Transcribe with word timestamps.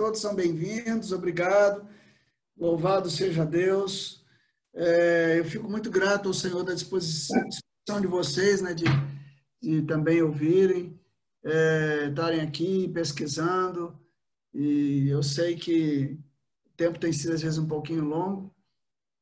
todos 0.00 0.18
são 0.18 0.34
bem-vindos, 0.34 1.12
obrigado. 1.12 1.86
Louvado 2.56 3.10
seja 3.10 3.44
Deus. 3.44 4.24
É, 4.72 5.38
eu 5.38 5.44
fico 5.44 5.68
muito 5.68 5.90
grato 5.90 6.26
ao 6.26 6.32
Senhor 6.32 6.64
da 6.64 6.72
disposição 6.72 7.36
de 8.00 8.06
vocês, 8.06 8.62
né, 8.62 8.72
de, 8.72 8.86
de 9.60 9.82
também 9.82 10.22
ouvirem, 10.22 10.98
é, 11.44 12.06
estarem 12.08 12.40
aqui 12.40 12.88
pesquisando. 12.88 13.94
E 14.54 15.06
eu 15.10 15.22
sei 15.22 15.54
que 15.54 16.18
o 16.64 16.70
tempo 16.78 16.98
tem 16.98 17.12
sido 17.12 17.34
às 17.34 17.42
vezes 17.42 17.58
um 17.58 17.68
pouquinho 17.68 18.02
longo. 18.02 18.50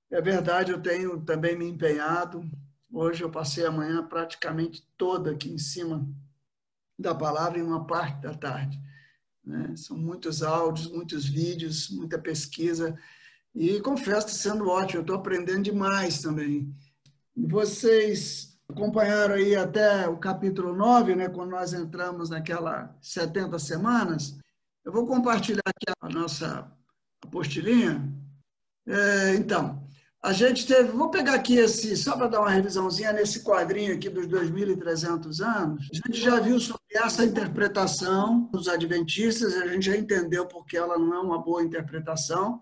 É 0.09 0.23
verdade, 0.23 0.71
eu 0.71 0.81
tenho 0.81 1.21
também 1.23 1.59
me 1.59 1.67
empenhado. 1.67 2.49
Hoje 2.93 3.25
eu 3.25 3.31
passei 3.33 3.67
a 3.67 3.73
manhã 3.73 4.07
praticamente 4.07 4.89
toda 4.97 5.33
aqui 5.33 5.51
em 5.51 5.59
cima 5.59 6.09
da 6.97 7.17
palavra 7.17 7.59
em 7.59 7.63
uma 7.63 7.85
parte 7.85 8.23
da 8.23 8.33
tarde. 8.33 8.81
Né? 9.49 9.75
São 9.77 9.97
muitos 9.97 10.43
áudios, 10.43 10.91
muitos 10.93 11.25
vídeos, 11.25 11.89
muita 11.89 12.19
pesquisa. 12.19 12.95
E 13.55 13.81
confesso 13.81 14.29
sendo 14.29 14.69
ótimo, 14.69 14.99
eu 14.99 15.01
estou 15.01 15.17
aprendendo 15.17 15.63
demais 15.63 16.21
também. 16.21 16.71
Vocês 17.35 18.55
acompanharam 18.69 19.37
aí 19.37 19.57
até 19.57 20.07
o 20.07 20.19
capítulo 20.19 20.77
9, 20.77 21.17
né, 21.17 21.29
quando 21.31 21.51
nós 21.51 21.73
entramos 21.73 22.29
naquela 22.29 22.95
70 23.01 23.59
semanas. 23.59 24.39
Eu 24.85 24.93
vou 24.93 25.07
compartilhar 25.07 25.63
aqui 25.65 25.87
a 25.99 26.09
nossa 26.11 26.71
apostilinha. 27.23 28.15
É, 28.87 29.35
então, 29.35 29.88
a 30.23 30.33
gente 30.33 30.67
teve, 30.67 30.91
vou 30.91 31.11
pegar 31.11 31.35
aqui 31.35 31.57
esse, 31.57 31.97
só 31.97 32.17
para 32.17 32.27
dar 32.27 32.41
uma 32.41 32.51
revisãozinha 32.51 33.13
nesse 33.13 33.45
quadrinho 33.45 33.95
aqui 33.95 34.09
dos 34.09 34.27
2.300 34.27 35.41
anos. 35.41 35.89
A 35.93 35.95
gente 35.95 36.21
já 36.21 36.41
viu 36.41 36.59
sobre 36.59 36.83
essa 36.93 37.25
interpretação 37.25 38.49
dos 38.53 38.67
adventistas, 38.67 39.55
a 39.55 39.69
gente 39.69 39.87
já 39.87 39.97
entendeu 39.97 40.47
porque 40.47 40.77
ela 40.77 40.99
não 40.99 41.15
é 41.15 41.21
uma 41.21 41.39
boa 41.41 41.63
interpretação, 41.63 42.61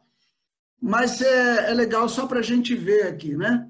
mas 0.81 1.23
é, 1.23 1.71
é 1.71 1.75
legal 1.75 2.09
só 2.09 2.27
para 2.27 2.41
a 2.41 2.43
gente 2.43 2.75
ver 2.75 3.07
aqui, 3.07 3.35
né? 3.35 3.67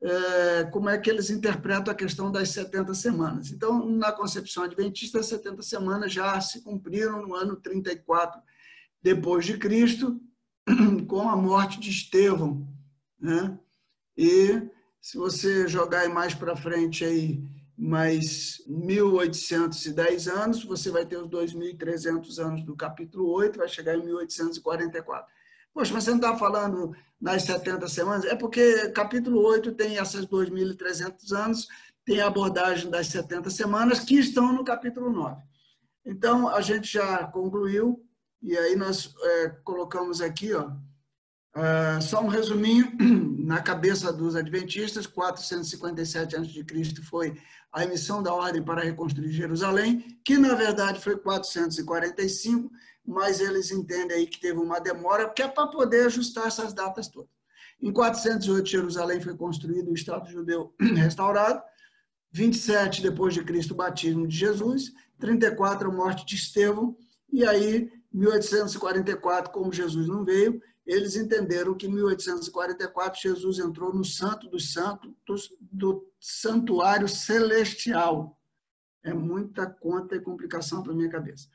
É, 0.00 0.64
como 0.64 0.88
é 0.88 0.98
que 0.98 1.10
eles 1.10 1.30
interpretam 1.30 1.90
a 1.90 1.96
questão 1.96 2.30
das 2.30 2.50
70 2.50 2.94
semanas. 2.94 3.50
Então, 3.50 3.88
na 3.88 4.12
concepção 4.12 4.62
adventista, 4.62 5.18
as 5.18 5.26
70 5.26 5.62
semanas 5.62 6.12
já 6.12 6.38
se 6.40 6.62
cumpriram 6.62 7.22
no 7.22 7.34
ano 7.34 7.56
34 7.56 8.40
depois 9.02 9.44
de 9.44 9.56
Cristo, 9.56 10.20
com 11.08 11.28
a 11.28 11.36
morte 11.36 11.80
de 11.80 11.90
Estevão, 11.90 12.73
né? 13.24 13.58
E 14.18 14.68
se 15.00 15.16
você 15.16 15.66
jogar 15.66 16.06
mais 16.10 16.34
para 16.34 16.54
frente 16.54 17.04
aí 17.04 17.42
mais 17.76 18.62
1810 18.66 20.28
anos, 20.28 20.62
você 20.62 20.90
vai 20.90 21.06
ter 21.06 21.16
os 21.16 21.28
2.300 21.28 22.38
anos 22.38 22.62
do 22.62 22.76
capítulo 22.76 23.32
8, 23.32 23.58
vai 23.58 23.68
chegar 23.68 23.96
em 23.96 24.04
1844. 24.04 25.26
Poxa, 25.72 25.92
mas 25.92 26.04
você 26.04 26.10
não 26.10 26.18
está 26.18 26.36
falando 26.36 26.94
nas 27.18 27.42
70 27.44 27.88
semanas? 27.88 28.24
É 28.26 28.36
porque 28.36 28.90
capítulo 28.90 29.40
8 29.40 29.72
tem 29.72 29.98
essas 29.98 30.26
2.300 30.26 31.32
anos, 31.32 31.66
tem 32.04 32.20
a 32.20 32.26
abordagem 32.26 32.90
das 32.90 33.06
70 33.08 33.48
semanas 33.48 34.00
que 34.00 34.16
estão 34.16 34.52
no 34.52 34.62
capítulo 34.62 35.10
9. 35.10 35.42
Então, 36.04 36.48
a 36.48 36.60
gente 36.60 36.92
já 36.92 37.24
concluiu, 37.28 38.06
e 38.42 38.56
aí 38.56 38.76
nós 38.76 39.12
é, 39.18 39.48
colocamos 39.64 40.20
aqui, 40.20 40.52
ó, 40.52 40.70
Uh, 41.54 42.02
só 42.02 42.20
um 42.20 42.26
resuminho, 42.26 42.92
na 43.38 43.62
cabeça 43.62 44.12
dos 44.12 44.34
adventistas, 44.34 45.06
457 45.06 46.34
a.C. 46.36 47.02
foi 47.02 47.40
a 47.72 47.84
emissão 47.84 48.20
da 48.20 48.34
ordem 48.34 48.60
para 48.60 48.82
reconstruir 48.82 49.30
Jerusalém, 49.30 50.18
que 50.24 50.36
na 50.36 50.54
verdade 50.54 51.00
foi 51.00 51.16
445, 51.16 52.68
mas 53.06 53.38
eles 53.38 53.70
entendem 53.70 54.16
aí 54.16 54.26
que 54.26 54.40
teve 54.40 54.58
uma 54.58 54.80
demora, 54.80 55.28
que 55.28 55.42
é 55.42 55.48
para 55.48 55.68
poder 55.68 56.06
ajustar 56.06 56.48
essas 56.48 56.72
datas 56.72 57.06
todas. 57.06 57.30
Em 57.80 57.92
408, 57.92 58.68
Jerusalém 58.68 59.20
foi 59.20 59.36
construído, 59.36 59.90
o 59.90 59.94
Estado 59.94 60.28
judeu 60.28 60.74
restaurado, 60.96 61.62
27 62.32 63.00
depois 63.00 63.32
de 63.32 63.44
Cristo, 63.44 63.74
o 63.74 63.76
batismo 63.76 64.26
de 64.26 64.36
Jesus, 64.36 64.92
34 65.20 65.88
a 65.88 65.94
morte 65.94 66.26
de 66.26 66.34
Estevão, 66.34 66.96
e 67.32 67.46
aí 67.46 67.92
1844, 68.12 69.52
como 69.52 69.72
Jesus 69.72 70.08
não 70.08 70.24
veio, 70.24 70.60
eles 70.86 71.16
entenderam 71.16 71.74
que 71.74 71.86
em 71.86 71.92
1844 71.92 73.20
Jesus 73.20 73.58
entrou 73.58 73.92
no 73.92 74.04
Santo 74.04 74.48
dos 74.48 74.72
Santos, 74.72 75.52
do 75.60 76.06
Santuário 76.20 77.08
Celestial. 77.08 78.38
É 79.02 79.12
muita 79.12 79.66
conta 79.66 80.16
e 80.16 80.20
complicação 80.20 80.82
para 80.82 80.94
minha 80.94 81.08
cabeça, 81.08 81.48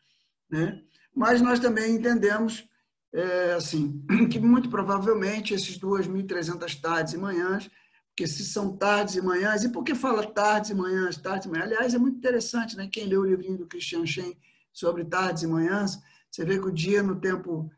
né? 0.50 0.84
Mas 1.14 1.42
nós 1.42 1.60
também 1.60 1.96
entendemos 1.96 2.68
é, 3.14 3.54
assim 3.54 4.04
que 4.32 4.40
muito 4.40 4.70
provavelmente 4.70 5.54
esses 5.54 5.78
2.300 5.78 6.80
tardes 6.80 7.14
e 7.14 7.18
manhãs, 7.18 7.70
porque 8.10 8.28
se 8.28 8.44
são 8.44 8.76
tardes 8.76 9.16
e 9.16 9.22
manhãs, 9.22 9.64
e 9.64 9.70
por 9.70 9.84
que 9.84 9.96
fala 9.96 10.26
tardes 10.26 10.72
e 10.72 10.76
manhãs, 10.76 11.18
tardes 11.18 11.46
e 11.46 11.50
manhãs? 11.50 11.68
Aliás, 11.68 11.94
é 11.94 11.98
muito 11.98 12.18
interessante, 12.18 12.76
né? 12.76 12.90
Quem 12.92 13.06
leu 13.06 13.22
o 13.22 13.26
livrinho 13.26 13.58
do 13.58 13.68
Christian 13.68 14.06
Shen 14.06 14.38
sobre 14.74 15.06
tardes 15.06 15.44
e 15.44 15.48
manhãs, 15.48 16.00
você 16.30 16.46
vê 16.46 16.60
que 16.60 16.68
o 16.68 16.72
dia 16.72 17.02
no 17.02 17.20
tempo 17.20 17.72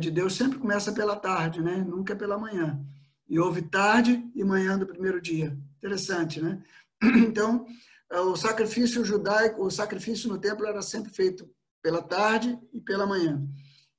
de 0.00 0.10
Deus 0.10 0.34
sempre 0.34 0.58
começa 0.58 0.92
pela 0.92 1.16
tarde, 1.16 1.60
né? 1.62 1.76
nunca 1.76 2.14
pela 2.14 2.38
manhã. 2.38 2.80
E 3.28 3.38
houve 3.38 3.62
tarde 3.62 4.30
e 4.34 4.44
manhã 4.44 4.78
do 4.78 4.86
primeiro 4.86 5.20
dia. 5.20 5.58
Interessante, 5.78 6.40
né? 6.40 6.62
Então, 7.26 7.66
é, 8.10 8.20
o 8.20 8.36
sacrifício 8.36 9.04
judaico, 9.04 9.64
o 9.64 9.70
sacrifício 9.70 10.28
no 10.28 10.38
templo 10.38 10.66
era 10.66 10.80
sempre 10.82 11.12
feito 11.12 11.50
pela 11.82 12.02
tarde 12.02 12.58
e 12.72 12.80
pela 12.80 13.06
manhã. 13.06 13.46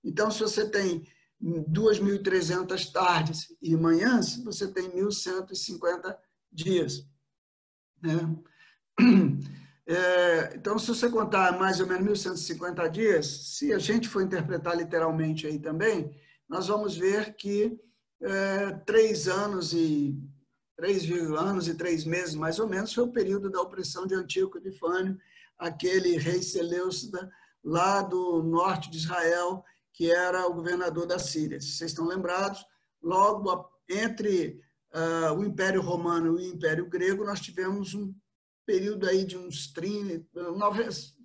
Então, 0.03 0.31
se 0.31 0.40
você 0.40 0.69
tem 0.69 1.06
2.300 1.41 2.91
tardes 2.91 3.56
e 3.62 3.75
manhãs, 3.75 4.38
você 4.44 4.68
tem 4.68 4.90
1.150 4.90 6.18
dias. 6.52 7.08
Né? 8.02 8.35
É, 9.88 10.56
então, 10.56 10.79
se 10.79 10.88
você 10.88 11.09
contar 11.09 11.59
mais 11.59 11.79
ou 11.79 11.85
menos 11.85 12.25
1.150 12.25 12.90
dias, 12.90 13.28
se 13.56 13.72
a 13.72 13.78
gente 13.78 14.09
for 14.09 14.23
interpretar 14.23 14.75
literalmente 14.75 15.46
aí 15.46 15.59
também, 15.59 16.12
nós 16.50 16.68
vamos 16.68 16.97
ver 16.97 17.35
que 17.35 17.79
é, 18.22 18.72
três 18.85 19.28
anos 19.28 19.73
e 19.73 20.18
três 20.75 21.09
anos 21.38 21.68
e 21.68 21.75
três 21.75 22.03
meses, 22.03 22.35
mais 22.35 22.59
ou 22.59 22.68
menos, 22.68 22.94
foi 22.94 23.03
o 23.03 23.12
período 23.12 23.50
da 23.50 23.62
opressão 23.62 24.06
de 24.06 24.16
Antíoco 24.16 24.57
Epifânio, 24.57 25.18
aquele 25.57 26.17
rei 26.17 26.41
Seleucida 26.41 27.31
lá 27.63 28.02
do 28.02 28.44
norte 28.44 28.90
de 28.90 28.97
Israel, 28.97 29.63
que 29.94 30.12
era 30.12 30.46
o 30.47 30.53
governador 30.53 31.07
da 31.07 31.17
Síria. 31.17 31.62
Se 31.62 31.78
vocês 31.78 31.91
estão 31.91 32.06
lembrados, 32.06 32.66
logo 33.02 33.69
entre 33.90 34.62
uh, 34.94 35.34
o 35.34 35.44
Império 35.44 35.81
Romano 35.81 36.40
e 36.40 36.50
o 36.50 36.53
Império 36.53 36.90
Grego, 36.90 37.23
nós 37.23 37.40
tivemos 37.40 37.94
um 37.94 38.13
período 38.66 39.08
aí 39.08 39.24
de 39.24 39.38
uns 39.38 39.68
30, 39.72 40.26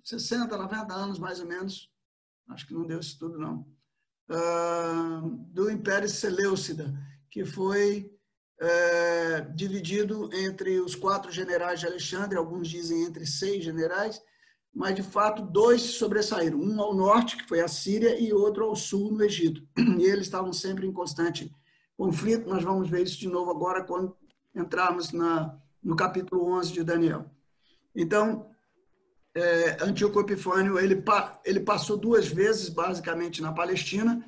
60, 0.03 0.57
90 0.57 0.93
anos, 0.93 1.19
mais 1.19 1.39
ou 1.39 1.45
menos, 1.45 1.89
acho 2.49 2.67
que 2.67 2.73
não 2.73 2.85
deu 2.85 2.99
isso 2.99 3.17
tudo, 3.19 3.37
não, 3.37 3.65
do 5.49 5.69
Império 5.69 6.07
Seleucida, 6.07 6.93
que 7.29 7.45
foi 7.45 8.11
uh, 8.61 9.53
dividido 9.55 10.29
entre 10.33 10.79
os 10.79 10.95
quatro 10.95 11.31
generais 11.31 11.79
de 11.79 11.87
Alexandre, 11.87 12.37
alguns 12.37 12.67
dizem 12.67 13.03
entre 13.03 13.25
seis 13.25 13.63
generais, 13.63 14.21
mas 14.73 14.95
de 14.95 15.03
fato 15.03 15.41
dois 15.41 15.81
sobressaíram, 15.81 16.59
um 16.59 16.81
ao 16.81 16.93
norte, 16.93 17.35
que 17.37 17.47
foi 17.47 17.59
a 17.59 17.67
Síria, 17.67 18.19
e 18.19 18.31
outro 18.31 18.65
ao 18.65 18.75
sul, 18.75 19.11
no 19.11 19.23
Egito. 19.23 19.61
E 19.99 20.05
eles 20.05 20.27
estavam 20.27 20.53
sempre 20.53 20.87
em 20.87 20.93
constante 20.93 21.53
conflito, 21.97 22.49
nós 22.49 22.63
vamos 22.63 22.89
ver 22.89 23.03
isso 23.03 23.19
de 23.19 23.27
novo 23.27 23.51
agora 23.51 23.83
quando 23.83 24.17
entrarmos 24.55 25.11
na, 25.11 25.55
no 25.83 25.95
capítulo 25.95 26.51
11 26.53 26.73
de 26.73 26.83
Daniel. 26.83 27.25
Então, 27.95 28.49
é, 29.33 29.77
Antíoco 29.81 30.19
Epifânio, 30.19 30.79
ele, 30.79 31.03
ele 31.45 31.59
passou 31.59 31.97
duas 31.97 32.27
vezes, 32.27 32.69
basicamente, 32.69 33.41
na 33.41 33.51
Palestina. 33.51 34.23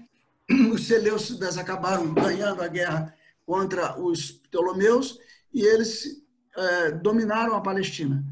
Os 0.72 0.88
Seleucidas 0.88 1.58
acabaram 1.58 2.14
ganhando 2.14 2.62
a 2.62 2.68
guerra 2.68 3.14
contra 3.46 4.00
os 4.00 4.32
Ptolomeus 4.32 5.20
e 5.54 5.62
eles 5.62 6.24
é, 6.56 6.92
dominaram 6.92 7.56
a 7.56 7.62
Palestina. 7.62 8.24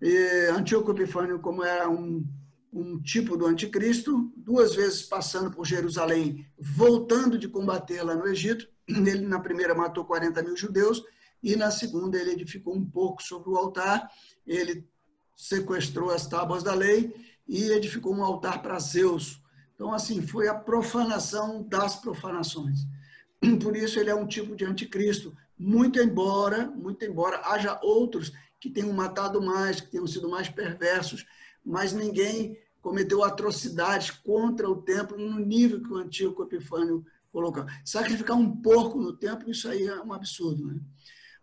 E 0.00 0.48
Antíoco 0.50 0.92
Epifânio, 0.92 1.40
como 1.40 1.62
era 1.62 1.88
um, 1.88 2.24
um 2.72 3.00
tipo 3.02 3.36
do 3.36 3.46
anticristo, 3.46 4.32
duas 4.36 4.74
vezes 4.74 5.02
passando 5.02 5.50
por 5.50 5.66
Jerusalém, 5.66 6.46
voltando 6.58 7.38
de 7.38 7.48
combater 7.48 8.02
lá 8.02 8.14
no 8.14 8.26
Egito, 8.26 8.66
ele 8.88 9.26
na 9.26 9.40
primeira 9.40 9.74
matou 9.74 10.04
40 10.04 10.42
mil 10.42 10.56
judeus, 10.56 11.02
e 11.42 11.56
na 11.56 11.70
segunda 11.70 12.18
ele 12.18 12.32
edificou 12.32 12.74
um 12.74 12.84
pouco 12.84 13.22
sobre 13.22 13.50
o 13.50 13.56
altar, 13.56 14.10
ele 14.46 14.86
sequestrou 15.36 16.10
as 16.10 16.26
tábuas 16.26 16.62
da 16.62 16.74
lei 16.74 17.14
e 17.48 17.70
edificou 17.70 18.14
um 18.14 18.22
altar 18.22 18.62
para 18.62 18.78
Zeus. 18.78 19.42
Então, 19.74 19.92
assim, 19.92 20.20
foi 20.20 20.46
a 20.46 20.54
profanação 20.54 21.62
das 21.62 21.96
profanações. 21.96 22.80
Por 23.62 23.74
isso 23.74 23.98
ele 23.98 24.10
é 24.10 24.14
um 24.14 24.26
tipo 24.26 24.54
de 24.54 24.64
anticristo, 24.64 25.34
muito 25.58 25.98
embora, 25.98 26.66
muito 26.66 27.04
embora 27.04 27.40
haja 27.46 27.78
outros 27.82 28.32
que 28.60 28.68
tenham 28.68 28.92
matado 28.92 29.40
mais, 29.40 29.80
que 29.80 29.90
tenham 29.90 30.06
sido 30.06 30.28
mais 30.28 30.48
perversos, 30.48 31.26
mas 31.64 31.92
ninguém 31.94 32.58
cometeu 32.82 33.24
atrocidades 33.24 34.10
contra 34.10 34.68
o 34.68 34.82
templo 34.82 35.18
no 35.18 35.38
nível 35.38 35.82
que 35.82 35.92
o 35.92 35.96
antigo 35.96 36.42
Epifânio 36.42 37.04
colocou. 37.32 37.64
Sacrificar 37.84 38.36
um 38.36 38.56
porco 38.56 38.98
no 38.98 39.14
templo, 39.14 39.50
isso 39.50 39.68
aí 39.68 39.86
é 39.86 40.02
um 40.02 40.12
absurdo. 40.12 40.66
Né? 40.66 40.80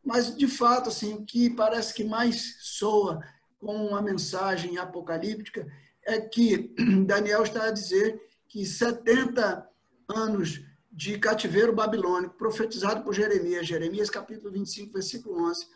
Mas, 0.08 0.34
de 0.34 0.48
fato, 0.48 0.88
assim, 0.88 1.16
o 1.16 1.26
que 1.26 1.50
parece 1.50 1.94
que 1.94 2.06
mais 2.06 2.56
soa 2.62 3.22
com 3.60 3.76
uma 3.88 4.02
mensagem 4.02 4.78
apocalíptica 4.78 5.68
é 6.02 6.22
que 6.22 6.74
Daniel 7.06 7.44
está 7.44 7.66
a 7.66 7.72
dizer 7.72 8.18
que 8.48 8.66
70 8.66 9.68
anos 10.08 10.62
de 10.90 11.20
cativeiro 11.20 11.74
babilônico, 11.74 12.38
profetizado 12.38 13.04
por 13.04 13.14
Jeremias, 13.14 13.68
Jeremias 13.68 14.10
capítulo 14.10 14.50
25, 14.50 14.94
versículo 14.94 15.44
11, 15.50 15.68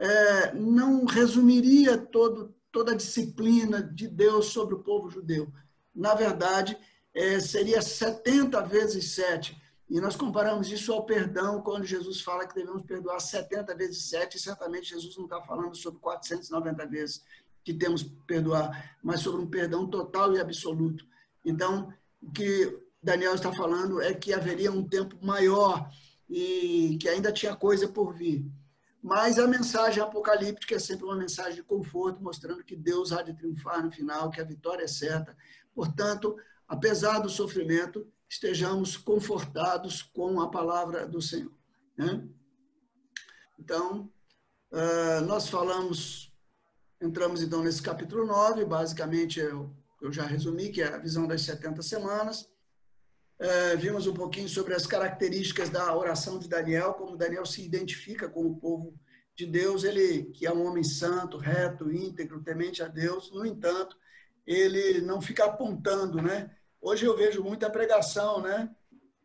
é, 0.00 0.52
não 0.54 1.04
resumiria 1.04 1.96
todo, 1.96 2.52
toda 2.72 2.90
a 2.90 2.96
disciplina 2.96 3.80
de 3.80 4.08
Deus 4.08 4.46
sobre 4.46 4.74
o 4.74 4.82
povo 4.82 5.08
judeu. 5.08 5.46
Na 5.94 6.12
verdade, 6.12 6.76
é, 7.14 7.38
seria 7.38 7.80
70 7.80 8.60
vezes 8.62 9.12
7. 9.12 9.56
E 9.88 10.00
nós 10.00 10.16
comparamos 10.16 10.70
isso 10.70 10.92
ao 10.92 11.04
perdão, 11.04 11.62
quando 11.62 11.84
Jesus 11.84 12.20
fala 12.20 12.46
que 12.46 12.54
devemos 12.54 12.82
perdoar 12.82 13.20
70 13.20 13.74
vezes 13.76 14.08
7, 14.10 14.36
e 14.36 14.40
certamente 14.40 14.90
Jesus 14.90 15.16
não 15.16 15.24
está 15.24 15.40
falando 15.42 15.76
sobre 15.76 16.00
490 16.00 16.86
vezes 16.86 17.24
que 17.62 17.72
temos 17.72 18.02
que 18.02 18.10
perdoar, 18.26 18.96
mas 19.02 19.20
sobre 19.20 19.40
um 19.40 19.46
perdão 19.46 19.88
total 19.88 20.34
e 20.34 20.40
absoluto. 20.40 21.06
Então, 21.44 21.92
o 22.20 22.30
que 22.32 22.80
Daniel 23.02 23.34
está 23.34 23.52
falando 23.52 24.00
é 24.00 24.12
que 24.12 24.32
haveria 24.32 24.72
um 24.72 24.86
tempo 24.86 25.16
maior 25.24 25.88
e 26.28 26.98
que 27.00 27.08
ainda 27.08 27.30
tinha 27.30 27.54
coisa 27.54 27.88
por 27.88 28.12
vir. 28.12 28.44
Mas 29.00 29.38
a 29.38 29.46
mensagem 29.46 30.02
apocalíptica 30.02 30.74
é 30.74 30.78
sempre 30.80 31.04
uma 31.04 31.14
mensagem 31.14 31.54
de 31.54 31.62
conforto, 31.62 32.20
mostrando 32.20 32.64
que 32.64 32.74
Deus 32.74 33.12
há 33.12 33.22
de 33.22 33.34
triunfar 33.34 33.84
no 33.84 33.92
final, 33.92 34.30
que 34.30 34.40
a 34.40 34.44
vitória 34.44 34.82
é 34.82 34.88
certa. 34.88 35.36
Portanto, 35.72 36.36
apesar 36.66 37.20
do 37.20 37.28
sofrimento, 37.28 38.04
estejamos 38.28 38.96
confortados 38.96 40.02
com 40.02 40.40
a 40.40 40.50
palavra 40.50 41.06
do 41.06 41.20
Senhor. 41.20 41.52
Né? 41.96 42.26
Então, 43.58 44.10
ah, 44.72 45.20
nós 45.22 45.48
falamos, 45.48 46.32
entramos 47.00 47.42
então 47.42 47.62
nesse 47.62 47.80
capítulo 47.80 48.26
9, 48.26 48.64
basicamente 48.64 49.40
eu, 49.40 49.74
eu 50.02 50.12
já 50.12 50.24
resumi, 50.24 50.70
que 50.70 50.82
é 50.82 50.88
a 50.88 50.98
visão 50.98 51.26
das 51.26 51.42
70 51.42 51.82
semanas. 51.82 52.48
É, 53.38 53.76
vimos 53.76 54.06
um 54.06 54.14
pouquinho 54.14 54.48
sobre 54.48 54.74
as 54.74 54.86
características 54.86 55.68
da 55.68 55.94
oração 55.94 56.38
de 56.38 56.48
Daniel, 56.48 56.94
como 56.94 57.16
Daniel 57.16 57.44
se 57.44 57.62
identifica 57.62 58.28
com 58.28 58.46
o 58.46 58.56
povo 58.56 58.98
de 59.34 59.46
Deus, 59.46 59.84
ele 59.84 60.24
que 60.32 60.46
é 60.46 60.52
um 60.52 60.66
homem 60.66 60.82
santo, 60.82 61.36
reto, 61.36 61.92
íntegro, 61.92 62.42
temente 62.42 62.82
a 62.82 62.88
Deus. 62.88 63.30
No 63.30 63.44
entanto, 63.44 63.96
ele 64.46 65.02
não 65.02 65.20
fica 65.20 65.44
apontando, 65.44 66.22
né? 66.22 66.50
Hoje 66.88 67.04
eu 67.04 67.16
vejo 67.16 67.42
muita 67.42 67.68
pregação, 67.68 68.40
né? 68.40 68.70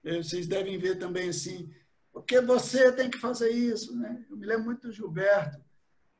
Vocês 0.03 0.47
devem 0.47 0.79
ver 0.79 0.97
também 0.97 1.29
assim, 1.29 1.71
porque 2.11 2.41
você 2.41 2.91
tem 2.91 3.07
que 3.07 3.19
fazer 3.19 3.51
isso, 3.51 3.95
né? 3.95 4.25
Eu 4.27 4.35
me 4.35 4.47
lembro 4.47 4.65
muito 4.65 4.87
do 4.87 4.91
Gilberto, 4.91 5.63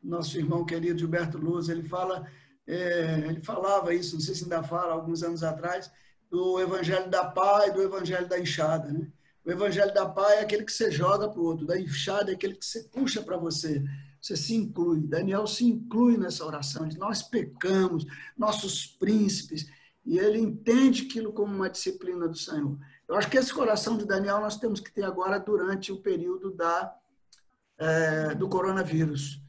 nosso 0.03 0.37
irmão 0.37 0.63
querido 0.63 0.99
Gilberto 0.99 1.39
Luz, 1.39 1.67
ele 1.67 1.81
fala, 1.81 2.29
é, 2.67 3.23
ele 3.27 3.41
falava 3.41 3.91
isso, 3.91 4.13
não 4.13 4.21
sei 4.21 4.35
se 4.35 4.43
ainda 4.43 4.61
fala, 4.61 4.93
alguns 4.93 5.23
anos 5.23 5.41
atrás, 5.41 5.91
do 6.29 6.61
evangelho 6.61 7.09
da 7.09 7.25
pá 7.25 7.65
e 7.65 7.71
do 7.71 7.81
evangelho 7.81 8.27
da 8.27 8.39
enxada. 8.39 8.93
Né? 8.93 9.11
O 9.43 9.49
evangelho 9.49 9.91
da 9.95 10.07
pá 10.07 10.33
é 10.33 10.41
aquele 10.41 10.63
que 10.63 10.71
você 10.71 10.91
joga 10.91 11.27
para 11.27 11.41
o 11.41 11.45
outro, 11.45 11.65
da 11.65 11.79
enxada 11.79 12.29
é 12.29 12.35
aquele 12.35 12.53
que 12.53 12.65
você 12.67 12.83
puxa 12.83 13.19
para 13.23 13.37
você. 13.37 13.83
Você 14.21 14.37
se 14.37 14.53
inclui. 14.53 15.07
Daniel 15.07 15.47
se 15.47 15.65
inclui 15.65 16.19
nessa 16.19 16.45
oração. 16.45 16.87
De 16.87 16.99
nós 16.99 17.23
pecamos, 17.23 18.05
nossos 18.37 18.85
príncipes, 18.85 19.65
e 20.05 20.17
ele 20.17 20.39
entende 20.39 21.03
aquilo 21.03 21.31
como 21.31 21.53
uma 21.53 21.69
disciplina 21.69 22.27
do 22.27 22.37
Senhor. 22.37 22.77
Eu 23.07 23.15
acho 23.15 23.29
que 23.29 23.37
esse 23.37 23.53
coração 23.53 23.97
de 23.97 24.05
Daniel 24.05 24.41
nós 24.41 24.57
temos 24.57 24.79
que 24.79 24.91
ter 24.91 25.03
agora 25.03 25.39
durante 25.39 25.91
o 25.91 26.01
período 26.01 26.51
da, 26.51 26.95
é, 27.77 28.35
do 28.35 28.49
coronavírus. 28.49 29.41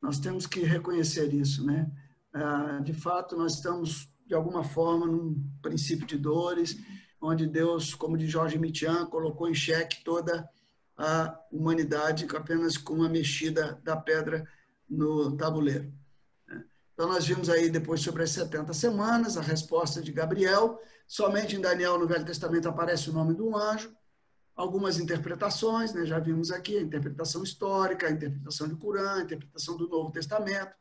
Nós 0.00 0.18
temos 0.18 0.46
que 0.46 0.60
reconhecer 0.60 1.34
isso, 1.34 1.64
né? 1.64 1.90
É, 2.34 2.82
de 2.82 2.92
fato, 2.92 3.36
nós 3.36 3.54
estamos 3.54 4.12
de 4.28 4.34
alguma 4.34 4.62
forma, 4.62 5.06
num 5.06 5.42
princípio 5.62 6.06
de 6.06 6.18
dores, 6.18 6.78
onde 7.20 7.46
Deus, 7.46 7.94
como 7.94 8.16
de 8.16 8.26
Jorge 8.26 8.58
Mitian, 8.58 9.06
colocou 9.06 9.48
em 9.48 9.54
xeque 9.54 10.04
toda 10.04 10.48
a 10.96 11.40
humanidade 11.50 12.26
apenas 12.36 12.76
com 12.76 12.94
uma 12.94 13.08
mexida 13.08 13.80
da 13.82 13.96
pedra 13.96 14.46
no 14.88 15.36
tabuleiro. 15.36 15.92
Então, 16.98 17.06
nós 17.06 17.24
vimos 17.24 17.48
aí 17.48 17.70
depois 17.70 18.00
sobre 18.00 18.24
as 18.24 18.30
70 18.30 18.72
semanas, 18.72 19.36
a 19.36 19.40
resposta 19.40 20.02
de 20.02 20.10
Gabriel. 20.10 20.82
Somente 21.06 21.54
em 21.54 21.60
Daniel, 21.60 21.96
no 21.96 22.08
Velho 22.08 22.24
Testamento, 22.24 22.68
aparece 22.68 23.08
o 23.08 23.12
nome 23.12 23.34
do 23.34 23.56
anjo. 23.56 23.94
Algumas 24.56 24.98
interpretações, 24.98 25.94
né? 25.94 26.04
já 26.04 26.18
vimos 26.18 26.50
aqui, 26.50 26.76
a 26.76 26.82
interpretação 26.82 27.44
histórica, 27.44 28.08
a 28.08 28.10
interpretação 28.10 28.66
de 28.66 28.74
Corã, 28.74 29.20
a 29.20 29.22
interpretação 29.22 29.76
do 29.76 29.88
Novo 29.88 30.10
Testamento 30.10 30.74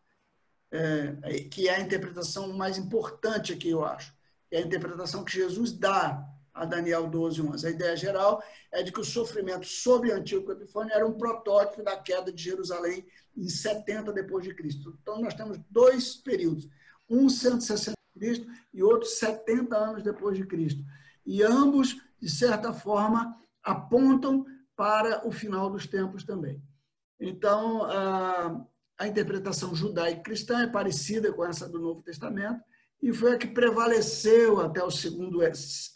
é, 0.71 1.43
que 1.43 1.67
é 1.67 1.75
a 1.75 1.79
interpretação 1.79 2.51
mais 2.53 2.77
importante 2.79 3.53
aqui, 3.53 3.69
eu 3.69 3.85
acho. 3.85 4.13
É 4.51 4.57
a 4.57 4.61
interpretação 4.61 5.23
que 5.23 5.33
Jesus 5.33 5.71
dá 5.71 6.27
a 6.57 6.65
Daniel 6.65 7.07
12, 7.07 7.41
11. 7.41 7.67
A 7.67 7.69
ideia 7.69 7.95
geral 7.95 8.43
é 8.71 8.83
de 8.83 8.91
que 8.91 8.99
o 8.99 9.05
sofrimento 9.05 9.65
sob 9.65 10.09
o 10.09 10.15
antigo 10.15 10.51
Epifânio 10.51 10.93
era 10.93 11.07
um 11.07 11.13
protótipo 11.13 11.83
da 11.83 11.95
queda 11.95 12.31
de 12.31 12.43
Jerusalém 12.43 13.05
em 13.35 13.47
70 13.47 14.11
depois 14.11 14.43
de 14.43 14.53
Cristo. 14.53 14.97
Então 15.01 15.21
nós 15.21 15.33
temos 15.33 15.59
dois 15.69 16.15
períodos, 16.15 16.67
um 17.09 17.29
160 17.29 17.95
de 17.95 18.19
Cristo 18.19 18.47
e 18.73 18.83
outro 18.83 19.07
70 19.07 19.77
anos 19.77 20.03
depois 20.03 20.37
de 20.37 20.45
Cristo. 20.45 20.83
E 21.25 21.43
ambos, 21.43 21.95
de 22.19 22.29
certa 22.29 22.73
forma, 22.73 23.39
apontam 23.63 24.45
para 24.75 25.27
o 25.27 25.31
final 25.31 25.69
dos 25.69 25.85
tempos 25.85 26.23
também. 26.23 26.61
Então, 27.19 27.83
ah, 27.83 28.65
a 28.97 29.07
interpretação 29.07 29.75
judaica 29.75 30.21
cristã 30.21 30.61
é 30.61 30.67
parecida 30.67 31.31
com 31.33 31.45
essa 31.45 31.67
do 31.67 31.79
Novo 31.79 32.01
Testamento 32.01 32.61
e 33.01 33.13
foi 33.13 33.33
a 33.33 33.37
que 33.37 33.47
prevaleceu 33.47 34.59
até 34.59 34.83
o 34.83 34.89
segundo, 34.89 35.39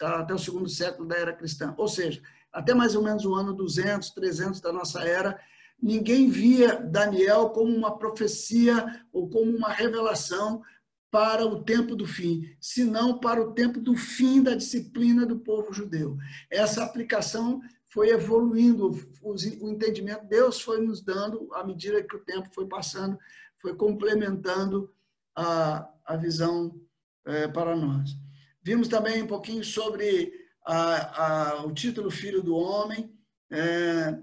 até 0.00 0.34
o 0.34 0.38
segundo 0.38 0.68
século 0.68 1.08
da 1.08 1.16
era 1.16 1.32
cristã. 1.32 1.74
Ou 1.76 1.88
seja, 1.88 2.22
até 2.52 2.74
mais 2.74 2.94
ou 2.94 3.02
menos 3.02 3.24
o 3.24 3.34
ano 3.34 3.52
200, 3.52 4.10
300 4.10 4.60
da 4.60 4.72
nossa 4.72 5.02
era, 5.02 5.38
ninguém 5.82 6.30
via 6.30 6.76
Daniel 6.76 7.50
como 7.50 7.74
uma 7.74 7.98
profecia 7.98 9.04
ou 9.12 9.28
como 9.28 9.56
uma 9.56 9.70
revelação 9.70 10.62
para 11.10 11.44
o 11.44 11.62
tempo 11.62 11.94
do 11.94 12.06
fim, 12.06 12.56
senão 12.58 13.18
para 13.18 13.42
o 13.42 13.52
tempo 13.52 13.78
do 13.78 13.94
fim 13.94 14.42
da 14.42 14.54
disciplina 14.54 15.26
do 15.26 15.40
povo 15.40 15.70
judeu. 15.72 16.16
Essa 16.50 16.82
aplicação 16.82 17.60
foi 17.84 18.08
evoluindo 18.08 18.90
o 19.20 19.68
entendimento, 19.68 20.24
Deus 20.24 20.62
foi 20.62 20.80
nos 20.80 21.02
dando, 21.02 21.52
à 21.52 21.62
medida 21.62 22.02
que 22.02 22.16
o 22.16 22.24
tempo 22.24 22.48
foi 22.54 22.66
passando, 22.66 23.18
foi 23.60 23.76
complementando 23.76 24.90
a, 25.36 25.86
a 26.06 26.16
visão 26.16 26.80
é, 27.26 27.48
para 27.48 27.76
nós. 27.76 28.10
Vimos 28.62 28.88
também 28.88 29.22
um 29.22 29.26
pouquinho 29.26 29.64
sobre 29.64 30.32
a, 30.64 31.56
a, 31.56 31.66
o 31.66 31.72
título 31.72 32.10
Filho 32.10 32.42
do 32.42 32.54
Homem. 32.54 33.12
É, 33.50 34.16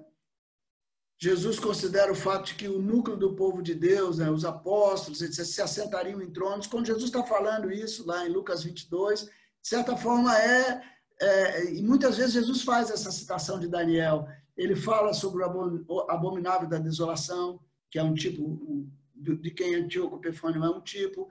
Jesus 1.22 1.60
considera 1.60 2.12
o 2.12 2.16
fato 2.16 2.48
de 2.48 2.56
que 2.56 2.68
o 2.68 2.82
núcleo 2.82 3.18
do 3.18 3.36
povo 3.36 3.62
de 3.62 3.76
Deus, 3.76 4.20
né, 4.20 4.30
os 4.32 4.46
apóstolos, 4.46 5.22
etc., 5.22 5.44
se 5.44 5.62
assentariam 5.62 6.22
em 6.22 6.32
tronos. 6.32 6.68
Quando 6.68 6.88
Jesus 6.88 7.06
está 7.06 7.24
falando 7.24 7.72
isso 7.72 8.08
lá 8.08 8.26
em 8.26 8.32
Lucas 8.32 8.64
22, 8.64 9.26
de 9.26 9.30
certa 9.68 9.98
forma 9.98 10.38
é 10.38 10.82
é, 11.22 11.74
e 11.74 11.82
muitas 11.82 12.18
vezes 12.18 12.34
Jesus 12.34 12.62
faz 12.62 12.90
essa 12.90 13.12
citação 13.12 13.60
de 13.60 13.68
Daniel. 13.68 14.28
Ele 14.56 14.76
fala 14.76 15.14
sobre 15.14 15.44
o 15.44 16.06
abominável 16.10 16.68
da 16.68 16.78
desolação, 16.78 17.60
que 17.92 18.00
é 18.00 18.04
um 18.04 18.14
tipo 18.14 18.88
de 19.16 19.52
quem 19.52 19.76
Antíoco 19.76 20.16
Epifânio 20.18 20.64
é 20.64 20.70
um 20.70 20.82
tipo. 20.82 21.28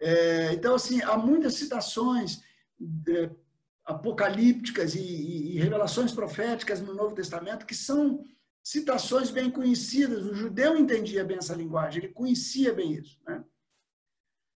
É, 0.00 0.52
então, 0.52 0.74
assim, 0.74 1.02
há 1.02 1.16
muitas 1.16 1.54
citações 1.54 2.42
é, 3.08 3.30
apocalípticas 3.84 4.94
e, 4.94 5.00
e, 5.00 5.56
e, 5.56 5.58
revelações 5.58 6.12
proféticas 6.12 6.80
no 6.80 6.94
Novo 6.94 7.14
Testamento 7.14 7.66
que 7.66 7.74
são 7.74 8.22
citações 8.62 9.30
bem 9.30 9.50
conhecidas. 9.50 10.24
O 10.24 10.34
judeu 10.34 10.76
entendia 10.76 11.24
bem 11.24 11.38
essa 11.38 11.54
linguagem, 11.54 12.04
ele 12.04 12.12
conhecia 12.12 12.72
bem 12.72 12.92
isso. 12.92 13.18
Né? 13.26 13.42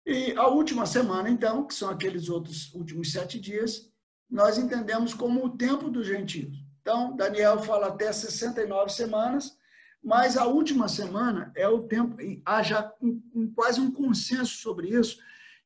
E 0.05 0.33
a 0.33 0.47
última 0.47 0.85
semana, 0.85 1.29
então, 1.29 1.65
que 1.65 1.73
são 1.73 1.89
aqueles 1.89 2.27
outros 2.27 2.73
últimos 2.73 3.11
sete 3.11 3.39
dias, 3.39 3.89
nós 4.29 4.57
entendemos 4.57 5.13
como 5.13 5.45
o 5.45 5.57
tempo 5.57 5.89
dos 5.89 6.07
gentios. 6.07 6.57
Então, 6.81 7.15
Daniel 7.15 7.59
fala 7.59 7.87
até 7.87 8.11
69 8.11 8.91
semanas, 8.91 9.57
mas 10.03 10.35
a 10.35 10.45
última 10.45 10.87
semana 10.87 11.51
é 11.55 11.67
o 11.67 11.83
tempo, 11.83 12.17
já 12.63 12.91
um, 13.01 13.21
um, 13.35 13.53
quase 13.53 13.79
um 13.79 13.91
consenso 13.91 14.57
sobre 14.57 14.89
isso, 14.89 15.19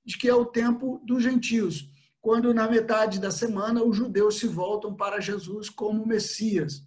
de 0.06 0.18
que 0.18 0.30
é 0.30 0.36
o 0.36 0.46
tempo 0.46 1.02
dos 1.04 1.24
gentios, 1.24 1.90
quando 2.22 2.54
na 2.54 2.70
metade 2.70 3.20
da 3.20 3.32
semana 3.32 3.84
os 3.84 3.98
judeus 3.98 4.40
se 4.40 4.48
voltam 4.48 4.96
para 4.96 5.20
Jesus 5.20 5.70
como 5.70 6.06
Messias. 6.06 6.84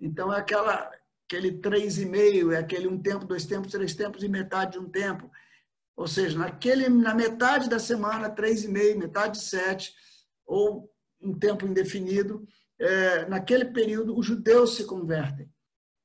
Então, 0.00 0.32
é 0.32 0.38
aquela, 0.38 0.90
aquele 1.26 1.52
três 1.58 1.98
e 1.98 2.04
meio, 2.04 2.52
é 2.52 2.58
aquele 2.58 2.86
um 2.86 3.00
tempo, 3.00 3.24
dois 3.24 3.46
tempos, 3.46 3.72
três 3.72 3.94
tempos 3.94 4.22
e 4.22 4.28
metade 4.28 4.72
de 4.72 4.78
um 4.78 4.88
tempo. 4.88 5.30
ou 5.94 6.06
seja, 6.06 6.38
naquele, 6.38 6.88
na 6.88 7.14
metade 7.14 7.68
da 7.68 7.78
semana, 7.78 8.30
três 8.30 8.64
e 8.64 8.68
meio, 8.68 8.98
metade 8.98 9.38
de 9.38 9.44
sete, 9.44 9.94
ou 10.46 10.90
um 11.20 11.38
tempo 11.38 11.66
indefinido, 11.66 12.46
é, 12.78 13.26
naquele 13.28 13.66
período, 13.66 14.16
os 14.18 14.26
judeus 14.26 14.74
se 14.74 14.84
convertem. 14.84 15.48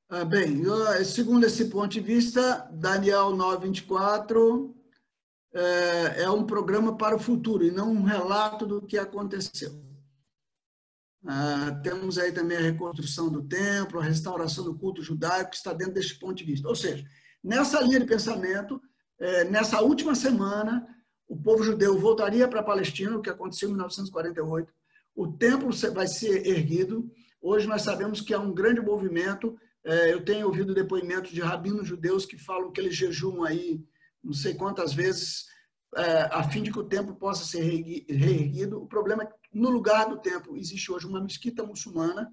Ah, 0.09 0.23
bem, 0.23 0.61
segundo 1.03 1.45
esse 1.45 1.65
ponto 1.65 1.89
de 1.89 1.99
vista, 1.99 2.69
Daniel 2.71 3.31
9, 3.31 3.67
24 3.67 4.76
é, 5.57 6.23
é 6.23 6.29
um 6.29 6.45
programa 6.45 6.95
para 6.95 7.15
o 7.15 7.19
futuro 7.19 7.65
e 7.65 7.71
não 7.71 7.91
um 7.91 8.03
relato 8.03 8.65
do 8.65 8.81
que 8.81 8.97
aconteceu. 8.97 9.71
Ah, 11.25 11.79
temos 11.83 12.19
aí 12.19 12.31
também 12.31 12.57
a 12.57 12.61
reconstrução 12.61 13.29
do 13.29 13.41
templo, 13.41 13.99
a 13.99 14.03
restauração 14.03 14.63
do 14.63 14.77
culto 14.77 15.01
judaico, 15.01 15.49
que 15.49 15.57
está 15.57 15.73
dentro 15.73 15.95
deste 15.95 16.19
ponto 16.19 16.35
de 16.35 16.43
vista. 16.43 16.67
Ou 16.67 16.75
seja, 16.75 17.03
nessa 17.43 17.81
linha 17.81 17.99
de 17.99 18.05
pensamento, 18.05 18.79
é, 19.19 19.45
nessa 19.45 19.81
última 19.81 20.13
semana, 20.13 20.87
o 21.27 21.35
povo 21.35 21.63
judeu 21.63 21.97
voltaria 21.99 22.47
para 22.47 22.59
a 22.59 22.63
Palestina, 22.63 23.17
o 23.17 23.21
que 23.21 23.29
aconteceu 23.29 23.67
em 23.67 23.71
1948. 23.71 24.71
O 25.15 25.27
templo 25.27 25.71
vai 25.91 26.07
ser 26.07 26.45
erguido. 26.45 27.11
Hoje 27.41 27.67
nós 27.67 27.81
sabemos 27.81 28.21
que 28.21 28.33
há 28.33 28.39
um 28.39 28.53
grande 28.53 28.79
movimento. 28.79 29.57
É, 29.83 30.13
eu 30.13 30.23
tenho 30.23 30.45
ouvido 30.45 30.73
depoimentos 30.75 31.31
de 31.31 31.41
rabinos 31.41 31.87
judeus 31.87 32.27
que 32.27 32.37
falam 32.37 32.71
que 32.71 32.79
eles 32.79 32.95
jejuam 32.95 33.43
aí 33.43 33.83
não 34.27 34.33
sei 34.33 34.53
quantas 34.53 34.93
vezes 34.93 35.45
é, 35.95 36.23
a 36.31 36.43
fim 36.43 36.61
de 36.61 36.69
que 36.69 36.79
o 36.79 36.83
templo 36.83 37.15
possa 37.15 37.45
ser 37.45 37.61
reerguido. 37.61 38.81
O 38.83 38.85
problema 38.85 39.23
é 39.23 39.25
que 39.25 39.33
no 39.53 39.69
lugar 39.69 40.09
do 40.09 40.19
templo 40.19 40.57
existe 40.57 40.91
hoje 40.91 41.07
uma 41.07 41.21
mesquita 41.21 41.63
muçulmana. 41.63 42.29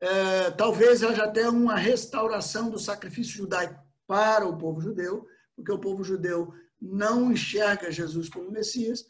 É, 0.00 0.52
talvez 0.52 1.02
haja 1.02 1.24
até 1.24 1.48
uma 1.48 1.74
restauração 1.74 2.70
do 2.70 2.78
sacrifício 2.78 3.38
judaico 3.38 3.82
para 4.06 4.46
o 4.46 4.56
povo 4.56 4.80
judeu, 4.80 5.26
porque 5.56 5.72
o 5.72 5.80
povo 5.80 6.04
judeu 6.04 6.54
não 6.80 7.32
enxerga 7.32 7.90
Jesus 7.90 8.28
como 8.28 8.52
Messias, 8.52 9.04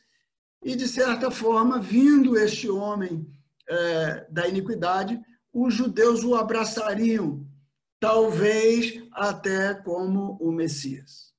e 0.64 0.74
de 0.74 0.88
certa 0.88 1.30
forma, 1.30 1.78
vindo 1.78 2.36
este 2.36 2.68
homem 2.70 3.30
é, 3.68 4.26
da 4.30 4.48
iniquidade, 4.48 5.20
os 5.52 5.74
judeus 5.74 6.24
o 6.24 6.34
abraçariam, 6.34 7.46
talvez 8.00 9.02
até 9.12 9.74
como 9.74 10.38
o 10.40 10.50
Messias. 10.50 11.30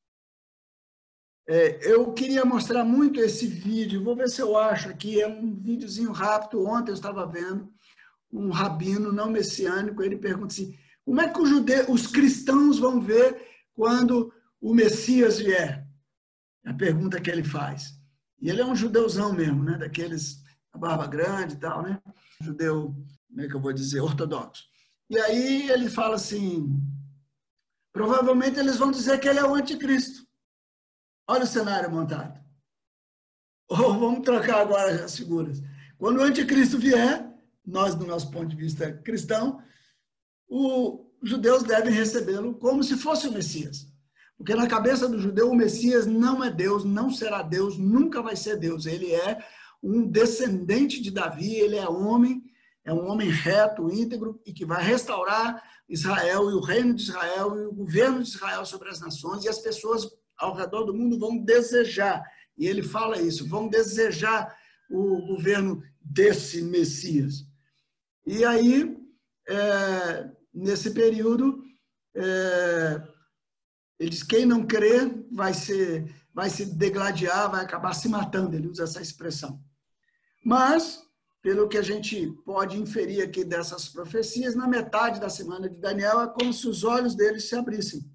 É, 1.50 1.92
eu 1.92 2.14
queria 2.14 2.46
mostrar 2.46 2.86
muito 2.86 3.20
esse 3.20 3.48
vídeo, 3.48 4.04
vou 4.04 4.16
ver 4.16 4.30
se 4.30 4.42
eu 4.42 4.56
acho 4.56 4.88
aqui, 4.88 5.20
é 5.20 5.28
um 5.28 5.54
videozinho 5.54 6.12
rápido, 6.12 6.66
ontem 6.66 6.92
eu 6.92 6.96
estava 6.96 7.26
vendo 7.26 7.70
um 8.32 8.52
rabino 8.52 9.12
não 9.12 9.30
messiânico, 9.30 10.02
ele 10.02 10.16
pergunta 10.16 10.54
assim, 10.54 10.78
como 11.04 11.20
é 11.20 11.28
que 11.28 11.42
os, 11.42 11.50
judeus, 11.50 11.90
os 11.90 12.08
cristãos 12.08 12.80
vão 12.80 13.02
ver 13.02 13.42
quando 13.74 14.32
o 14.62 14.74
Messias 14.74 15.40
vier? 15.40 15.86
É 16.64 16.70
a 16.70 16.74
pergunta 16.74 17.20
que 17.20 17.30
ele 17.30 17.44
faz. 17.44 18.00
E 18.40 18.50
ele 18.50 18.62
é 18.62 18.66
um 18.66 18.76
judeuzão 18.76 19.34
mesmo, 19.34 19.64
né? 19.64 19.78
Daqueles, 19.78 20.42
a 20.72 20.78
barba 20.78 21.08
grande 21.08 21.56
e 21.56 21.58
tal, 21.58 21.82
né? 21.82 22.02
Judeu, 22.40 22.96
como 23.28 23.42
é 23.42 23.48
que 23.48 23.56
eu 23.56 23.60
vou 23.60 23.74
dizer, 23.74 24.00
ortodoxo. 24.00 24.71
E 25.12 25.20
aí 25.20 25.70
ele 25.70 25.90
fala 25.90 26.16
assim, 26.16 26.70
provavelmente 27.92 28.58
eles 28.58 28.78
vão 28.78 28.92
dizer 28.92 29.20
que 29.20 29.28
ele 29.28 29.40
é 29.40 29.44
o 29.44 29.54
anticristo. 29.54 30.26
Olha 31.28 31.44
o 31.44 31.48
cenário 31.48 31.92
montado. 31.92 32.40
Ou 33.68 34.00
vamos 34.00 34.22
trocar 34.22 34.62
agora 34.62 35.04
as 35.04 35.18
figuras. 35.18 35.62
Quando 35.98 36.20
o 36.20 36.24
anticristo 36.24 36.78
vier, 36.78 37.30
nós, 37.66 37.94
do 37.94 38.08
nosso 38.08 38.32
ponto 38.32 38.48
de 38.48 38.56
vista 38.56 38.94
cristão, 39.04 39.62
os 40.48 41.02
judeus 41.22 41.64
devem 41.64 41.92
recebê-lo 41.92 42.56
como 42.56 42.82
se 42.82 42.96
fosse 42.96 43.28
o 43.28 43.34
Messias. 43.34 43.92
Porque 44.38 44.56
na 44.56 44.66
cabeça 44.66 45.10
do 45.10 45.20
judeu, 45.20 45.52
o 45.52 45.56
Messias 45.56 46.06
não 46.06 46.42
é 46.42 46.50
Deus, 46.50 46.86
não 46.86 47.12
será 47.12 47.42
Deus, 47.42 47.78
nunca 47.78 48.22
vai 48.22 48.38
ser 48.38 48.56
Deus. 48.56 48.86
Ele 48.86 49.12
é 49.12 49.46
um 49.84 50.08
descendente 50.08 51.02
de 51.02 51.12
Davi, 51.12 51.54
ele 51.56 51.76
é 51.76 51.86
homem, 51.86 52.50
é 52.84 52.94
um 52.94 53.08
homem 53.08 53.30
reto, 53.30 53.92
íntegro 53.92 54.42
e 54.46 54.54
que 54.54 54.66
vai 54.66 54.84
restaurar 54.84 55.64
Israel 55.88 56.50
e 56.50 56.54
o 56.54 56.62
reino 56.62 56.96
de 56.96 57.04
Israel 57.04 57.56
e 57.58 57.66
o 57.66 57.74
governo 57.74 58.24
de 58.24 58.30
Israel 58.30 58.66
sobre 58.66 58.90
as 58.90 59.00
nações 59.00 59.44
e 59.44 59.50
as 59.50 59.60
pessoas 59.60 60.08
ao 60.38 60.56
redor 60.56 60.84
do 60.84 60.94
mundo 60.94 61.20
vão 61.20 61.38
desejar. 61.38 62.24
E 62.58 62.66
ele 62.66 62.82
fala 62.82 63.22
isso, 63.22 63.48
vão 63.48 63.68
desejar 63.68 64.56
o 64.90 65.26
governo 65.28 65.84
desse 66.02 66.62
Messias. 66.62 67.46
E 68.26 68.44
aí, 68.44 68.98
é, 69.48 70.32
nesse 70.54 70.92
período, 70.92 71.64
é, 72.16 73.02
ele 74.00 74.10
diz: 74.10 74.24
quem 74.24 74.46
não 74.46 74.66
crê 74.66 75.00
vai, 75.32 75.54
ser, 75.54 76.14
vai 76.34 76.50
se 76.50 76.66
degladiar, 76.66 77.50
vai 77.52 77.64
acabar 77.64 77.94
se 77.94 78.10
matando. 78.10 78.56
Ele 78.56 78.68
usa 78.68 78.84
essa 78.84 79.02
expressão. 79.02 79.64
Mas, 80.44 81.00
pelo 81.42 81.68
que 81.68 81.78
a 81.78 81.82
gente 81.82 82.28
pode 82.46 82.80
inferir 82.80 83.24
aqui 83.24 83.44
dessas 83.44 83.90
profecias, 83.90 84.56
na 84.56 84.68
metade 84.68 85.20
da 85.20 85.30
semana 85.30 85.68
de 85.68 85.78
Daniel 85.78 86.22
é 86.22 86.28
como 86.28 86.54
se 86.54 86.68
os 86.68 86.84
olhos 86.84 87.16
dele 87.16 87.40
se 87.40 87.56
abrissem 87.56 88.10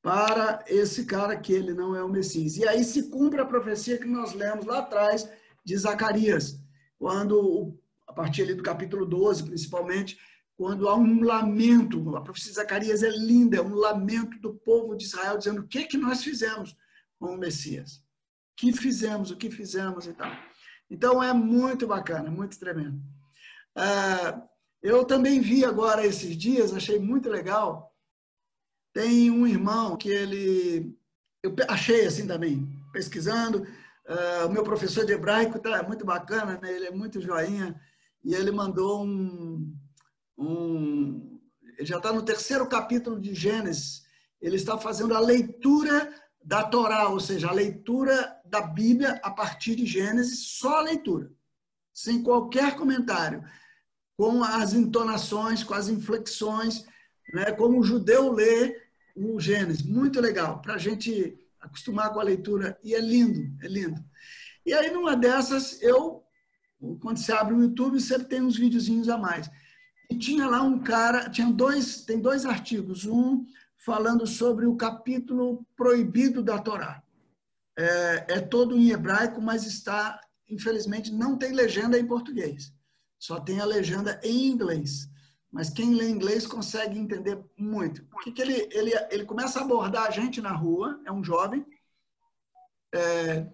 para 0.00 0.64
esse 0.66 1.04
cara 1.04 1.36
que 1.36 1.52
ele 1.52 1.74
não 1.74 1.94
é 1.94 2.02
o 2.02 2.08
Messias. 2.08 2.56
E 2.56 2.66
aí 2.66 2.82
se 2.82 3.08
cumpre 3.08 3.40
a 3.40 3.46
profecia 3.46 3.98
que 3.98 4.06
nós 4.06 4.32
lemos 4.32 4.64
lá 4.64 4.78
atrás 4.78 5.28
de 5.64 5.76
Zacarias, 5.76 6.58
quando, 6.98 7.78
a 8.08 8.12
partir 8.12 8.42
ali 8.42 8.54
do 8.54 8.62
capítulo 8.62 9.06
12, 9.06 9.44
principalmente, 9.44 10.18
quando 10.56 10.88
há 10.88 10.96
um 10.96 11.22
lamento, 11.22 12.16
a 12.16 12.20
profecia 12.20 12.50
de 12.50 12.56
Zacarias 12.56 13.02
é 13.02 13.10
linda, 13.10 13.58
é 13.58 13.62
um 13.62 13.74
lamento 13.74 14.38
do 14.40 14.54
povo 14.54 14.96
de 14.96 15.04
Israel, 15.04 15.38
dizendo 15.38 15.60
o 15.60 15.68
que, 15.68 15.84
que 15.84 15.96
nós 15.96 16.22
fizemos 16.22 16.76
com 17.18 17.34
o 17.34 17.38
Messias. 17.38 17.96
O 18.52 18.56
que 18.56 18.72
fizemos, 18.72 19.30
o 19.30 19.36
que 19.36 19.50
fizemos 19.50 20.06
e 20.06 20.12
tal. 20.12 20.32
Então 20.92 21.22
é 21.22 21.32
muito 21.32 21.86
bacana, 21.86 22.30
muito 22.30 22.58
tremendo. 22.58 23.00
É, 23.74 24.38
eu 24.82 25.06
também 25.06 25.40
vi 25.40 25.64
agora 25.64 26.04
esses 26.04 26.36
dias, 26.36 26.74
achei 26.74 26.98
muito 26.98 27.30
legal. 27.30 27.96
Tem 28.92 29.30
um 29.30 29.46
irmão 29.46 29.96
que 29.96 30.10
ele. 30.10 30.94
Eu 31.42 31.56
achei 31.66 32.04
assim 32.04 32.26
também, 32.26 32.68
pesquisando. 32.92 33.66
É, 34.06 34.44
o 34.44 34.50
meu 34.50 34.62
professor 34.62 35.06
de 35.06 35.14
hebraico 35.14 35.58
tá 35.58 35.82
muito 35.82 36.04
bacana, 36.04 36.60
né? 36.60 36.70
ele 36.70 36.88
é 36.88 36.90
muito 36.90 37.22
joinha. 37.22 37.80
E 38.22 38.34
ele 38.34 38.50
mandou 38.50 39.02
um, 39.02 39.74
um, 40.36 41.40
ele 41.78 41.86
já 41.86 41.96
está 41.96 42.12
no 42.12 42.22
terceiro 42.22 42.68
capítulo 42.68 43.18
de 43.18 43.34
Gênesis, 43.34 44.02
ele 44.42 44.56
está 44.56 44.76
fazendo 44.76 45.14
a 45.14 45.20
leitura 45.20 46.12
da 46.44 46.64
Torá, 46.64 47.08
ou 47.08 47.20
seja, 47.20 47.48
a 47.48 47.52
leitura 47.52 48.40
da 48.44 48.60
Bíblia 48.60 49.20
a 49.22 49.30
partir 49.30 49.76
de 49.76 49.86
Gênesis, 49.86 50.46
só 50.58 50.78
a 50.78 50.82
leitura, 50.82 51.30
sem 51.92 52.22
qualquer 52.22 52.76
comentário, 52.76 53.44
com 54.16 54.42
as 54.42 54.72
entonações, 54.72 55.64
com 55.64 55.74
as 55.74 55.88
inflexões, 55.88 56.84
né, 57.32 57.52
como 57.52 57.78
o 57.78 57.84
judeu 57.84 58.32
lê 58.32 58.76
o 59.16 59.40
Gênesis. 59.40 59.82
Muito 59.82 60.20
legal, 60.20 60.60
para 60.60 60.74
a 60.74 60.78
gente 60.78 61.38
acostumar 61.60 62.12
com 62.12 62.20
a 62.20 62.24
leitura, 62.24 62.78
e 62.82 62.94
é 62.94 63.00
lindo, 63.00 63.56
é 63.64 63.68
lindo. 63.68 64.04
E 64.66 64.72
aí, 64.72 64.90
numa 64.90 65.16
dessas, 65.16 65.80
eu, 65.82 66.24
quando 67.00 67.18
você 67.18 67.32
abre 67.32 67.54
o 67.54 67.62
YouTube, 67.62 68.00
sempre 68.00 68.26
tem 68.26 68.42
uns 68.42 68.56
videozinhos 68.56 69.08
a 69.08 69.16
mais. 69.16 69.50
E 70.10 70.16
tinha 70.16 70.46
lá 70.46 70.62
um 70.62 70.78
cara, 70.80 71.30
tinha 71.30 71.50
dois, 71.50 72.04
tem 72.04 72.20
dois 72.20 72.44
artigos, 72.44 73.06
um 73.06 73.44
falando 73.84 74.26
sobre 74.26 74.66
o 74.66 74.76
capítulo 74.76 75.66
proibido 75.76 76.42
da 76.42 76.58
Torá. 76.58 77.02
É, 77.76 78.34
é 78.34 78.40
todo 78.40 78.76
em 78.76 78.90
hebraico, 78.90 79.40
mas 79.40 79.66
está, 79.66 80.20
infelizmente, 80.48 81.12
não 81.12 81.36
tem 81.36 81.52
legenda 81.52 81.98
em 81.98 82.06
português. 82.06 82.72
Só 83.18 83.40
tem 83.40 83.60
a 83.60 83.64
legenda 83.64 84.20
em 84.22 84.46
inglês. 84.46 85.08
Mas 85.50 85.68
quem 85.68 85.94
lê 85.94 86.08
inglês 86.08 86.46
consegue 86.46 86.98
entender 86.98 87.38
muito. 87.58 88.06
O 88.14 88.18
que, 88.20 88.32
que 88.32 88.40
ele, 88.40 88.68
ele, 88.72 88.92
ele 89.10 89.24
começa 89.24 89.58
a 89.58 89.62
abordar 89.62 90.06
a 90.06 90.10
gente 90.10 90.40
na 90.40 90.52
rua, 90.52 91.00
é 91.04 91.12
um 91.12 91.22
jovem, 91.22 91.66
é, 92.94 93.46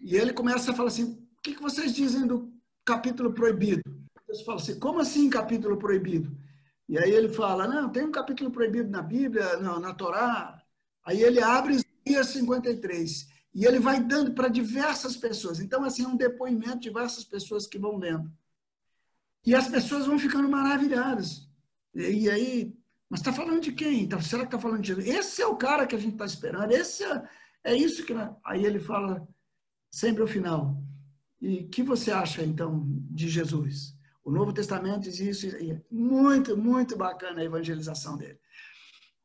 e 0.00 0.16
ele 0.16 0.32
começa 0.32 0.70
a 0.70 0.74
falar 0.74 0.88
assim: 0.88 1.04
o 1.04 1.42
que, 1.42 1.54
que 1.54 1.62
vocês 1.62 1.94
dizem 1.94 2.26
do 2.26 2.52
capítulo 2.84 3.32
proibido? 3.32 3.82
Você 4.28 4.44
fala 4.44 4.60
assim, 4.60 4.78
como 4.78 5.00
assim 5.00 5.30
capítulo 5.30 5.78
proibido? 5.78 6.36
E 6.88 6.98
aí 6.98 7.10
ele 7.10 7.28
fala, 7.28 7.68
não, 7.68 7.90
tem 7.90 8.04
um 8.04 8.10
capítulo 8.10 8.50
proibido 8.50 8.88
na 8.88 9.02
Bíblia, 9.02 9.58
não, 9.58 9.78
na 9.78 9.92
Torá. 9.92 10.62
Aí 11.04 11.22
ele 11.22 11.40
abre 11.40 11.74
Isaías 12.06 12.28
53 12.28 13.28
e 13.54 13.66
ele 13.66 13.78
vai 13.78 14.02
dando 14.02 14.32
para 14.32 14.48
diversas 14.48 15.16
pessoas. 15.16 15.60
Então, 15.60 15.84
assim, 15.84 16.04
é 16.04 16.08
um 16.08 16.16
depoimento 16.16 16.76
de 16.76 16.88
diversas 16.88 17.24
pessoas 17.24 17.66
que 17.66 17.78
vão 17.78 17.96
lendo. 17.96 18.32
E 19.44 19.54
as 19.54 19.68
pessoas 19.68 20.06
vão 20.06 20.18
ficando 20.18 20.48
maravilhadas. 20.48 21.46
E, 21.94 22.28
aí, 22.30 22.74
mas 23.08 23.20
está 23.20 23.32
falando 23.32 23.60
de 23.60 23.72
quem? 23.72 24.08
Tá, 24.08 24.20
será 24.20 24.42
que 24.42 24.48
está 24.48 24.58
falando 24.58 24.80
de 24.80 24.88
Jesus? 24.88 25.08
Esse 25.08 25.42
é 25.42 25.46
o 25.46 25.56
cara 25.56 25.86
que 25.86 25.94
a 25.94 25.98
gente 25.98 26.12
está 26.12 26.24
esperando. 26.24 26.72
Esse 26.72 27.04
é, 27.04 27.22
é 27.64 27.74
isso 27.74 28.04
que... 28.04 28.14
Aí 28.44 28.64
ele 28.64 28.78
fala 28.78 29.26
sempre 29.90 30.22
ao 30.22 30.28
final. 30.28 30.82
E 31.40 31.64
que 31.64 31.82
você 31.82 32.10
acha, 32.10 32.42
então, 32.42 32.84
de 33.10 33.28
Jesus? 33.28 33.97
O 34.28 34.30
Novo 34.30 34.52
Testamento 34.52 35.04
diz 35.04 35.18
isso, 35.20 35.46
e 35.56 35.70
é 35.70 35.80
muito, 35.90 36.54
muito 36.54 36.98
bacana 36.98 37.40
a 37.40 37.44
evangelização 37.44 38.14
dele. 38.14 38.38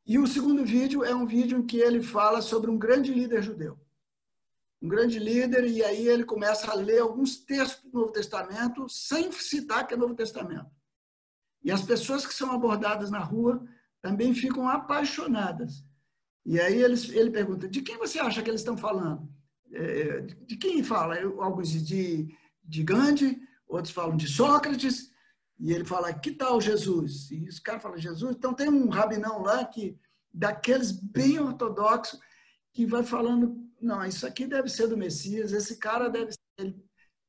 E 0.08 0.18
o 0.18 0.26
segundo 0.26 0.64
vídeo 0.64 1.04
é 1.04 1.14
um 1.14 1.26
vídeo 1.26 1.58
em 1.58 1.66
que 1.66 1.76
ele 1.76 2.02
fala 2.02 2.42
sobre 2.42 2.72
um 2.72 2.78
grande 2.78 3.14
líder 3.14 3.44
judeu. 3.44 3.78
Um 4.82 4.88
grande 4.88 5.20
líder, 5.20 5.66
e 5.66 5.84
aí 5.84 6.08
ele 6.08 6.24
começa 6.24 6.72
a 6.72 6.76
ler 6.76 7.00
alguns 7.00 7.36
textos 7.36 7.84
do 7.84 8.00
Novo 8.00 8.14
Testamento 8.14 8.88
sem 8.88 9.30
citar 9.34 9.86
que 9.86 9.94
é 9.94 9.98
Novo 9.98 10.16
Testamento. 10.16 10.72
E 11.62 11.70
as 11.70 11.82
pessoas 11.82 12.26
que 12.26 12.34
são 12.34 12.54
abordadas 12.54 13.12
na 13.12 13.20
rua 13.20 13.62
também 14.02 14.34
ficam 14.34 14.70
apaixonadas. 14.70 15.84
E 16.46 16.62
aí 16.62 16.82
eles, 16.82 17.10
ele 17.10 17.30
pergunta: 17.30 17.68
de 17.68 17.82
quem 17.82 17.98
você 17.98 18.20
acha 18.20 18.42
que 18.42 18.50
eles 18.50 18.62
estão 18.62 18.78
falando? 18.78 19.30
É, 19.74 20.22
de 20.22 20.56
quem 20.56 20.82
fala? 20.82 21.22
Alguns 21.44 21.72
de, 21.86 22.34
de 22.64 22.84
Gandhi, 22.84 23.42
outros 23.75 23.94
falam 23.94 24.15
de 24.15 24.27
Sócrates, 24.27 25.12
e 25.60 25.72
ele 25.72 25.86
fala: 25.86 26.13
que 26.13 26.32
tal 26.32 26.60
Jesus? 26.60 27.32
E 27.32 27.48
os 27.48 27.60
caras 27.60 27.82
falam: 27.82 27.98
Jesus. 27.98 28.36
Então 28.36 28.53
tem 28.53 28.70
um 28.70 28.89
rabinão 28.89 29.42
lá 29.42 29.63
que, 29.65 29.98
daqueles 30.34 30.92
bem 30.92 31.39
ortodoxos, 31.39 32.20
que 32.74 32.86
vai 32.86 33.03
falando: 33.03 33.58
não, 33.82 34.03
isso 34.06 34.25
aqui 34.25 34.46
deve 34.46 34.70
ser 34.70 34.88
do 34.88 34.98
Messias, 34.98 35.51
esse 35.51 35.77
cara 35.77 36.10
deve 36.10 36.32
ser. 36.34 36.75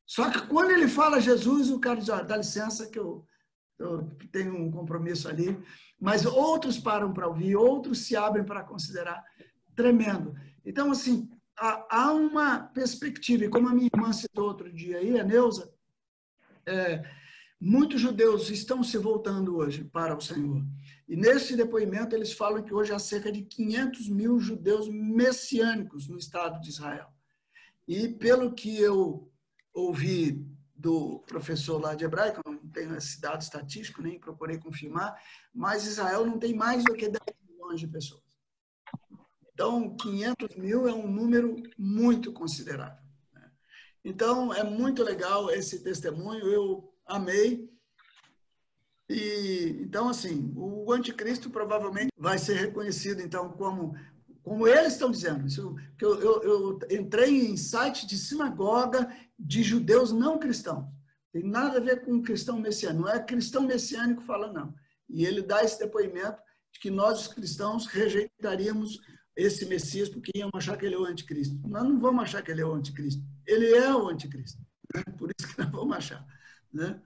Só 0.07 0.31
que 0.31 0.47
quando 0.47 0.71
ele 0.71 0.89
fala 0.89 1.21
Jesus, 1.21 1.71
o 1.71 1.81
cara 1.81 2.01
diz: 2.01 2.09
oh, 2.09 2.23
dá 2.23 2.37
licença 2.37 2.89
que 2.89 2.99
eu 2.99 3.27
eu 3.79 4.09
tenho 4.31 4.57
um 4.57 4.71
compromisso 4.71 5.29
ali, 5.29 5.59
mas 6.01 6.25
outros 6.25 6.79
param 6.79 7.13
para 7.13 7.29
ouvir, 7.29 7.57
outros 7.57 8.07
se 8.07 8.17
abrem 8.17 8.45
para 8.45 8.63
considerar. 8.63 9.23
Tremendo. 9.75 10.35
Então, 10.65 10.91
assim, 10.91 11.29
há, 11.57 12.13
uma 12.13 12.61
perspectiva, 12.61 13.45
e 13.45 13.49
como 13.49 13.69
a 13.69 13.75
minha 13.75 13.91
irmã 13.93 14.13
citou 14.13 14.47
outro 14.47 14.73
dia 14.73 14.99
aí, 14.99 15.19
a 15.19 15.25
Neuza, 15.25 15.73
é, 16.67 17.05
muitos 17.61 18.01
judeus 18.01 18.51
estão 18.51 18.83
se 18.83 18.99
voltando 18.99 19.57
hoje 19.57 19.85
para 19.85 20.17
o 20.17 20.21
Senhor. 20.21 20.65
E 21.09 21.17
nesse 21.17 21.57
depoimento 21.57 22.15
eles 22.15 22.33
falam 22.33 22.63
que 22.63 22.75
hoje 22.75 22.93
há 22.93 22.99
cerca 22.99 23.31
de 23.31 23.43
500 23.43 24.09
mil 24.09 24.39
judeus 24.39 24.89
messiânicos 24.89 26.09
no 26.09 26.19
Estado 26.19 26.61
de 26.61 26.71
Israel. 26.71 27.09
E 27.87 28.09
pelo 28.09 28.55
que 28.55 28.79
eu 28.81 29.31
ouvi 29.73 30.47
do 30.75 31.21
professor 31.27 31.81
lá 31.81 31.95
de 31.95 32.05
hebraico, 32.05 32.41
não 32.45 32.59
tenho 32.69 32.97
esse 32.97 33.21
dado 33.21 33.43
estatístico, 33.43 34.03
nem 34.03 34.19
procurei 34.19 34.59
confirmar, 34.59 35.15
mas 35.53 35.87
Israel 35.87 36.27
não 36.27 36.39
tem 36.39 36.55
mais 36.55 36.85
do 36.85 36.95
que 36.95 37.09
10 37.09 37.19
milhões 37.49 37.81
de 37.81 37.87
pessoas. 37.87 38.23
Então, 39.53 39.97
500 39.97 40.57
mil 40.57 40.89
é 40.89 40.93
um 40.93 41.07
número 41.07 41.63
muito 41.79 42.33
considerável. 42.33 43.04
Então, 44.05 44.53
é 44.53 44.63
muito 44.63 45.03
legal 45.03 45.51
esse 45.51 45.81
testemunho, 45.81 46.47
eu 46.47 46.93
amei. 47.07 47.71
E, 49.09 49.79
então, 49.81 50.09
assim, 50.09 50.53
o 50.57 50.93
anticristo 50.93 51.51
provavelmente 51.51 52.13
vai 52.17 52.39
ser 52.39 52.55
reconhecido, 52.55 53.21
então, 53.21 53.51
como 53.51 53.95
como 54.45 54.69
eles 54.69 54.93
estão 54.93 55.11
dizendo. 55.11 55.47
Isso, 55.47 55.75
que 55.99 56.05
eu, 56.05 56.21
eu, 56.21 56.43
eu, 56.43 56.79
entrei 56.91 57.47
em 57.47 57.57
site 57.57 58.07
de 58.07 58.19
sinagoga 58.19 59.11
de 59.39 59.63
judeus 59.63 60.13
não 60.13 60.39
cristãos. 60.39 60.87
Tem 61.33 61.43
nada 61.43 61.79
a 61.79 61.81
ver 61.81 62.05
com 62.05 62.23
cristão 62.23 62.61
messiânico. 62.61 63.03
Não 63.03 63.09
é 63.09 63.19
cristão 63.19 63.63
messiânico 63.63 64.23
falando, 64.23 64.55
não. 64.55 64.75
E 65.09 65.25
ele 65.25 65.43
dá 65.43 65.65
esse 65.65 65.79
depoimento 65.79 66.41
de 66.71 66.79
que 66.79 66.91
nós, 66.91 67.23
os 67.23 67.29
cristãos, 67.29 67.87
rejeitaríamos 67.87 69.01
esse 69.37 69.67
Messias 69.67 70.09
porque 70.09 70.31
iam 70.35 70.51
achar 70.55 70.77
que 70.77 70.87
ele 70.87 70.95
é 70.95 70.99
o 70.99 71.05
anticristo. 71.05 71.59
Nós 71.67 71.83
não 71.83 71.99
vamos 71.99 72.23
achar 72.23 72.43
que 72.43 72.51
ele 72.51 72.61
é 72.61 72.67
o 72.67 72.73
anticristo. 72.73 73.23
Ele 73.47 73.75
é 73.75 73.95
o 73.95 74.09
anticristo. 74.09 74.61
Por 75.19 75.31
isso 75.37 75.49
que 75.49 75.61
nós 75.61 75.71
vamos 75.71 75.97
achar. 75.97 76.25
Né? 76.73 77.01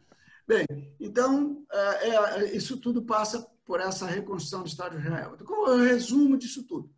Bem, 0.46 0.66
então, 0.98 1.64
é, 1.72 2.08
é, 2.08 2.56
isso 2.56 2.76
tudo 2.76 3.02
passa 3.02 3.46
por 3.64 3.80
essa 3.80 4.06
reconstrução 4.06 4.62
do 4.62 4.68
Estado 4.68 4.98
de 4.98 5.06
Israel. 5.06 5.32
Então, 5.34 5.46
qual 5.46 5.72
é 5.72 5.76
o 5.76 5.84
resumo 5.84 6.38
disso 6.38 6.64
tudo? 6.64 6.90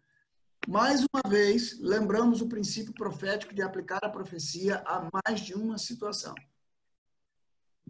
Mais 0.69 1.05
uma 1.13 1.29
vez, 1.29 1.79
lembramos 1.81 2.41
o 2.41 2.49
princípio 2.49 2.93
profético 2.93 3.55
de 3.55 3.63
aplicar 3.63 3.99
a 4.03 4.09
profecia 4.09 4.77
a 4.87 5.09
mais 5.13 5.41
de 5.41 5.55
uma 5.55 5.79
situação. 5.79 6.35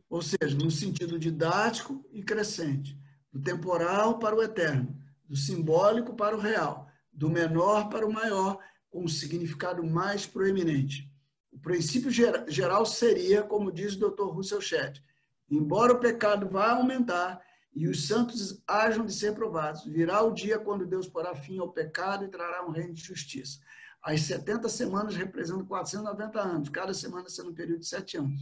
Ou 0.08 0.22
seja, 0.22 0.56
no 0.56 0.70
sentido 0.70 1.18
didático 1.18 2.04
e 2.12 2.22
crescente, 2.22 2.98
do 3.32 3.40
temporal 3.40 4.18
para 4.18 4.34
o 4.34 4.42
eterno, 4.42 4.96
do 5.28 5.36
simbólico 5.36 6.14
para 6.14 6.36
o 6.36 6.40
real, 6.40 6.89
do 7.20 7.28
menor 7.28 7.90
para 7.90 8.06
o 8.06 8.12
maior, 8.12 8.58
com 8.88 9.04
um 9.04 9.08
significado 9.08 9.84
mais 9.84 10.24
proeminente. 10.24 11.06
O 11.52 11.58
princípio 11.58 12.10
geral 12.10 12.86
seria, 12.86 13.42
como 13.42 13.70
diz 13.70 13.94
o 13.94 14.08
Dr. 14.08 14.32
Russell 14.34 14.62
Shedd, 14.62 15.02
embora 15.50 15.92
o 15.92 16.00
pecado 16.00 16.48
vá 16.48 16.70
aumentar, 16.70 17.38
e 17.74 17.86
os 17.86 18.08
santos 18.08 18.62
hajam 18.66 19.04
de 19.04 19.12
ser 19.12 19.34
provados. 19.34 19.84
Virá 19.84 20.22
o 20.22 20.32
dia 20.32 20.58
quando 20.58 20.86
Deus 20.86 21.06
porá 21.06 21.34
fim 21.34 21.58
ao 21.58 21.70
pecado 21.70 22.24
e 22.24 22.28
trará 22.28 22.66
um 22.66 22.70
reino 22.70 22.94
de 22.94 23.02
justiça. 23.02 23.60
As 24.02 24.22
70 24.22 24.66
semanas 24.70 25.14
representam 25.14 25.66
490 25.66 26.40
anos, 26.40 26.68
cada 26.70 26.94
semana 26.94 27.28
sendo 27.28 27.50
um 27.50 27.54
período 27.54 27.80
de 27.80 27.86
7 27.86 28.16
anos. 28.16 28.40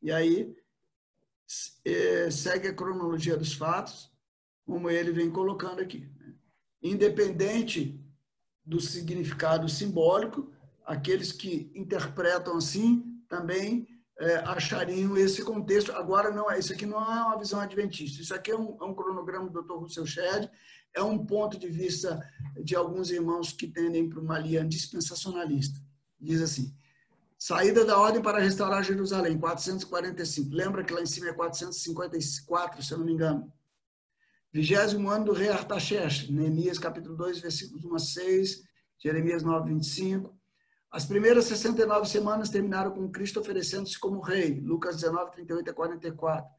E 0.00 0.12
aí 0.12 0.54
é, 1.84 2.30
segue 2.30 2.68
a 2.68 2.74
cronologia 2.74 3.36
dos 3.36 3.52
fatos, 3.52 4.12
como 4.64 4.88
ele 4.88 5.10
vem 5.10 5.28
colocando 5.28 5.80
aqui. 5.80 6.08
Né? 6.20 6.34
Independente 6.80 8.00
do 8.64 8.80
significado 8.80 9.68
simbólico, 9.68 10.52
aqueles 10.84 11.32
que 11.32 11.70
interpretam 11.74 12.56
assim 12.56 13.04
também 13.28 13.86
é, 14.18 14.36
achariam 14.44 15.16
esse 15.16 15.42
contexto. 15.42 15.92
Agora, 15.92 16.30
não 16.30 16.50
é 16.50 16.58
isso 16.58 16.72
aqui 16.72 16.86
não 16.86 16.98
é 16.98 17.22
uma 17.24 17.38
visão 17.38 17.60
adventista. 17.60 18.22
Isso 18.22 18.34
aqui 18.34 18.50
é 18.50 18.56
um, 18.56 18.76
é 18.80 18.84
um 18.84 18.94
cronograma 18.94 19.48
do 19.48 19.62
Dr. 19.62 19.74
Russell 19.74 20.06
Shedd, 20.06 20.48
é 20.94 21.02
um 21.02 21.24
ponto 21.24 21.58
de 21.58 21.68
vista 21.68 22.20
de 22.62 22.76
alguns 22.76 23.10
irmãos 23.10 23.52
que 23.52 23.66
tendem 23.66 24.08
para 24.08 24.20
uma 24.20 24.38
linha 24.38 24.64
dispensacionalista. 24.64 25.80
Diz 26.20 26.40
assim, 26.40 26.72
saída 27.38 27.84
da 27.84 27.98
ordem 27.98 28.22
para 28.22 28.38
restaurar 28.38 28.84
Jerusalém, 28.84 29.38
445. 29.38 30.54
Lembra 30.54 30.84
que 30.84 30.92
lá 30.92 31.00
em 31.00 31.06
cima 31.06 31.28
é 31.28 31.32
454, 31.32 32.82
se 32.82 32.92
eu 32.92 32.98
não 32.98 33.06
me 33.06 33.12
engano. 33.12 33.52
Vigésimo 34.52 35.08
ano 35.08 35.24
do 35.24 35.32
rei 35.32 35.48
Artaxerxes, 35.48 36.28
Neemias 36.28 36.78
capítulo 36.78 37.16
2, 37.16 37.40
versículos 37.40 37.86
1 37.86 37.94
a 37.94 37.98
6, 37.98 38.62
Jeremias 38.98 39.42
9, 39.42 39.70
25. 39.70 40.38
As 40.90 41.06
primeiras 41.06 41.46
69 41.46 42.06
semanas 42.06 42.50
terminaram 42.50 42.90
com 42.90 43.10
Cristo 43.10 43.40
oferecendo-se 43.40 43.98
como 43.98 44.20
rei, 44.20 44.60
Lucas 44.60 44.96
19, 44.96 45.32
38 45.32 45.70
a 45.70 45.72
44. 45.72 46.50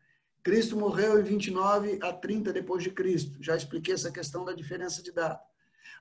Cristo 0.42 0.76
morreu 0.76 1.20
em 1.20 1.24
29 1.24 2.00
a 2.02 2.12
30 2.12 2.52
depois 2.52 2.82
de 2.82 2.90
Cristo. 2.90 3.38
Já 3.40 3.56
expliquei 3.56 3.94
essa 3.94 4.12
questão 4.12 4.44
da 4.44 4.54
diferença 4.54 5.04
de 5.04 5.12
data. 5.12 5.40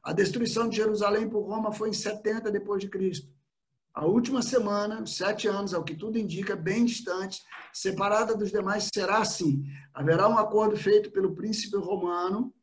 A 0.02 0.14
destruição 0.14 0.70
de 0.70 0.76
Jerusalém 0.76 1.28
por 1.28 1.42
Roma 1.42 1.72
foi 1.72 1.90
em 1.90 1.92
70 1.92 2.50
depois 2.50 2.80
de 2.80 2.88
Cristo. 2.88 3.28
A 3.94 4.06
última 4.06 4.40
semana, 4.40 5.04
sete 5.06 5.46
anos, 5.46 5.74
ao 5.74 5.84
que 5.84 5.94
tudo 5.94 6.18
indica, 6.18 6.56
bem 6.56 6.84
distante, 6.86 7.42
separada 7.72 8.34
dos 8.34 8.50
demais, 8.50 8.88
será 8.92 9.18
assim. 9.18 9.62
Haverá 9.92 10.26
um 10.28 10.38
acordo 10.38 10.76
feito 10.76 11.10
pelo 11.10 11.34
príncipe 11.34 11.76
romano. 11.76 12.54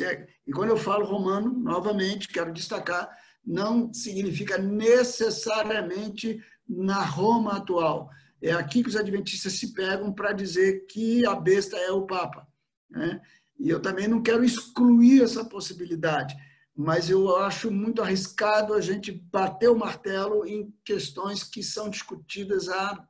É, 0.00 0.26
e 0.44 0.52
quando 0.52 0.70
eu 0.70 0.76
falo 0.76 1.06
romano, 1.06 1.52
novamente, 1.52 2.26
quero 2.26 2.52
destacar, 2.52 3.08
não 3.46 3.92
significa 3.92 4.58
necessariamente 4.58 6.42
na 6.68 7.04
Roma 7.04 7.58
atual. 7.58 8.10
É 8.42 8.52
aqui 8.52 8.82
que 8.82 8.88
os 8.88 8.96
adventistas 8.96 9.52
se 9.52 9.72
pegam 9.72 10.12
para 10.12 10.32
dizer 10.32 10.86
que 10.86 11.24
a 11.24 11.36
besta 11.36 11.76
é 11.76 11.92
o 11.92 12.06
Papa. 12.06 12.48
Né? 12.90 13.20
E 13.60 13.70
eu 13.70 13.80
também 13.80 14.08
não 14.08 14.20
quero 14.20 14.44
excluir 14.44 15.22
essa 15.22 15.44
possibilidade, 15.44 16.34
mas 16.76 17.08
eu 17.08 17.36
acho 17.36 17.70
muito 17.70 18.02
arriscado 18.02 18.74
a 18.74 18.80
gente 18.80 19.12
bater 19.12 19.68
o 19.68 19.78
martelo 19.78 20.46
em 20.46 20.74
questões 20.84 21.44
que 21.44 21.62
são 21.62 21.88
discutidas 21.88 22.68
há 22.68 23.06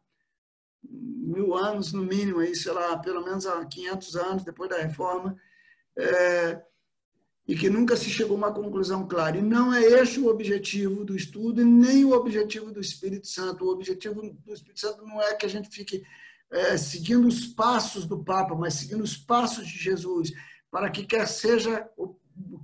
mil 0.83 1.55
anos, 1.55 1.93
no 1.93 2.03
mínimo, 2.03 2.41
aí, 2.41 2.55
sei 2.55 2.73
lá, 2.73 2.99
pelo 2.99 3.25
menos 3.25 3.47
há 3.47 3.65
500 3.65 4.17
anos, 4.17 4.45
depois 4.45 4.69
da 4.69 4.77
reforma. 4.77 5.35
É, 5.97 6.63
e 7.47 7.55
que 7.55 7.69
nunca 7.69 7.97
se 7.97 8.09
chegou 8.09 8.35
a 8.37 8.39
uma 8.39 8.53
conclusão 8.53 9.07
clara. 9.07 9.39
E 9.39 9.43
não 9.43 9.73
é 9.73 9.83
este 9.83 10.21
o 10.21 10.29
objetivo 10.29 11.05
do 11.05 11.15
estudo 11.15 11.61
e 11.61 11.65
nem 11.65 12.05
o 12.05 12.13
objetivo 12.13 12.71
do 12.71 12.81
Espírito 12.81 13.27
Santo. 13.27 13.65
O 13.65 13.71
objetivo 13.71 14.23
do 14.23 14.53
Espírito 14.53 14.81
Santo 14.81 15.07
não 15.07 15.21
é 15.21 15.35
que 15.35 15.45
a 15.45 15.49
gente 15.49 15.69
fique 15.69 16.05
é, 16.51 16.77
seguindo 16.77 17.27
os 17.27 17.47
passos 17.47 18.07
do 18.07 18.23
Papa, 18.23 18.55
mas 18.55 18.75
seguindo 18.75 19.03
os 19.03 19.17
passos 19.17 19.67
de 19.67 19.79
Jesus, 19.79 20.33
para 20.71 20.91
que 20.91 21.05
quer 21.05 21.27
seja 21.27 21.89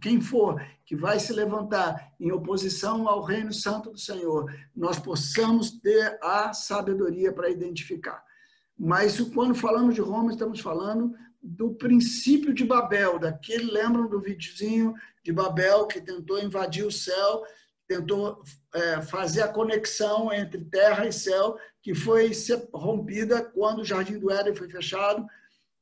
quem 0.00 0.20
for 0.20 0.60
que 0.84 0.96
vai 0.96 1.20
se 1.20 1.32
levantar 1.32 2.12
em 2.18 2.32
oposição 2.32 3.08
ao 3.08 3.22
reino 3.22 3.52
santo 3.52 3.90
do 3.90 3.98
Senhor, 3.98 4.52
nós 4.74 4.98
possamos 4.98 5.70
ter 5.70 6.18
a 6.22 6.52
sabedoria 6.52 7.32
para 7.32 7.50
identificar. 7.50 8.22
Mas 8.76 9.20
quando 9.20 9.54
falamos 9.54 9.94
de 9.94 10.00
Roma, 10.00 10.32
estamos 10.32 10.60
falando 10.60 11.14
do 11.42 11.74
princípio 11.74 12.52
de 12.52 12.64
Babel, 12.64 13.18
daquele, 13.18 13.70
lembram 13.70 14.08
do 14.08 14.20
videozinho 14.20 14.94
de 15.22 15.32
Babel 15.32 15.86
que 15.86 16.00
tentou 16.00 16.38
invadir 16.38 16.84
o 16.84 16.90
céu, 16.90 17.44
tentou 17.86 18.42
é, 18.74 19.02
fazer 19.02 19.42
a 19.42 19.48
conexão 19.48 20.32
entre 20.32 20.64
terra 20.64 21.06
e 21.06 21.12
céu, 21.12 21.56
que 21.82 21.94
foi 21.94 22.30
rompida 22.72 23.42
quando 23.42 23.80
o 23.80 23.84
Jardim 23.84 24.18
do 24.18 24.30
Éden 24.30 24.54
foi 24.54 24.68
fechado. 24.68 25.26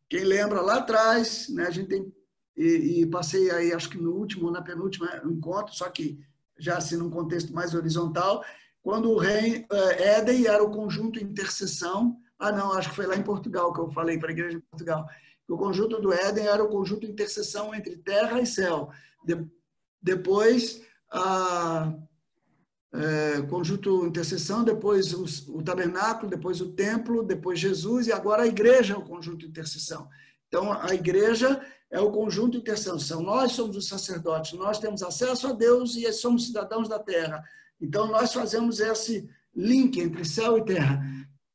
Quem 0.09 0.25
lembra 0.25 0.61
lá 0.61 0.79
atrás, 0.79 1.49
né, 1.49 1.67
a 1.67 1.71
gente 1.71 1.89
tem 1.89 2.13
e, 2.59 3.03
e, 3.03 3.07
passei 3.07 3.51
aí, 3.51 3.73
acho 3.73 3.89
que 3.89 3.99
no 3.99 4.13
último, 4.13 4.51
na 4.51 4.61
penúltima 4.61 5.23
encontro, 5.25 5.75
só 5.75 5.89
que 5.89 6.19
já 6.59 6.77
assim 6.77 6.97
num 6.97 7.09
contexto 7.09 7.55
mais 7.55 7.75
horizontal, 7.75 8.45
quando 8.83 9.11
o 9.11 9.19
rei 9.19 9.65
é, 9.71 10.19
Éden 10.19 10.47
era 10.47 10.63
o 10.63 10.71
conjunto 10.71 11.23
intercessão. 11.23 12.17
Ah, 12.39 12.51
não, 12.51 12.73
acho 12.73 12.91
que 12.91 12.97
foi 12.97 13.07
lá 13.07 13.17
em 13.17 13.23
Portugal 13.23 13.73
que 13.73 13.81
eu 13.81 13.91
falei 13.91 14.19
para 14.19 14.31
a 14.31 14.33
igreja 14.33 14.59
de 14.59 14.65
Portugal. 14.71 15.07
O 15.49 15.57
conjunto 15.57 16.01
do 16.01 16.13
Éden 16.13 16.47
era 16.47 16.63
o 16.63 16.69
conjunto 16.69 17.07
intercessão 17.07 17.75
entre 17.75 17.97
terra 17.97 18.41
e 18.41 18.47
céu. 18.47 18.91
De, 19.25 19.47
depois, 20.03 20.83
a 21.11 21.95
é, 22.93 23.43
conjunto 23.43 24.07
intercessão, 24.07 24.65
depois 24.65 25.13
o, 25.13 25.25
o, 25.59 25.63
tabernáculo, 25.63 26.31
depois 26.31 26.61
o 26.61 26.73
templo, 26.73 27.23
depois 27.23 27.59
Jesus 27.61 28.07
e 28.07 28.13
agora 28.13 28.43
a 28.43 28.47
igreja 28.47 28.95
é 28.95 28.97
o 28.97 29.05
conjunto 29.05 29.45
intercessão. 29.45 30.09
Então, 30.49 30.73
a 30.73 30.95
igreja 30.95 31.61
é 31.91 32.01
o 32.01 32.11
conjunto 32.11 32.59
intercessão. 32.59 33.23
Nós 33.23 33.53
somos 33.53 33.77
os 33.77 33.89
sacerdotes, 33.89 34.53
nós 34.53 34.79
temos 34.79 35.03
acesso 35.03 35.49
a 35.49 35.53
Deus 35.53 35.97
e 35.97 36.11
somos 36.13 36.47
cidadãos 36.47 36.89
da 36.89 36.99
terra. 36.99 37.43
Então, 37.81 38.07
nós 38.09 38.33
fazemos 38.33 38.81
esse 38.81 39.29
link 39.55 39.99
entre 39.99 40.25
céu 40.25 40.59
e 40.59 40.65
terra. 40.65 41.03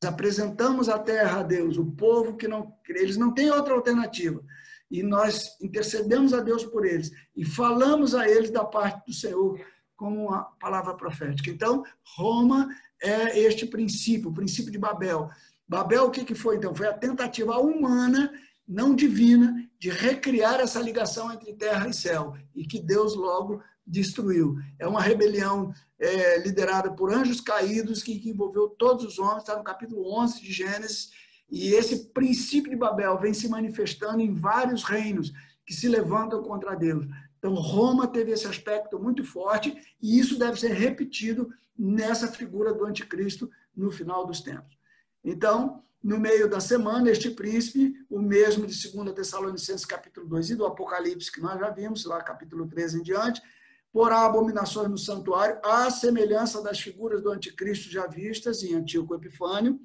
Nós 0.02 0.12
apresentamos 0.12 0.90
a 0.90 0.98
terra 0.98 1.40
a 1.40 1.44
Deus, 1.44 1.78
o 1.78 1.86
povo 1.86 2.36
que 2.36 2.48
não, 2.48 2.74
eles 2.90 3.18
não 3.18 3.34
têm 3.34 3.52
outra 3.52 3.74
alternativa. 3.74 4.44
E 4.90 5.02
nós 5.02 5.58
intercedemos 5.62 6.34
a 6.34 6.40
Deus 6.40 6.64
por 6.64 6.86
eles 6.86 7.12
e 7.36 7.44
falamos 7.44 8.14
a 8.14 8.30
eles 8.30 8.52
da 8.52 8.64
parte 8.64 9.08
do 9.08 9.14
Senhor 9.14 9.60
como 9.96 10.28
uma 10.28 10.44
palavra 10.60 10.94
profética. 10.96 11.50
Então, 11.50 11.84
Roma 12.16 12.70
é 13.02 13.40
este 13.40 13.66
princípio, 13.66 14.30
o 14.30 14.34
princípio 14.34 14.72
de 14.72 14.78
Babel. 14.78 15.30
Babel, 15.68 16.06
o 16.06 16.12
que, 16.12 16.26
que 16.26 16.36
foi 16.36 16.58
então? 16.58 16.76
Foi 16.76 16.88
a 16.88 16.94
tentativa 16.94 17.58
humana, 17.58 18.32
não 18.68 18.94
divina, 18.94 19.68
de 19.84 19.90
recriar 19.90 20.62
essa 20.62 20.80
ligação 20.80 21.30
entre 21.30 21.52
terra 21.52 21.90
e 21.90 21.94
céu, 21.94 22.38
e 22.56 22.66
que 22.66 22.80
Deus 22.80 23.18
logo 23.18 23.62
destruiu. 23.86 24.56
É 24.80 24.88
uma 24.88 25.02
rebelião 25.02 25.74
é, 26.00 26.40
liderada 26.40 26.94
por 26.94 27.14
anjos 27.14 27.42
caídos 27.42 28.02
que, 28.02 28.18
que 28.18 28.30
envolveu 28.30 28.70
todos 28.70 29.04
os 29.04 29.20
homens, 29.20 29.40
está 29.40 29.58
no 29.58 29.64
capítulo 29.64 30.10
11 30.22 30.42
de 30.42 30.54
Gênesis, 30.54 31.10
e 31.52 31.74
esse 31.74 32.14
princípio 32.14 32.72
de 32.72 32.78
Babel 32.78 33.20
vem 33.20 33.34
se 33.34 33.50
manifestando 33.50 34.22
em 34.22 34.34
vários 34.34 34.86
reinos 34.86 35.34
que 35.66 35.74
se 35.74 35.90
levantam 35.90 36.42
contra 36.42 36.78
Deus. 36.78 37.06
Então, 37.38 37.54
Roma 37.54 38.08
teve 38.08 38.32
esse 38.32 38.48
aspecto 38.48 38.98
muito 38.98 39.26
forte 39.26 39.76
e 40.02 40.18
isso 40.18 40.40
deve 40.40 40.58
ser 40.58 40.72
repetido 40.72 41.50
nessa 41.78 42.30
figura 42.30 42.74
do 42.74 42.86
anticristo 42.86 43.52
no 43.76 43.92
final 43.92 44.26
dos 44.26 44.40
tempos. 44.40 44.78
Então, 45.24 45.84
no 46.04 46.20
meio 46.20 46.50
da 46.50 46.60
semana, 46.60 47.10
este 47.10 47.30
príncipe, 47.30 47.94
o 48.10 48.22
mesmo 48.22 48.68
de 48.68 48.92
2 48.92 49.14
Tessalonicenses 49.14 49.86
capítulo 49.86 50.28
2 50.28 50.50
e 50.50 50.56
do 50.56 50.66
Apocalipse, 50.66 51.32
que 51.32 51.40
nós 51.40 51.58
já 51.60 51.70
vimos, 51.70 52.04
lá 52.04 52.22
capítulo 52.22 52.68
13 52.68 53.00
em 53.00 53.04
diante, 53.04 53.42
porá 53.92 54.26
abominações 54.26 54.90
no 54.90 54.98
santuário, 54.98 55.60
à 55.64 55.90
semelhança 55.90 56.62
das 56.62 56.80
figuras 56.80 57.22
do 57.22 57.32
anticristo 57.32 57.90
já 57.90 58.06
vistas 58.06 58.64
em 58.64 58.74
Antíoco 58.74 59.16
Epifânio, 59.16 59.80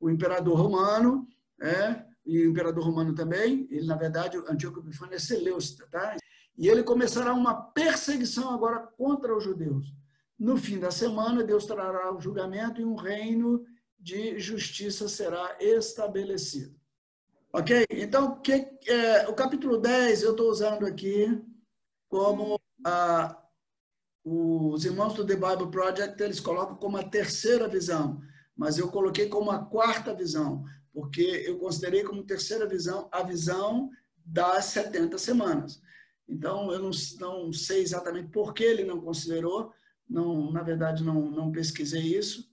o 0.00 0.10
imperador 0.10 0.56
romano, 0.56 1.28
é, 1.60 2.02
e 2.26 2.44
o 2.44 2.50
imperador 2.50 2.84
romano 2.84 3.14
também, 3.14 3.68
ele, 3.70 3.86
na 3.86 3.94
verdade, 3.94 4.36
Antíoco 4.48 4.80
Epifânio 4.80 5.14
é 5.14 5.18
Seleucida, 5.18 5.86
tá? 5.90 6.16
E 6.56 6.68
ele 6.68 6.82
começará 6.82 7.32
uma 7.32 7.54
perseguição 7.54 8.50
agora 8.50 8.80
contra 8.96 9.36
os 9.36 9.44
judeus. 9.44 9.94
No 10.38 10.56
fim 10.56 10.78
da 10.78 10.90
semana, 10.90 11.44
Deus 11.44 11.66
trará 11.66 12.12
o 12.12 12.20
julgamento 12.20 12.80
e 12.80 12.84
um 12.84 12.96
reino 12.96 13.64
de 14.02 14.38
justiça 14.40 15.08
será 15.08 15.56
estabelecido. 15.60 16.74
Ok? 17.52 17.86
Então, 17.90 18.40
que, 18.40 18.52
é, 18.88 19.28
o 19.28 19.34
capítulo 19.34 19.78
10 19.78 20.22
eu 20.22 20.32
estou 20.32 20.50
usando 20.50 20.84
aqui 20.84 21.40
como 22.08 22.58
a, 22.84 23.40
os 24.24 24.84
irmãos 24.84 25.14
do 25.14 25.24
The 25.24 25.36
Bible 25.36 25.70
Project, 25.70 26.20
eles 26.20 26.40
colocam 26.40 26.76
como 26.76 26.96
a 26.96 27.04
terceira 27.04 27.68
visão, 27.68 28.20
mas 28.56 28.76
eu 28.76 28.88
coloquei 28.88 29.28
como 29.28 29.50
a 29.50 29.64
quarta 29.64 30.12
visão, 30.12 30.64
porque 30.92 31.22
eu 31.46 31.58
considerei 31.58 32.02
como 32.02 32.24
terceira 32.24 32.66
visão 32.66 33.08
a 33.12 33.22
visão 33.22 33.88
das 34.16 34.66
70 34.66 35.16
semanas. 35.18 35.80
Então, 36.28 36.72
eu 36.72 36.80
não, 36.80 36.90
não 37.20 37.52
sei 37.52 37.82
exatamente 37.82 38.30
por 38.30 38.52
que 38.52 38.64
ele 38.64 38.84
não 38.84 39.00
considerou, 39.00 39.72
não, 40.08 40.50
na 40.50 40.62
verdade, 40.62 41.04
não, 41.04 41.30
não 41.30 41.52
pesquisei 41.52 42.16
isso, 42.16 42.50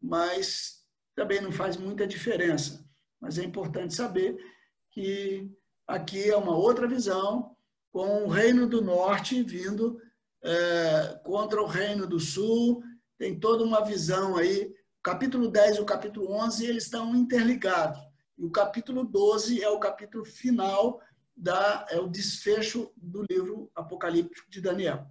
mas 0.00 0.79
também 1.20 1.42
não 1.42 1.52
faz 1.52 1.76
muita 1.76 2.06
diferença. 2.06 2.82
Mas 3.20 3.36
é 3.36 3.44
importante 3.44 3.92
saber 3.92 4.42
que 4.90 5.46
aqui 5.86 6.30
é 6.30 6.34
uma 6.34 6.56
outra 6.56 6.88
visão, 6.88 7.54
com 7.92 8.24
o 8.24 8.28
Reino 8.28 8.66
do 8.66 8.80
Norte 8.80 9.42
vindo 9.42 10.00
é, 10.42 11.20
contra 11.22 11.60
o 11.60 11.66
Reino 11.66 12.06
do 12.06 12.18
Sul, 12.18 12.82
tem 13.18 13.38
toda 13.38 13.62
uma 13.62 13.84
visão 13.84 14.38
aí. 14.38 14.72
O 14.98 15.02
capítulo 15.02 15.48
10 15.48 15.76
e 15.76 15.80
o 15.80 15.84
capítulo 15.84 16.32
11, 16.32 16.64
eles 16.64 16.84
estão 16.84 17.14
interligados. 17.14 18.00
E 18.38 18.46
o 18.46 18.50
capítulo 18.50 19.04
12 19.04 19.62
é 19.62 19.68
o 19.68 19.78
capítulo 19.78 20.24
final 20.24 21.02
da, 21.36 21.84
é 21.90 22.00
o 22.00 22.08
desfecho 22.08 22.90
do 22.96 23.26
livro 23.28 23.70
apocalíptico 23.74 24.50
de 24.50 24.62
Daniel. 24.62 25.06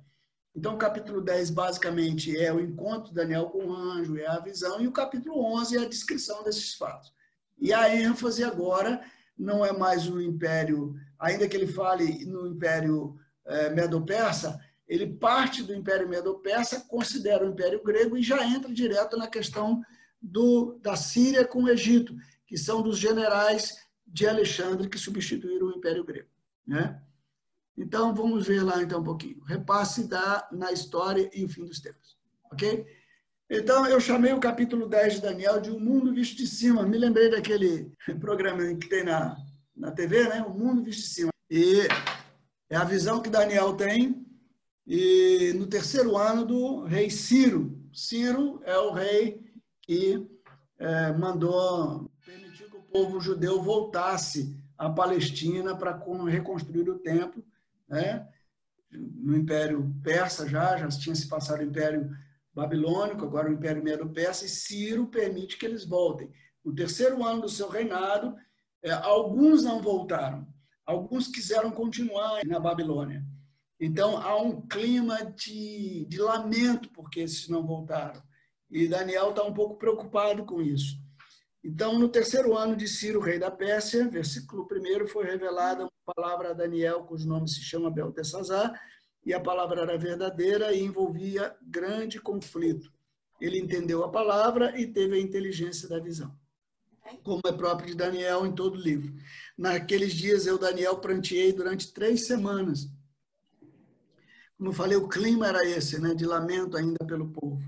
Então, 0.55 0.75
o 0.75 0.77
capítulo 0.77 1.21
10, 1.21 1.51
basicamente, 1.51 2.35
é 2.38 2.51
o 2.51 2.59
encontro 2.59 3.09
de 3.09 3.15
Daniel 3.15 3.45
com 3.47 3.65
o 3.65 3.73
anjo, 3.73 4.17
é 4.17 4.27
a 4.27 4.39
visão, 4.39 4.81
e 4.81 4.88
o 4.88 4.91
capítulo 4.91 5.43
11 5.57 5.77
é 5.77 5.81
a 5.81 5.88
descrição 5.88 6.43
desses 6.43 6.73
fatos. 6.73 7.13
E 7.57 7.73
a 7.73 7.93
ênfase 7.95 8.43
agora 8.43 9.01
não 9.38 9.65
é 9.65 9.71
mais 9.71 10.07
o 10.07 10.19
império, 10.19 10.95
ainda 11.17 11.47
que 11.47 11.55
ele 11.55 11.67
fale 11.67 12.25
no 12.25 12.47
império 12.47 13.17
é, 13.45 13.69
medo-persa, 13.69 14.59
ele 14.88 15.05
parte 15.05 15.62
do 15.62 15.73
império 15.73 16.09
medo-persa, 16.09 16.81
considera 16.88 17.45
o 17.45 17.49
império 17.51 17.81
grego 17.83 18.17
e 18.17 18.23
já 18.23 18.43
entra 18.43 18.73
direto 18.73 19.15
na 19.15 19.27
questão 19.27 19.81
do, 20.21 20.79
da 20.81 20.95
Síria 20.95 21.45
com 21.45 21.63
o 21.63 21.69
Egito, 21.69 22.15
que 22.47 22.57
são 22.57 22.81
dos 22.81 22.97
generais 22.97 23.77
de 24.05 24.27
Alexandre 24.27 24.89
que 24.89 24.97
substituíram 24.97 25.67
o 25.67 25.77
Império 25.77 26.03
Grego. 26.03 26.27
Né? 26.65 26.99
Então, 27.79 28.13
vamos 28.13 28.45
ver 28.45 28.61
lá 28.61 28.83
então 28.83 28.99
um 28.99 29.03
pouquinho. 29.03 29.41
Repasse 29.45 30.07
da, 30.07 30.47
na 30.51 30.71
história 30.71 31.29
e 31.33 31.45
o 31.45 31.49
fim 31.49 31.63
dos 31.63 31.79
tempos. 31.79 32.17
Ok? 32.51 32.85
Então, 33.49 33.87
eu 33.87 33.99
chamei 34.01 34.33
o 34.33 34.39
capítulo 34.39 34.87
10 34.87 35.15
de 35.15 35.21
Daniel 35.21 35.61
de 35.61 35.71
O 35.71 35.79
Mundo 35.79 36.13
Visto 36.13 36.37
de 36.37 36.45
Cima. 36.45 36.83
Me 36.83 36.97
lembrei 36.97 37.31
daquele 37.31 37.91
programa 38.19 38.61
que 38.75 38.89
tem 38.89 39.03
na, 39.05 39.37
na 39.75 39.91
TV, 39.91 40.27
né? 40.27 40.43
O 40.43 40.53
Mundo 40.53 40.83
Visto 40.83 41.03
de 41.03 41.07
Cima. 41.07 41.31
E 41.49 41.87
é 42.69 42.75
a 42.75 42.83
visão 42.83 43.21
que 43.21 43.29
Daniel 43.29 43.73
tem 43.73 44.25
e 44.85 45.53
no 45.55 45.65
terceiro 45.65 46.17
ano 46.17 46.45
do 46.45 46.83
rei 46.83 47.09
Ciro. 47.09 47.79
Ciro 47.93 48.61
é 48.65 48.77
o 48.77 48.91
rei 48.91 49.41
que 49.81 50.27
é, 50.77 51.13
mandou 51.13 52.09
povo 52.91 53.19
judeu 53.19 53.61
voltasse 53.61 54.55
à 54.77 54.89
Palestina 54.89 55.75
para 55.75 55.99
reconstruir 56.27 56.89
o 56.89 56.99
templo, 56.99 57.43
né? 57.89 58.28
no 58.91 59.38
Império 59.38 59.93
Persa 60.04 60.47
já, 60.47 60.78
já 60.78 60.88
tinha 60.89 61.15
se 61.15 61.28
passado 61.28 61.60
o 61.60 61.63
Império 61.63 62.10
Babilônico, 62.54 63.25
agora 63.25 63.49
o 63.49 63.54
Império 63.54 63.84
Medo-Persa, 63.84 64.45
e 64.45 64.49
Ciro 64.49 65.08
permite 65.08 65.58
que 65.58 65.65
eles 65.65 65.86
voltem. 65.86 66.32
No 66.63 66.73
terceiro 66.73 67.23
ano 67.23 67.41
do 67.41 67.49
seu 67.49 67.69
reinado, 67.69 68.36
é, 68.84 68.91
alguns 68.91 69.63
não 69.63 69.82
voltaram, 69.82 70.47
alguns 70.86 71.28
quiseram 71.28 71.71
continuar 71.71 72.43
na 72.45 72.60
Babilônia. 72.60 73.23
Então, 73.80 74.17
há 74.17 74.36
um 74.41 74.62
clima 74.67 75.23
de, 75.32 76.06
de 76.10 76.17
lamento 76.17 76.89
porque 76.89 77.21
esses 77.21 77.47
não 77.47 77.65
voltaram. 77.65 78.21
E 78.69 78.88
Daniel 78.88 79.30
está 79.30 79.43
um 79.43 79.54
pouco 79.54 79.78
preocupado 79.78 80.45
com 80.45 80.62
isso. 80.62 80.97
Então, 81.63 82.00
no 82.00 82.08
terceiro 82.08 82.56
ano 82.56 82.76
de 82.76 82.88
Ciro, 82.88 83.19
rei 83.19 83.38
da 83.38 83.52
Pérsia, 83.52 84.08
versículo 84.08 84.65
1, 84.72 85.08
foi 85.08 85.26
revelada 85.26 85.84
uma 85.84 86.15
palavra 86.15 86.52
a 86.52 86.54
Daniel, 86.54 87.04
cujo 87.04 87.28
nome 87.28 87.50
se 87.50 87.62
chama 87.62 87.91
Beltesazar, 87.91 88.80
e 89.26 89.34
a 89.34 89.39
palavra 89.39 89.82
era 89.82 89.98
verdadeira 89.98 90.74
e 90.74 90.82
envolvia 90.82 91.56
grande 91.62 92.19
conflito. 92.19 92.91
Ele 93.41 93.60
entendeu 93.60 94.04
a 94.04 94.10
palavra 94.10 94.80
e 94.80 94.88
teve 94.88 95.15
a 95.15 95.19
inteligência 95.19 95.88
da 95.88 96.00
visão, 96.00 96.34
como 97.24 97.41
é 97.45 97.52
próprio 97.52 97.89
de 97.89 97.95
Daniel 97.95 98.45
em 98.45 98.54
todo 98.54 98.76
o 98.76 98.82
livro. 98.82 99.13
Naqueles 99.58 100.13
dias, 100.13 100.45
eu, 100.45 100.58
Daniel, 100.58 100.98
pranteei 101.00 101.52
durante 101.52 101.91
três 101.93 102.26
semanas. 102.26 102.88
Como 104.58 104.69
eu 104.69 104.74
falei, 104.74 104.98
o 104.98 105.08
clima 105.10 105.48
era 105.48 105.65
esse, 105.65 106.00
né, 106.00 106.13
de 106.13 106.26
lamento 106.26 106.78
ainda 106.78 107.06
pelo 107.06 107.30
povo. 107.30 107.62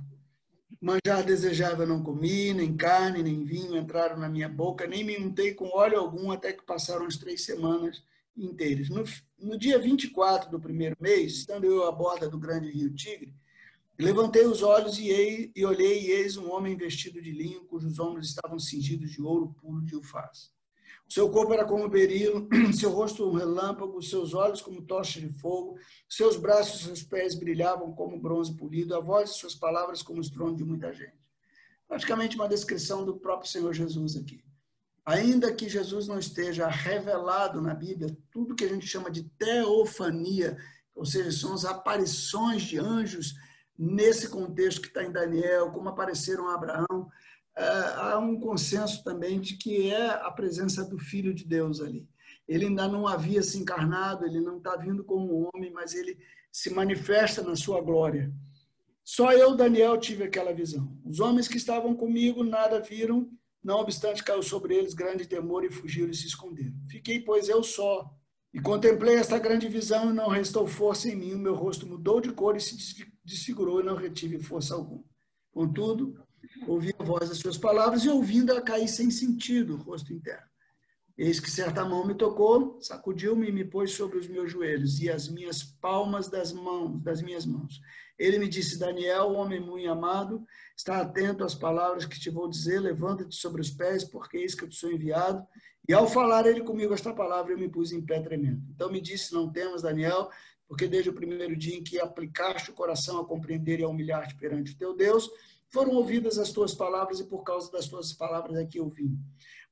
Manjar 0.81 1.23
desejável 1.23 1.85
não 1.85 2.01
comi, 2.01 2.55
nem 2.55 2.75
carne, 2.75 3.21
nem 3.21 3.43
vinho 3.43 3.77
entraram 3.77 4.17
na 4.17 4.27
minha 4.27 4.49
boca, 4.49 4.87
nem 4.87 5.03
me 5.03 5.15
untei 5.15 5.53
com 5.53 5.69
óleo 5.77 5.99
algum 5.99 6.31
até 6.31 6.51
que 6.51 6.65
passaram 6.65 7.05
as 7.05 7.17
três 7.17 7.45
semanas 7.45 8.03
inteiras. 8.35 8.89
No, 8.89 9.03
no 9.37 9.59
dia 9.59 9.77
24 9.77 10.49
do 10.49 10.59
primeiro 10.59 10.97
mês, 10.99 11.33
estando 11.33 11.65
eu 11.65 11.85
à 11.85 11.91
borda 11.91 12.27
do 12.27 12.39
grande 12.39 12.71
rio 12.71 12.91
Tigre, 12.95 13.31
levantei 13.99 14.47
os 14.47 14.63
olhos 14.63 14.97
e, 14.97 15.09
ei, 15.09 15.51
e 15.55 15.63
olhei, 15.63 16.01
e 16.01 16.11
eis 16.13 16.35
um 16.35 16.51
homem 16.51 16.75
vestido 16.75 17.21
de 17.21 17.31
linho, 17.31 17.63
cujos 17.65 17.99
ombros 17.99 18.29
estavam 18.29 18.57
cingidos 18.57 19.11
de 19.11 19.21
ouro 19.21 19.55
puro 19.61 19.83
de 19.83 19.95
ufaz. 19.95 20.51
Seu 21.07 21.29
corpo 21.29 21.53
era 21.53 21.65
como 21.65 21.89
berilo, 21.89 22.47
seu 22.73 22.89
rosto 22.89 23.27
um 23.27 23.33
relâmpago, 23.33 24.01
seus 24.01 24.33
olhos 24.33 24.61
como 24.61 24.81
tochas 24.81 25.21
de 25.21 25.29
fogo, 25.39 25.77
seus 26.07 26.37
braços 26.37 26.81
e 26.81 26.83
seus 26.85 27.03
pés 27.03 27.35
brilhavam 27.35 27.91
como 27.91 28.19
bronze 28.19 28.55
polido, 28.55 28.95
a 28.95 28.99
voz 28.99 29.31
de 29.31 29.37
suas 29.37 29.53
palavras 29.53 30.01
como 30.01 30.19
o 30.19 30.21
estrondo 30.21 30.55
de 30.55 30.63
muita 30.63 30.93
gente. 30.93 31.19
Praticamente 31.87 32.37
uma 32.37 32.47
descrição 32.47 33.03
do 33.03 33.17
próprio 33.17 33.49
Senhor 33.49 33.73
Jesus 33.73 34.15
aqui. 34.15 34.41
Ainda 35.05 35.53
que 35.53 35.67
Jesus 35.67 36.07
não 36.07 36.17
esteja 36.17 36.67
revelado 36.67 37.59
na 37.59 37.73
Bíblia, 37.73 38.15
tudo 38.31 38.55
que 38.55 38.63
a 38.63 38.69
gente 38.69 38.87
chama 38.87 39.11
de 39.11 39.23
teofania, 39.37 40.57
ou 40.95 41.05
seja, 41.05 41.31
são 41.31 41.53
as 41.53 41.65
aparições 41.65 42.61
de 42.61 42.79
anjos 42.79 43.35
nesse 43.77 44.29
contexto 44.29 44.79
que 44.79 44.87
está 44.87 45.03
em 45.03 45.11
Daniel, 45.11 45.71
como 45.71 45.89
apareceram 45.89 46.47
a 46.47 46.53
Abraão, 46.53 47.09
há 47.55 48.17
um 48.19 48.39
consenso 48.39 49.03
também 49.03 49.39
de 49.39 49.57
que 49.57 49.89
é 49.89 50.09
a 50.09 50.31
presença 50.31 50.83
do 50.83 50.97
Filho 50.97 51.33
de 51.33 51.45
Deus 51.45 51.81
ali. 51.81 52.07
Ele 52.47 52.65
ainda 52.65 52.87
não 52.87 53.07
havia 53.07 53.41
se 53.41 53.57
encarnado, 53.57 54.25
ele 54.25 54.41
não 54.41 54.57
está 54.57 54.75
vindo 54.75 55.03
como 55.03 55.49
homem, 55.53 55.71
mas 55.71 55.93
ele 55.93 56.17
se 56.51 56.69
manifesta 56.69 57.41
na 57.41 57.55
sua 57.55 57.81
glória. 57.81 58.33
Só 59.03 59.31
eu, 59.31 59.55
Daniel, 59.55 59.97
tive 59.97 60.23
aquela 60.23 60.53
visão. 60.53 60.97
Os 61.03 61.19
homens 61.19 61.47
que 61.47 61.57
estavam 61.57 61.95
comigo 61.95 62.43
nada 62.43 62.79
viram, 62.79 63.29
não 63.63 63.79
obstante 63.79 64.23
caiu 64.23 64.41
sobre 64.41 64.75
eles 64.75 64.93
grande 64.93 65.27
temor 65.27 65.63
e 65.63 65.71
fugiram 65.71 66.09
e 66.09 66.15
se 66.15 66.27
esconderam. 66.27 66.73
Fiquei, 66.89 67.19
pois, 67.19 67.47
eu 67.47 67.63
só, 67.63 68.09
e 68.53 68.59
contemplei 68.59 69.15
esta 69.15 69.39
grande 69.39 69.67
visão 69.67 70.09
e 70.09 70.13
não 70.13 70.27
restou 70.27 70.67
força 70.67 71.09
em 71.09 71.15
mim, 71.15 71.33
o 71.33 71.39
meu 71.39 71.55
rosto 71.55 71.87
mudou 71.87 72.19
de 72.19 72.31
cor 72.31 72.55
e 72.55 72.59
se 72.59 72.75
desfigurou 73.23 73.79
e 73.79 73.83
não 73.83 73.95
retive 73.95 74.39
força 74.39 74.75
alguma. 74.75 75.03
Contudo, 75.51 76.21
ouvi 76.67 76.93
a 76.97 77.03
voz 77.03 77.29
das 77.29 77.37
suas 77.37 77.57
palavras 77.57 78.03
e 78.03 78.09
ouvindo-a 78.09 78.61
caí 78.61 78.87
sem 78.87 79.09
sentido 79.09 79.77
rosto 79.77 80.13
interno. 80.13 80.49
Eis 81.17 81.39
que 81.39 81.51
certa 81.51 81.85
mão 81.85 82.05
me 82.05 82.15
tocou, 82.15 82.79
sacudiu-me 82.81 83.49
e 83.49 83.51
me 83.51 83.65
pôs 83.65 83.91
sobre 83.91 84.17
os 84.17 84.27
meus 84.27 84.51
joelhos 84.51 84.99
e 85.01 85.09
as 85.09 85.27
minhas 85.27 85.61
palmas 85.61 86.27
das 86.29 86.51
mãos, 86.51 87.01
das 87.03 87.21
minhas 87.21 87.45
mãos. 87.45 87.79
Ele 88.17 88.39
me 88.39 88.47
disse: 88.47 88.79
Daniel, 88.79 89.33
homem 89.33 89.59
muito 89.59 89.89
amado, 89.89 90.43
está 90.75 91.01
atento 91.01 91.43
às 91.43 91.53
palavras 91.53 92.05
que 92.05 92.19
te 92.19 92.29
vou 92.29 92.49
dizer, 92.49 92.79
levanta-te 92.79 93.35
sobre 93.35 93.61
os 93.61 93.69
pés, 93.69 94.03
porque 94.03 94.37
eis 94.37 94.55
que 94.55 94.63
eu 94.63 94.69
te 94.69 94.75
sou 94.75 94.91
enviado. 94.91 95.45
E 95.87 95.93
ao 95.93 96.07
falar 96.07 96.45
ele 96.45 96.61
comigo 96.61 96.93
esta 96.93 97.13
palavra, 97.13 97.53
eu 97.53 97.57
me 97.57 97.67
pus 97.67 97.91
em 97.91 98.01
pé 98.01 98.19
tremendo. 98.19 98.63
Então 98.73 98.91
me 98.91 99.01
disse: 99.01 99.33
Não 99.33 99.51
temas, 99.51 99.81
Daniel, 99.81 100.29
porque 100.67 100.87
desde 100.87 101.09
o 101.09 101.13
primeiro 101.13 101.55
dia 101.55 101.75
em 101.75 101.83
que 101.83 101.99
aplicaste 101.99 102.71
o 102.71 102.73
coração 102.73 103.19
a 103.19 103.25
compreender 103.25 103.79
e 103.79 103.83
a 103.83 103.87
humilhar-te 103.89 104.35
perante 104.35 104.71
o 104.71 104.77
teu 104.77 104.95
Deus, 104.95 105.29
foram 105.71 105.93
ouvidas 105.93 106.37
as 106.37 106.51
tuas 106.51 106.73
palavras 106.73 107.19
e 107.19 107.23
por 107.23 107.43
causa 107.43 107.71
das 107.71 107.87
tuas 107.87 108.13
palavras 108.13 108.57
é 108.57 108.65
que 108.65 108.79
eu 108.79 108.89
vim. 108.89 109.17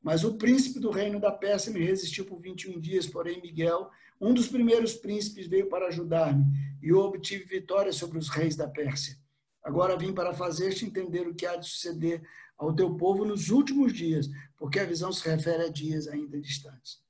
Mas 0.02 0.24
o 0.24 0.36
príncipe 0.36 0.80
do 0.80 0.92
reino 0.92 1.20
da 1.20 1.32
Pérsia 1.32 1.74
me 1.74 1.84
resistiu 1.84 2.26
por 2.26 2.40
21 2.40 2.80
dias, 2.80 3.06
porém 3.06 3.42
Miguel, 3.42 3.90
um 4.20 4.34
dos 4.34 4.48
primeiros 4.48 4.94
príncipes, 4.94 5.48
veio 5.48 5.68
para 5.68 5.88
ajudar-me 5.88 6.46
e 6.82 6.94
obtive 6.94 7.44
vitória 7.44 7.92
sobre 7.92 8.18
os 8.18 8.30
reis 8.30 8.56
da 8.56 8.68
Pérsia. 8.68 9.18
Agora 9.62 9.98
vim 9.98 10.14
para 10.14 10.34
fazer-te 10.34 10.86
entender 10.86 11.28
o 11.28 11.36
que 11.36 11.46
há 11.46 11.58
de 11.58 11.68
suceder 11.68 12.24
ao 12.58 12.74
teu 12.74 12.96
povo 12.96 13.26
nos 13.26 13.50
últimos 13.50 13.94
dias, 13.94 14.30
porque 14.58 14.80
a 14.80 14.86
visão 14.86 15.12
se 15.12 15.28
refere 15.28 15.64
a 15.64 15.70
dias 15.70 16.08
ainda 16.08 16.40
distantes. 16.40 17.02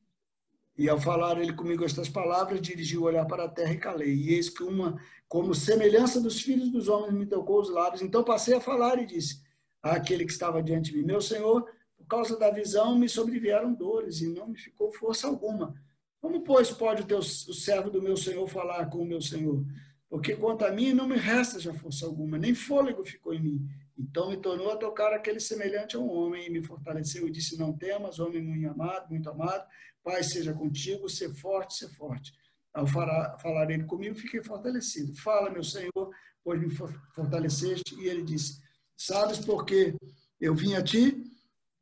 E 0.79 0.87
ao 0.87 0.97
falar 0.97 1.37
ele 1.41 1.51
comigo 1.51 1.83
estas 1.83 2.07
palavras, 2.07 2.61
dirigi 2.61 2.97
o 2.97 3.03
olhar 3.03 3.25
para 3.25 3.43
a 3.43 3.49
terra 3.49 3.73
e 3.73 3.77
calei. 3.77 4.15
E 4.15 4.33
eis 4.35 4.47
que 4.47 4.63
uma, 4.63 4.97
como 5.27 5.53
semelhança 5.53 6.21
dos 6.21 6.39
filhos 6.39 6.71
dos 6.71 6.87
homens, 6.87 7.13
me 7.13 7.25
tocou 7.25 7.59
os 7.59 7.69
lábios. 7.69 8.01
Então 8.01 8.23
passei 8.23 8.55
a 8.55 8.61
falar 8.61 8.97
e 8.97 9.05
disse 9.05 9.41
àquele 9.83 10.23
que 10.23 10.31
estava 10.31 10.63
diante 10.63 10.91
de 10.91 10.97
mim: 10.97 11.03
Meu 11.03 11.19
Senhor, 11.19 11.69
por 11.97 12.07
causa 12.07 12.39
da 12.39 12.49
visão 12.49 12.97
me 12.97 13.09
sobrevieram 13.09 13.73
dores 13.73 14.21
e 14.21 14.29
não 14.29 14.47
me 14.47 14.57
ficou 14.57 14.89
força 14.93 15.27
alguma. 15.27 15.75
Como, 16.21 16.45
pois, 16.45 16.71
pode 16.71 17.01
o, 17.01 17.05
teu, 17.05 17.19
o 17.19 17.23
servo 17.53 17.89
do 17.89 18.01
meu 18.01 18.15
Senhor 18.15 18.47
falar 18.47 18.85
com 18.85 18.99
o 18.99 19.05
meu 19.05 19.21
Senhor? 19.21 19.61
Porque 20.09 20.33
quanto 20.37 20.63
a 20.63 20.71
mim, 20.71 20.93
não 20.93 21.09
me 21.09 21.17
resta 21.17 21.59
já 21.59 21.73
força 21.73 22.05
alguma, 22.05 22.37
nem 22.37 22.55
fôlego 22.55 23.03
ficou 23.03 23.33
em 23.33 23.41
mim. 23.41 23.67
Então 23.97 24.29
me 24.29 24.37
tornou 24.37 24.71
a 24.71 24.77
tocar 24.77 25.11
aquele 25.11 25.41
semelhante 25.41 25.97
a 25.97 25.99
um 25.99 26.09
homem 26.09 26.47
e 26.47 26.49
me 26.49 26.63
fortaleceu 26.63 27.27
e 27.27 27.31
disse: 27.31 27.59
Não 27.59 27.73
temas, 27.73 28.17
homem 28.17 28.41
muito 28.41 28.69
amado, 28.69 29.09
muito 29.09 29.29
amado 29.29 29.67
Pai 30.03 30.23
seja 30.23 30.53
contigo, 30.53 31.09
ser 31.09 31.33
forte, 31.33 31.75
ser 31.75 31.89
forte. 31.89 32.33
Ao 32.73 32.85
falar, 32.87 33.69
ele 33.71 33.83
comigo, 33.83 34.15
fiquei 34.15 34.43
fortalecido. 34.43 35.15
Fala, 35.15 35.49
meu 35.49 35.63
Senhor, 35.63 36.11
pois 36.43 36.59
me 36.59 36.69
fortaleceste. 36.69 37.95
E 37.95 38.07
ele 38.07 38.23
disse: 38.23 38.61
Sabes 38.95 39.39
porque 39.39 39.95
eu 40.39 40.55
vim 40.55 40.75
a 40.75 40.83
ti? 40.83 41.23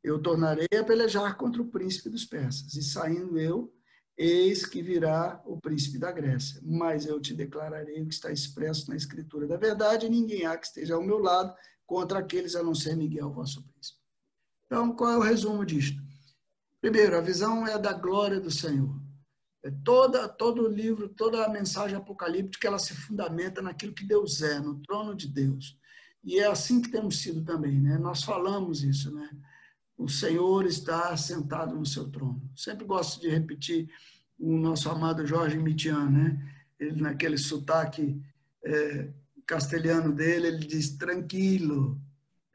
Eu 0.02 0.20
tornarei 0.20 0.68
a 0.78 0.84
pelejar 0.84 1.36
contra 1.36 1.60
o 1.60 1.68
príncipe 1.68 2.08
dos 2.08 2.24
persas. 2.24 2.74
E 2.74 2.82
saindo 2.82 3.38
eu, 3.38 3.72
eis 4.16 4.64
que 4.64 4.82
virá 4.82 5.40
o 5.44 5.60
príncipe 5.60 5.98
da 5.98 6.10
Grécia. 6.10 6.60
Mas 6.64 7.06
eu 7.06 7.20
te 7.20 7.34
declararei 7.34 8.02
o 8.02 8.08
que 8.08 8.14
está 8.14 8.32
expresso 8.32 8.88
na 8.88 8.96
Escritura 8.96 9.46
da 9.46 9.56
verdade, 9.56 10.08
ninguém 10.08 10.46
há 10.46 10.56
que 10.56 10.66
esteja 10.66 10.94
ao 10.94 11.02
meu 11.02 11.18
lado 11.18 11.54
contra 11.86 12.18
aqueles 12.18 12.54
a 12.54 12.62
não 12.62 12.74
ser 12.74 12.96
Miguel, 12.96 13.32
vosso 13.32 13.62
príncipe. 13.62 13.98
Então, 14.66 14.94
qual 14.94 15.12
é 15.12 15.16
o 15.16 15.22
resumo 15.22 15.64
disto? 15.64 16.02
Primeiro, 16.80 17.16
a 17.16 17.20
visão 17.20 17.66
é 17.66 17.78
da 17.78 17.92
glória 17.92 18.40
do 18.40 18.50
Senhor. 18.50 18.98
É 19.64 19.70
toda, 19.84 20.28
todo 20.28 20.62
o 20.62 20.68
livro, 20.68 21.08
toda 21.08 21.44
a 21.44 21.48
mensagem 21.48 21.96
apocalíptica, 21.96 22.68
ela 22.68 22.78
se 22.78 22.94
fundamenta 22.94 23.60
naquilo 23.60 23.92
que 23.92 24.06
Deus 24.06 24.40
é, 24.40 24.60
no 24.60 24.80
trono 24.80 25.14
de 25.14 25.26
Deus. 25.26 25.76
E 26.22 26.38
é 26.38 26.46
assim 26.46 26.80
que 26.80 26.90
temos 26.90 27.18
sido 27.18 27.42
também, 27.44 27.80
né? 27.80 27.98
Nós 27.98 28.22
falamos 28.22 28.84
isso, 28.84 29.12
né? 29.12 29.28
O 29.96 30.08
Senhor 30.08 30.64
está 30.66 31.16
sentado 31.16 31.74
no 31.74 31.84
seu 31.84 32.08
trono. 32.08 32.48
Sempre 32.54 32.84
gosto 32.84 33.20
de 33.20 33.28
repetir 33.28 33.90
o 34.38 34.56
nosso 34.56 34.88
amado 34.88 35.26
Jorge 35.26 35.58
Mitian, 35.58 36.08
né? 36.08 36.54
Ele, 36.78 37.00
naquele 37.00 37.36
sotaque 37.36 38.22
é, 38.64 39.08
castelhano 39.44 40.12
dele, 40.12 40.46
ele 40.46 40.66
diz: 40.66 40.96
tranquilo, 40.96 42.00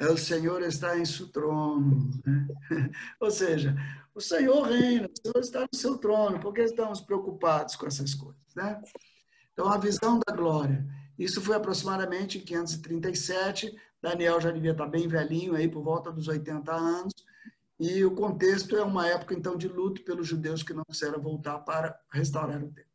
o 0.08 0.18
Senhor 0.18 0.62
está 0.64 0.98
em 0.98 1.06
seu 1.06 1.28
trono. 1.28 2.10
Né? 2.26 2.48
Ou 3.20 3.32
seja, 3.32 3.76
o 4.16 4.22
Senhor 4.22 4.62
reina, 4.64 5.08
o 5.08 5.22
Senhor 5.22 5.40
está 5.40 5.62
no 5.62 5.78
seu 5.78 5.98
trono, 5.98 6.40
por 6.40 6.54
que 6.54 6.62
estamos 6.62 7.02
preocupados 7.02 7.76
com 7.76 7.88
essas 7.88 8.14
coisas? 8.14 8.56
Né? 8.56 8.82
Então, 9.52 9.68
a 9.68 9.78
visão 9.78 10.20
da 10.26 10.36
glória. 10.36 10.86
Isso 11.18 11.42
foi 11.42 11.56
aproximadamente 11.56 12.38
em 12.40 12.42
537, 12.42 13.76
Daniel 14.02 14.42
já 14.42 14.52
devia 14.52 14.72
estar 14.72 14.88
bem 14.88 15.08
velhinho, 15.08 15.56
aí 15.56 15.68
por 15.68 15.84
volta 15.84 16.12
dos 16.12 16.28
80 16.28 16.74
anos, 16.74 17.14
e 17.80 18.04
o 18.04 18.12
contexto 18.12 18.76
é 18.76 18.84
uma 18.84 19.08
época, 19.08 19.34
então, 19.34 19.58
de 19.58 19.68
luto 19.68 20.04
pelos 20.04 20.28
judeus 20.28 20.64
que 20.64 20.74
não 20.74 20.84
quiseram 20.86 21.22
voltar 21.22 21.60
para 21.60 22.00
restaurar 22.12 22.64
o 22.64 22.72
templo. 22.72 22.92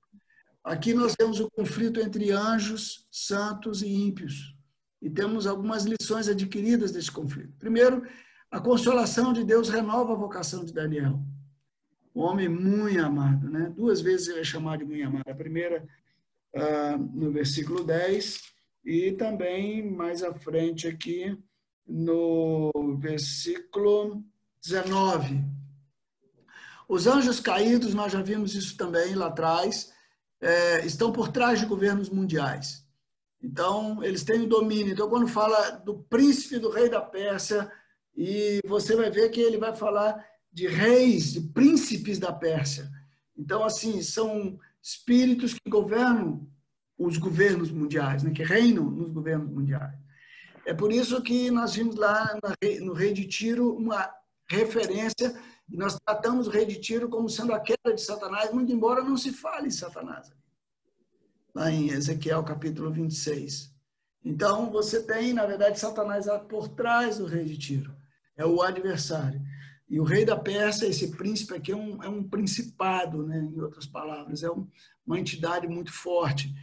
Aqui 0.65 0.93
nós 0.93 1.15
temos 1.15 1.41
o 1.41 1.51
conflito 1.51 2.01
entre 2.01 2.31
anjos, 2.31 3.07
santos 3.11 3.83
e 3.83 3.89
ímpios. 3.89 4.55
E 5.01 5.09
temos 5.09 5.47
algumas 5.47 5.85
lições 5.85 6.29
adquiridas 6.29 6.91
desse 6.91 7.11
conflito. 7.11 7.53
Primeiro, 7.59 8.07
a 8.51 8.61
consolação 8.61 9.33
de 9.33 9.45
Deus 9.45 9.69
renova 9.69 10.13
a 10.13 10.17
vocação 10.17 10.65
de 10.65 10.73
Daniel. 10.73 11.21
Um 12.15 12.23
homem 12.23 12.49
muito 12.49 12.99
amado, 13.01 13.49
né? 13.49 13.73
Duas 13.77 14.01
vezes 14.01 14.29
ele 14.29 14.41
é 14.41 14.45
chamado 14.45 14.81
de 14.81 14.85
muito 14.85 15.07
amado. 15.07 15.29
A 15.29 15.35
primeira 15.35 15.87
uh, 16.55 16.99
no 17.15 17.31
versículo 17.31 17.85
10 17.85 18.41
e 18.85 19.13
também 19.13 19.89
mais 19.89 20.23
à 20.23 20.33
frente 20.35 20.89
aqui 20.89 21.39
no 21.87 22.71
versículo 22.99 24.25
19. 24.63 25.45
Os 26.89 27.07
anjos 27.07 27.39
caídos, 27.39 27.95
nós 27.95 28.13
já 28.13 28.23
vimos 28.23 28.55
isso 28.55 28.77
também 28.77 29.15
lá 29.15 29.27
atrás, 29.27 29.93
é, 30.41 30.87
estão 30.87 31.13
por 31.13 31.29
trás 31.29 31.61
de 31.61 31.67
governos 31.67 32.09
mundiais. 32.09 32.87
Então, 33.43 34.03
eles 34.03 34.25
têm 34.25 34.43
o 34.43 34.49
domínio. 34.49 34.93
Então, 34.93 35.09
quando 35.09 35.29
fala 35.29 35.71
do 35.71 35.99
príncipe 36.05 36.59
do 36.59 36.71
rei 36.71 36.89
da 36.89 37.01
Pérsia, 37.01 37.71
e 38.17 38.61
você 38.67 38.97
vai 38.97 39.11
ver 39.11 39.31
que 39.31 39.41
ele 39.41 39.59
vai 39.59 39.75
falar 39.75 40.25
de 40.53 40.67
reis, 40.67 41.33
de 41.33 41.41
príncipes 41.41 42.19
da 42.19 42.33
Pérsia. 42.33 42.91
Então, 43.37 43.63
assim, 43.63 44.03
são 44.03 44.59
espíritos 44.83 45.55
que 45.55 45.71
governam 45.71 46.49
os 46.99 47.17
governos 47.17 47.71
mundiais, 47.71 48.25
né, 48.25 48.33
que 48.33 48.43
reinam 48.43 48.91
nos 48.91 49.13
governos 49.13 49.49
mundiais. 49.49 49.95
É 50.67 50.75
por 50.75 50.93
isso 50.93 51.23
que 51.23 51.51
nós 51.51 51.75
vimos 51.75 51.95
lá 51.95 52.37
no 52.81 52.93
Rei 52.93 53.13
de 53.13 53.27
Tiro 53.27 53.75
uma 53.77 54.13
referência, 54.51 55.41
e 55.71 55.77
nós 55.77 55.97
tratamos 56.05 56.49
o 56.49 56.51
Rei 56.51 56.67
de 56.67 56.81
Tiro 56.81 57.09
como 57.09 57.29
sendo 57.29 57.53
a 57.53 57.61
queda 57.61 57.95
de 57.95 58.03
Satanás, 58.03 58.53
muito 58.53 58.73
embora 58.73 59.03
não 59.03 59.17
se 59.17 59.33
fale 59.33 59.69
em 59.69 59.71
Satanás. 59.71 60.33
Lá 61.59 61.73
em 61.73 61.89
Ezequiel 61.89 62.45
capítulo 62.45 62.89
26. 62.93 63.75
Então, 64.25 64.71
você 64.71 65.03
tem, 65.03 65.33
na 65.33 65.45
verdade, 65.45 65.77
Satanás 65.77 66.27
por 66.49 66.69
trás 66.69 67.19
do 67.19 67.27
Rei 67.27 67.47
de 67.47 67.59
Tiro 67.59 67.93
é 68.37 68.47
o 68.47 68.63
adversário. 68.63 69.43
E 69.89 69.99
o 69.99 70.05
rei 70.05 70.25
da 70.25 70.37
Pérsia, 70.37 70.87
esse 70.87 71.17
príncipe 71.17 71.55
aqui, 71.55 71.73
é 71.73 71.77
um, 71.77 72.01
é 72.01 72.09
um 72.09 72.23
principado, 72.23 73.27
né? 73.27 73.41
em 73.41 73.61
outras 73.61 73.87
palavras, 73.87 74.45
é 74.45 74.51
um, 74.53 74.69
uma 75.05 75.19
entidade 75.19 75.67
muito 75.67 75.93
forte, 75.93 76.55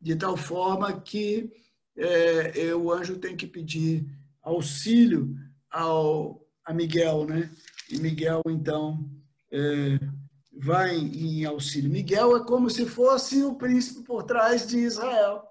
de 0.00 0.16
tal 0.16 0.36
forma 0.36 1.00
que 1.00 1.48
é, 1.96 2.74
o 2.74 2.90
anjo 2.90 3.18
tem 3.18 3.36
que 3.36 3.46
pedir 3.46 4.04
auxílio 4.42 5.32
ao, 5.70 6.44
a 6.64 6.74
Miguel, 6.74 7.24
né? 7.24 7.48
E 7.88 7.98
Miguel, 7.98 8.42
então, 8.48 9.08
é, 9.52 10.00
vai 10.60 10.94
em 10.96 11.44
auxílio. 11.46 11.90
Miguel 11.90 12.36
é 12.36 12.44
como 12.44 12.68
se 12.68 12.84
fosse 12.84 13.42
o 13.42 13.54
príncipe 13.54 14.02
por 14.02 14.24
trás 14.24 14.66
de 14.66 14.78
Israel, 14.78 15.42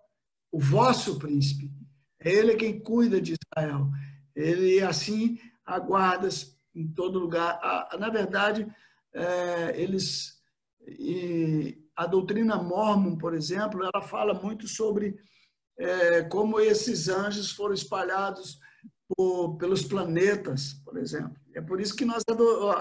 o 0.52 0.60
vosso 0.60 1.18
príncipe. 1.18 1.72
É 2.20 2.32
ele 2.32 2.56
quem 2.56 2.80
cuida 2.80 3.20
de 3.20 3.34
Israel. 3.34 3.90
Ele 4.36 4.82
assim 4.82 5.40
aguarda 5.66 6.30
em 6.76 6.88
todo 6.88 7.20
lugar. 7.20 7.60
Na 8.00 8.10
verdade, 8.10 8.68
é, 9.14 9.82
eles 9.82 10.38
a 11.96 12.06
doutrina 12.06 12.56
mormon, 12.56 13.18
por 13.18 13.34
exemplo, 13.34 13.84
ela 13.84 14.02
fala 14.02 14.34
muito 14.34 14.68
sobre 14.68 15.20
é, 15.78 16.24
como 16.24 16.60
esses 16.60 17.10
anjos 17.10 17.52
foram 17.52 17.74
espalhados 17.74 18.60
pelos 19.58 19.84
planetas, 19.84 20.74
por 20.86 20.98
exemplo. 20.98 21.36
É 21.54 21.62
por 21.62 21.82
isso 21.82 21.96
que 21.96 22.06
nós 22.06 22.24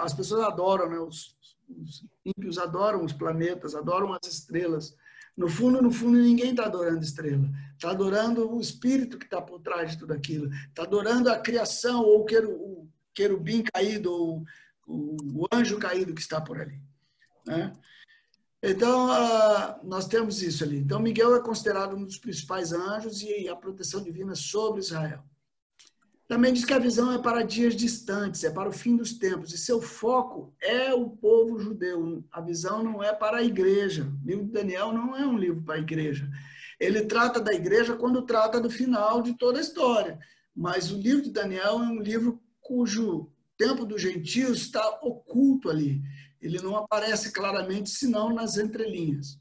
as 0.02 0.14
pessoas 0.14 0.44
adoram, 0.44 0.88
né? 0.88 0.98
os, 0.98 1.36
os 1.68 2.04
ímpios 2.24 2.58
adoram 2.58 3.04
os 3.04 3.12
planetas, 3.12 3.74
adoram 3.74 4.12
as 4.12 4.26
estrelas. 4.26 4.96
No 5.36 5.48
fundo, 5.48 5.80
no 5.80 5.90
fundo, 5.90 6.18
ninguém 6.18 6.50
está 6.50 6.66
adorando 6.66 7.04
estrela. 7.04 7.48
Está 7.74 7.90
adorando 7.90 8.50
o 8.50 8.60
espírito 8.60 9.18
que 9.18 9.24
está 9.24 9.40
por 9.40 9.60
trás 9.60 9.92
de 9.92 9.98
tudo 9.98 10.12
aquilo. 10.12 10.52
Está 10.68 10.82
adorando 10.82 11.30
a 11.30 11.38
criação, 11.38 12.02
ou 12.02 12.22
o 12.22 12.88
querubim 13.14 13.62
caído, 13.62 14.12
ou 14.12 14.44
o 14.86 15.46
anjo 15.52 15.78
caído 15.78 16.14
que 16.14 16.20
está 16.20 16.40
por 16.40 16.60
ali. 16.60 16.80
Né? 17.46 17.72
Então, 18.62 19.08
nós 19.84 20.08
temos 20.08 20.42
isso 20.42 20.64
ali. 20.64 20.78
Então, 20.78 20.98
Miguel 20.98 21.36
é 21.36 21.40
considerado 21.40 21.94
um 21.94 22.04
dos 22.04 22.18
principais 22.18 22.72
anjos 22.72 23.22
e 23.22 23.48
a 23.48 23.54
proteção 23.54 24.02
divina 24.02 24.34
sobre 24.34 24.80
Israel. 24.80 25.22
Também 26.28 26.52
diz 26.52 26.66
que 26.66 26.74
a 26.74 26.78
visão 26.78 27.10
é 27.10 27.18
para 27.18 27.42
dias 27.42 27.74
distantes, 27.74 28.44
é 28.44 28.50
para 28.50 28.68
o 28.68 28.72
fim 28.72 28.94
dos 28.94 29.14
tempos, 29.14 29.50
e 29.50 29.56
seu 29.56 29.80
foco 29.80 30.54
é 30.60 30.92
o 30.92 31.08
povo 31.08 31.58
judeu. 31.58 32.22
A 32.30 32.42
visão 32.42 32.82
não 32.84 33.02
é 33.02 33.14
para 33.14 33.38
a 33.38 33.42
igreja. 33.42 34.12
O 34.22 34.26
livro 34.28 34.44
de 34.44 34.52
Daniel 34.52 34.92
não 34.92 35.16
é 35.16 35.26
um 35.26 35.38
livro 35.38 35.62
para 35.62 35.76
a 35.76 35.78
igreja. 35.78 36.28
Ele 36.78 37.06
trata 37.06 37.40
da 37.40 37.54
igreja 37.54 37.96
quando 37.96 38.26
trata 38.26 38.60
do 38.60 38.68
final 38.68 39.22
de 39.22 39.38
toda 39.38 39.56
a 39.56 39.62
história. 39.62 40.18
Mas 40.54 40.92
o 40.92 40.98
livro 40.98 41.22
de 41.22 41.30
Daniel 41.30 41.80
é 41.80 41.86
um 41.86 42.02
livro 42.02 42.38
cujo 42.60 43.32
tempo 43.56 43.86
dos 43.86 44.02
gentios 44.02 44.58
está 44.58 44.86
oculto 45.00 45.70
ali. 45.70 46.02
Ele 46.42 46.60
não 46.60 46.76
aparece 46.76 47.32
claramente, 47.32 47.88
senão 47.88 48.34
nas 48.34 48.58
entrelinhas. 48.58 49.40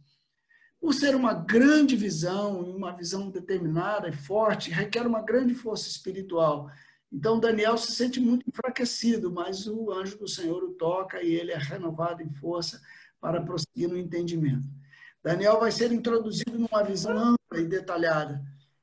Por 0.80 0.94
ser 0.94 1.16
uma 1.16 1.34
grande 1.34 1.96
visão, 1.96 2.62
uma 2.62 2.92
visão 2.92 3.30
determinada 3.30 4.08
e 4.08 4.14
forte, 4.14 4.70
requer 4.70 5.06
uma 5.06 5.22
grande 5.22 5.54
força 5.54 5.90
espiritual. 5.90 6.70
Então, 7.12 7.40
Daniel 7.40 7.78
se 7.78 7.94
sente 7.94 8.20
muito 8.20 8.46
enfraquecido, 8.48 9.32
mas 9.32 9.66
o 9.66 9.92
anjo 9.92 10.18
do 10.18 10.28
Senhor 10.28 10.64
o 10.64 10.74
toca 10.74 11.22
e 11.24 11.34
ele 11.34 11.52
é 11.52 11.58
renovado 11.58 12.22
em 12.22 12.30
força 12.30 12.82
para 13.20 13.42
prosseguir 13.42 13.90
no 13.90 13.98
entendimento. 13.98 14.68
Daniel 15.24 15.60
vai 15.60 15.72
ser 15.72 15.92
introduzido 15.92 16.58
numa 16.60 16.84
visão 16.84 17.18
ampla 17.18 17.60
e 17.60 17.66
detalhada, 17.66 18.42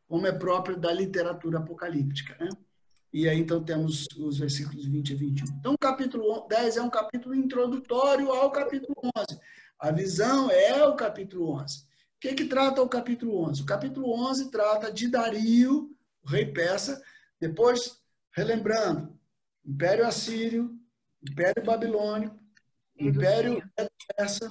como 0.08 0.26
é 0.26 0.32
próprio 0.32 0.76
da 0.76 0.92
literatura 0.92 1.58
apocalíptica. 1.58 2.36
Né? 2.42 2.50
E 3.12 3.28
aí, 3.28 3.38
então, 3.38 3.62
temos 3.62 4.06
os 4.18 4.38
versículos 4.38 4.84
20 4.84 5.10
e 5.10 5.14
21. 5.14 5.46
Então, 5.58 5.74
o 5.74 5.78
capítulo 5.78 6.46
10 6.48 6.78
é 6.78 6.82
um 6.82 6.90
capítulo 6.90 7.34
introdutório 7.34 8.30
ao 8.32 8.50
capítulo 8.50 8.94
11. 9.16 9.40
A 9.78 9.90
visão 9.90 10.50
é 10.50 10.86
o 10.86 10.96
capítulo 10.96 11.50
11. 11.52 11.78
O 11.78 11.84
que, 12.20 12.34
que 12.34 12.44
trata 12.46 12.80
o 12.80 12.88
capítulo 12.88 13.36
11? 13.48 13.62
O 13.62 13.66
capítulo 13.66 14.10
11 14.28 14.50
trata 14.50 14.90
de 14.90 15.08
Dario, 15.08 15.94
o 16.24 16.28
rei 16.28 16.46
persa, 16.46 17.02
depois, 17.38 17.98
relembrando, 18.32 19.18
Império 19.64 20.06
Assírio, 20.06 20.78
Império 21.22 21.62
Babilônico, 21.64 22.38
Império 22.98 23.62
Persa, 24.16 24.48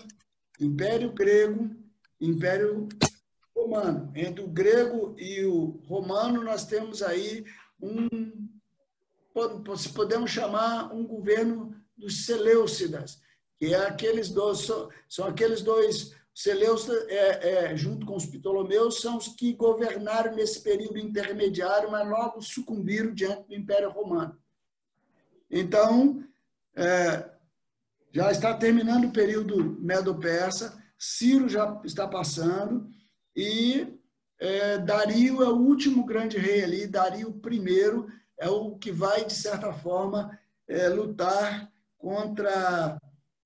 Império 0.59 1.13
Grego, 1.13 1.75
Império 2.19 2.87
Romano. 3.55 4.11
Entre 4.15 4.43
o 4.43 4.47
grego 4.47 5.15
e 5.17 5.43
o 5.45 5.81
romano, 5.87 6.43
nós 6.43 6.65
temos 6.65 7.01
aí 7.01 7.45
um, 7.81 8.49
podemos 9.93 10.31
chamar 10.31 10.93
um 10.93 11.05
governo 11.05 11.75
dos 11.97 12.25
Seleucidas, 12.25 13.21
que 13.63 13.73
é 13.73 13.85
aqueles 13.85 14.29
dois, 14.29 14.67
são 15.07 15.25
aqueles 15.25 15.61
dois 15.61 16.13
Seleucidas, 16.35 17.07
é, 17.07 17.71
é, 17.71 17.77
junto 17.77 18.05
com 18.05 18.15
os 18.15 18.25
Ptolomeus, 18.25 18.99
são 18.99 19.15
os 19.17 19.29
que 19.29 19.53
governaram 19.53 20.35
nesse 20.35 20.61
período 20.61 20.97
intermediário, 20.97 21.89
mas 21.89 22.09
logo 22.09 22.41
sucumbiram 22.41 23.13
diante 23.13 23.47
do 23.47 23.55
Império 23.55 23.89
Romano. 23.89 24.37
Então, 25.49 26.21
é, 26.75 27.29
já 28.11 28.31
está 28.31 28.53
terminando 28.53 29.05
o 29.05 29.13
período 29.13 29.77
Medo-Persa, 29.79 30.77
Ciro 30.97 31.47
já 31.47 31.79
está 31.85 32.05
passando, 32.05 32.89
e 33.33 33.97
é, 34.39 34.77
Dario 34.79 35.41
é 35.41 35.47
o 35.47 35.57
último 35.57 36.03
grande 36.03 36.37
rei 36.37 36.63
ali, 36.63 36.85
Dario 36.85 37.39
I 37.49 38.13
é 38.39 38.49
o 38.49 38.75
que 38.75 38.91
vai, 38.91 39.23
de 39.23 39.35
certa 39.35 39.71
forma, 39.71 40.37
é, 40.67 40.89
lutar 40.89 41.71
contra 41.97 42.99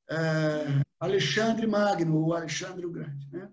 é, 0.10 0.82
Alexandre 1.00 1.68
Magno, 1.68 2.18
ou 2.18 2.34
Alexandre 2.34 2.86
o 2.86 2.92
Grande. 2.92 3.28
Né? 3.32 3.50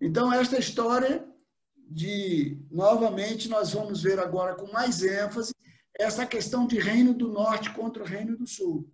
Então, 0.00 0.32
esta 0.32 0.58
história 0.58 1.26
de, 1.76 2.58
novamente, 2.70 3.48
nós 3.48 3.72
vamos 3.72 4.02
ver 4.02 4.18
agora 4.18 4.54
com 4.54 4.70
mais 4.72 5.02
ênfase 5.02 5.54
essa 5.98 6.26
questão 6.26 6.66
de 6.66 6.78
reino 6.78 7.14
do 7.14 7.28
norte 7.28 7.70
contra 7.70 8.02
o 8.02 8.06
reino 8.06 8.36
do 8.36 8.46
sul. 8.46 8.90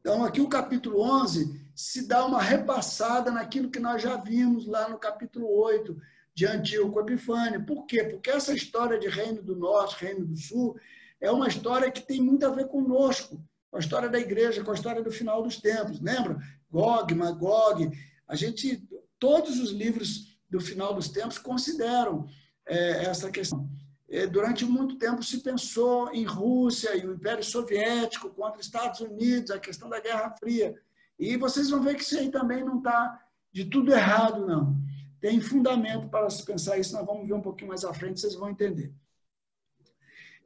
Então, 0.00 0.24
aqui 0.24 0.40
o 0.40 0.48
capítulo 0.48 1.00
11 1.00 1.70
se 1.74 2.06
dá 2.06 2.24
uma 2.24 2.42
repassada 2.42 3.30
naquilo 3.30 3.70
que 3.70 3.78
nós 3.78 4.02
já 4.02 4.16
vimos 4.16 4.66
lá 4.66 4.88
no 4.88 4.98
capítulo 4.98 5.48
8, 5.48 5.96
de 6.34 6.46
Antíoco 6.46 7.00
Epifânio. 7.00 7.64
Por 7.64 7.86
quê? 7.86 8.02
Porque 8.02 8.30
essa 8.30 8.52
história 8.52 8.98
de 8.98 9.08
Reino 9.08 9.40
do 9.40 9.54
Norte, 9.54 10.04
Reino 10.04 10.26
do 10.26 10.36
Sul, 10.36 10.76
é 11.20 11.30
uma 11.30 11.46
história 11.46 11.90
que 11.90 12.02
tem 12.02 12.20
muito 12.20 12.44
a 12.44 12.50
ver 12.50 12.66
conosco, 12.68 13.40
com 13.74 13.78
a 13.78 13.80
história 13.80 14.08
da 14.08 14.20
igreja, 14.20 14.62
com 14.62 14.70
a 14.70 14.74
história 14.74 15.02
do 15.02 15.10
final 15.10 15.42
dos 15.42 15.60
tempos. 15.60 16.00
Lembra? 16.00 16.38
Gog, 16.70 17.12
Magog. 17.12 17.90
A 18.28 18.36
gente, 18.36 18.88
todos 19.18 19.58
os 19.58 19.72
livros 19.72 20.38
do 20.48 20.60
final 20.60 20.94
dos 20.94 21.08
tempos 21.08 21.38
consideram 21.38 22.24
é, 22.64 23.06
essa 23.06 23.32
questão. 23.32 23.68
É, 24.08 24.28
durante 24.28 24.64
muito 24.64 24.96
tempo 24.96 25.24
se 25.24 25.38
pensou 25.38 26.08
em 26.12 26.22
Rússia 26.24 26.96
e 26.96 27.04
o 27.04 27.14
Império 27.14 27.42
Soviético 27.42 28.30
contra 28.30 28.60
os 28.60 28.66
Estados 28.66 29.00
Unidos, 29.00 29.50
a 29.50 29.58
questão 29.58 29.88
da 29.88 29.98
Guerra 29.98 30.36
Fria. 30.38 30.80
E 31.18 31.36
vocês 31.36 31.68
vão 31.68 31.82
ver 31.82 31.96
que 31.96 32.04
isso 32.04 32.16
aí 32.16 32.30
também 32.30 32.62
não 32.64 32.78
está 32.78 33.26
de 33.52 33.64
tudo 33.64 33.92
errado, 33.92 34.46
não 34.46 34.76
tem 35.20 35.40
fundamento 35.40 36.06
para 36.08 36.30
se 36.30 36.44
pensar 36.44 36.78
isso, 36.78 36.92
nós 36.92 37.04
vamos 37.04 37.26
ver 37.26 37.32
um 37.32 37.40
pouquinho 37.40 37.68
mais 37.68 37.84
à 37.84 37.92
frente, 37.92 38.20
vocês 38.20 38.34
vão 38.34 38.50
entender. 38.50 38.92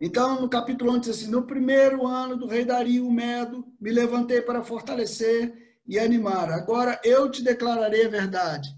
Então, 0.00 0.40
no 0.40 0.48
capítulo 0.48 0.92
11 0.92 1.00
diz 1.00 1.08
assim, 1.10 1.30
no 1.30 1.42
primeiro 1.42 2.06
ano 2.06 2.36
do 2.36 2.46
rei 2.46 2.64
Dario 2.64 3.10
Medo, 3.10 3.64
me 3.80 3.90
levantei 3.90 4.40
para 4.40 4.62
fortalecer 4.62 5.80
e 5.86 5.98
animar. 5.98 6.50
Agora 6.52 7.00
eu 7.02 7.28
te 7.30 7.42
declararei 7.42 8.06
a 8.06 8.10
verdade. 8.10 8.68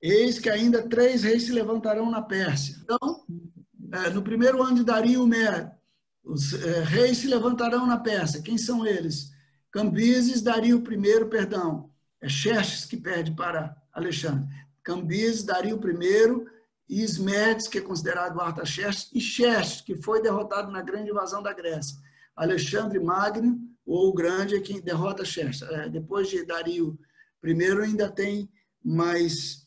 Eis 0.00 0.38
que 0.38 0.48
ainda 0.48 0.88
três 0.88 1.22
reis 1.22 1.44
se 1.44 1.52
levantarão 1.52 2.10
na 2.10 2.22
Pérsia. 2.22 2.76
Então, 2.82 3.24
é, 3.92 4.10
no 4.10 4.22
primeiro 4.22 4.62
ano 4.62 4.76
de 4.76 4.84
Dario 4.84 5.26
Medo, 5.26 5.70
os 6.22 6.54
é, 6.54 6.82
reis 6.82 7.18
se 7.18 7.26
levantarão 7.26 7.86
na 7.86 7.98
Pérsia. 7.98 8.42
Quem 8.42 8.56
são 8.56 8.86
eles? 8.86 9.30
Cambises, 9.70 10.40
Dario 10.40 10.78
I, 10.78 11.24
perdão. 11.26 11.90
É 12.22 12.28
Xerxes 12.28 12.86
que 12.86 12.96
perde 12.96 13.32
para 13.32 13.76
Alexandre. 13.92 14.48
Cambises, 14.82 15.42
Dario 15.42 15.78
I, 15.78 16.53
e 16.88 17.04
que 17.70 17.78
é 17.78 17.80
considerado 17.80 18.40
Artaxerxes, 18.40 19.10
e 19.12 19.20
Xerxes, 19.20 19.80
que 19.80 19.96
foi 19.96 20.20
derrotado 20.22 20.70
na 20.70 20.82
grande 20.82 21.10
invasão 21.10 21.42
da 21.42 21.52
Grécia. 21.52 21.96
Alexandre 22.36 22.98
Magno, 22.98 23.58
ou 23.86 24.10
o 24.10 24.14
Grande, 24.14 24.56
é 24.56 24.60
quem 24.60 24.80
derrota 24.80 25.24
Xerxes. 25.24 25.62
É, 25.62 25.88
depois 25.88 26.28
de 26.28 26.44
Dario 26.44 26.98
I, 27.42 27.82
ainda 27.82 28.10
tem 28.10 28.50
mais 28.82 29.66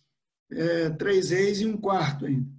é, 0.52 0.90
três 0.92 1.30
reis 1.30 1.62
e 1.62 1.66
um 1.66 1.78
quarto 1.78 2.26
ainda. 2.26 2.58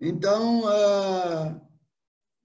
Então, 0.00 0.62
uh, 0.64 1.60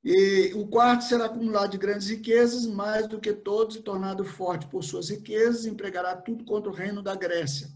e 0.04 0.54
o 0.54 0.68
quarto 0.68 1.06
será 1.06 1.26
acumulado 1.26 1.72
de 1.72 1.78
grandes 1.80 2.08
riquezas, 2.08 2.68
mais 2.68 3.08
do 3.08 3.20
que 3.20 3.34
todos, 3.34 3.76
e 3.76 3.82
tornado 3.82 4.24
forte 4.24 4.68
por 4.68 4.84
suas 4.84 5.10
riquezas, 5.10 5.66
empregará 5.66 6.16
tudo 6.16 6.46
contra 6.46 6.70
o 6.70 6.74
reino 6.74 7.02
da 7.02 7.16
Grécia. 7.16 7.68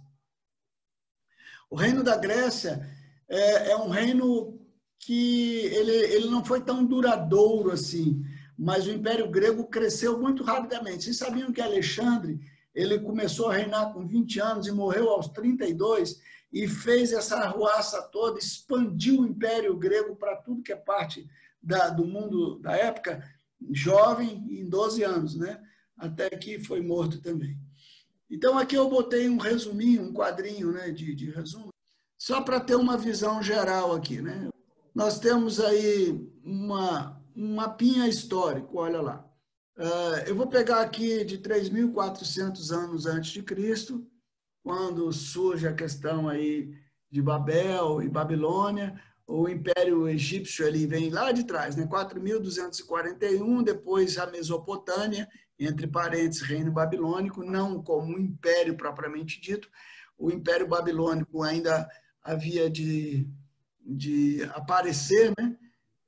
O 1.72 1.76
reino 1.78 2.04
da 2.04 2.18
Grécia 2.18 2.86
é, 3.30 3.72
é 3.72 3.78
um 3.78 3.88
reino 3.88 4.60
que 5.00 5.60
ele, 5.68 5.92
ele 5.92 6.30
não 6.30 6.44
foi 6.44 6.60
tão 6.62 6.86
duradouro 6.86 7.72
assim, 7.72 8.22
mas 8.58 8.86
o 8.86 8.92
Império 8.92 9.32
Grego 9.32 9.66
cresceu 9.66 10.20
muito 10.20 10.44
rapidamente. 10.44 11.06
Vocês 11.06 11.18
sabiam 11.18 11.52
que 11.54 11.62
Alexandre 11.62 12.42
ele 12.76 13.00
começou 13.00 13.50
a 13.50 13.56
reinar 13.56 13.94
com 13.94 14.06
20 14.06 14.40
anos 14.42 14.68
e 14.68 14.72
morreu 14.72 15.10
aos 15.10 15.30
32 15.30 16.20
e 16.52 16.68
fez 16.68 17.14
essa 17.14 17.38
arruaça 17.38 18.02
toda, 18.02 18.38
expandiu 18.38 19.22
o 19.22 19.26
Império 19.26 19.76
Grego 19.78 20.14
para 20.16 20.36
tudo 20.36 20.62
que 20.62 20.74
é 20.74 20.76
parte 20.76 21.26
da, 21.64 21.90
do 21.90 22.06
mundo 22.06 22.60
da 22.60 22.76
época, 22.76 23.24
jovem, 23.72 24.46
em 24.50 24.68
12 24.68 25.04
anos, 25.04 25.36
né? 25.38 25.58
até 25.98 26.30
que 26.32 26.60
foi 26.60 26.82
morto 26.82 27.22
também. 27.22 27.58
Então, 28.32 28.58
aqui 28.58 28.76
eu 28.76 28.90
botei 28.90 29.28
um 29.28 29.38
resuminho, 29.38 30.04
um 30.04 30.14
quadrinho 30.14 30.72
né, 30.72 30.90
de, 30.90 31.14
de 31.14 31.30
resumo, 31.30 31.68
só 32.18 32.42
para 32.42 32.62
ter 32.62 32.76
uma 32.76 32.98
visão 32.98 33.44
geral 33.44 33.94
aqui. 33.94 34.22
Né? 34.22 34.50
Nós 34.96 35.20
temos 35.20 35.60
aí 35.60 36.32
uma, 36.42 37.22
um 37.36 37.56
mapinha 37.56 38.08
histórico, 38.08 38.80
olha 38.80 39.02
lá. 39.02 39.28
Uh, 39.78 40.28
eu 40.28 40.36
vou 40.36 40.48
pegar 40.48 40.80
aqui 40.82 41.26
de 41.26 41.40
3.400 41.40 42.72
anos 42.72 43.06
antes 43.06 43.32
de 43.32 43.44
Cristo, 43.44 44.08
quando 44.64 45.12
surge 45.12 45.68
a 45.68 45.74
questão 45.74 46.30
aí 46.30 46.74
de 47.10 47.22
Babel 47.22 48.02
e 48.02 48.08
Babilônia, 48.08 49.02
o 49.28 49.50
Império 49.50 50.08
Egípcio 50.08 50.66
ele 50.66 50.86
vem 50.86 51.10
lá 51.10 51.32
de 51.32 51.44
trás, 51.46 51.76
né? 51.76 51.86
4.241, 51.86 53.64
depois 53.64 54.18
a 54.18 54.28
Mesopotâmia, 54.28 55.28
entre 55.66 55.88
parênteses, 55.88 56.42
Reino 56.42 56.72
Babilônico, 56.72 57.44
não 57.44 57.84
como 57.84 58.16
um 58.16 58.20
império 58.20 58.76
propriamente 58.76 59.40
dito. 59.40 59.70
O 60.18 60.32
Império 60.32 60.68
Babilônico 60.68 61.44
ainda 61.44 61.88
havia 62.24 62.70
de, 62.70 63.28
de 63.80 64.44
aparecer, 64.56 65.32
né? 65.38 65.58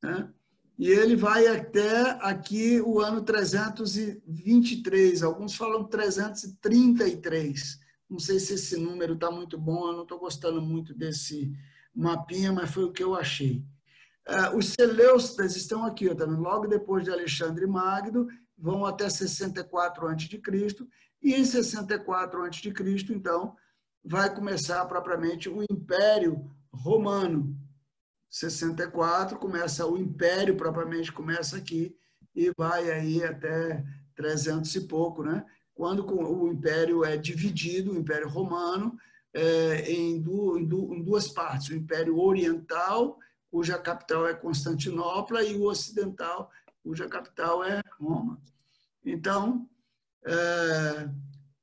Né? 0.02 0.30
E 0.78 0.90
ele 0.90 1.16
vai 1.16 1.48
até 1.48 2.12
aqui 2.22 2.82
o 2.82 3.00
ano 3.00 3.22
323, 3.22 5.24
alguns 5.24 5.56
falam 5.56 5.84
333. 5.84 7.80
Não 8.10 8.20
sei 8.20 8.40
se 8.40 8.56
esse 8.56 8.78
número 8.78 9.14
está 9.14 9.32
muito 9.32 9.58
bom, 9.58 9.88
eu 9.88 9.94
não 9.94 10.04
estou 10.04 10.20
gostando 10.20 10.62
muito 10.62 10.94
desse 10.94 11.52
mapinha, 11.94 12.52
mas 12.52 12.72
foi 12.72 12.84
o 12.84 12.92
que 12.92 13.04
eu 13.04 13.16
achei. 13.16 13.64
Uh, 14.28 14.58
os 14.58 14.74
Seleucidas 14.74 15.56
estão 15.56 15.86
aqui, 15.86 16.10
ó, 16.10 16.16
tá 16.16 16.26
logo 16.26 16.68
depois 16.68 17.04
de 17.04 17.12
Alexandre 17.12 17.66
Magno, 17.66 18.28
vão 18.58 18.86
até 18.86 19.10
64 19.10 20.08
a.C., 20.08 20.42
e 21.24 21.36
em 21.36 21.46
64 21.46 22.44
a.C., 22.44 22.74
então, 23.10 23.56
vai 24.04 24.34
começar 24.34 24.84
propriamente 24.86 25.50
o 25.50 25.64
Império 25.70 26.50
Romano. 26.72 27.56
64 28.32 29.38
começa 29.38 29.86
o 29.86 29.98
Império 29.98 30.56
propriamente 30.56 31.12
começa 31.12 31.58
aqui 31.58 31.94
e 32.34 32.50
vai 32.58 32.90
aí 32.90 33.22
até 33.24 33.84
300 34.16 34.74
e 34.74 34.88
pouco, 34.88 35.22
né? 35.22 35.46
Quando 35.74 36.06
o 36.10 36.48
Império 36.48 37.04
é 37.04 37.18
dividido, 37.18 37.92
o 37.92 37.98
Império 37.98 38.30
Romano, 38.30 38.98
é, 39.34 39.92
em, 39.92 40.22
du, 40.22 40.58
em, 40.58 40.66
du, 40.66 40.94
em 40.94 41.04
duas 41.04 41.28
partes, 41.28 41.70
o 41.70 41.76
Império 41.76 42.18
Oriental, 42.18 43.18
cuja 43.50 43.78
capital 43.78 44.28
é 44.28 44.34
Constantinopla, 44.34 45.44
e 45.44 45.56
o 45.56 45.64
Ocidental, 45.64 46.50
cuja 46.84 47.10
capital 47.10 47.64
é 47.64 47.82
Roma. 48.00 48.42
Então, 49.04 49.68
é, 50.26 51.10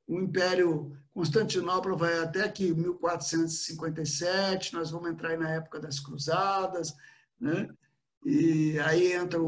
o 0.06 0.18
Império 0.18 0.97
Constantinopla 1.18 1.96
vai 1.96 2.16
até 2.20 2.44
aqui, 2.44 2.72
1457, 2.72 4.72
nós 4.72 4.92
vamos 4.92 5.10
entrar 5.10 5.36
na 5.36 5.50
época 5.50 5.80
das 5.80 5.98
Cruzadas, 5.98 6.94
né? 7.40 7.68
e 8.24 8.78
aí 8.78 9.14
entra 9.14 9.40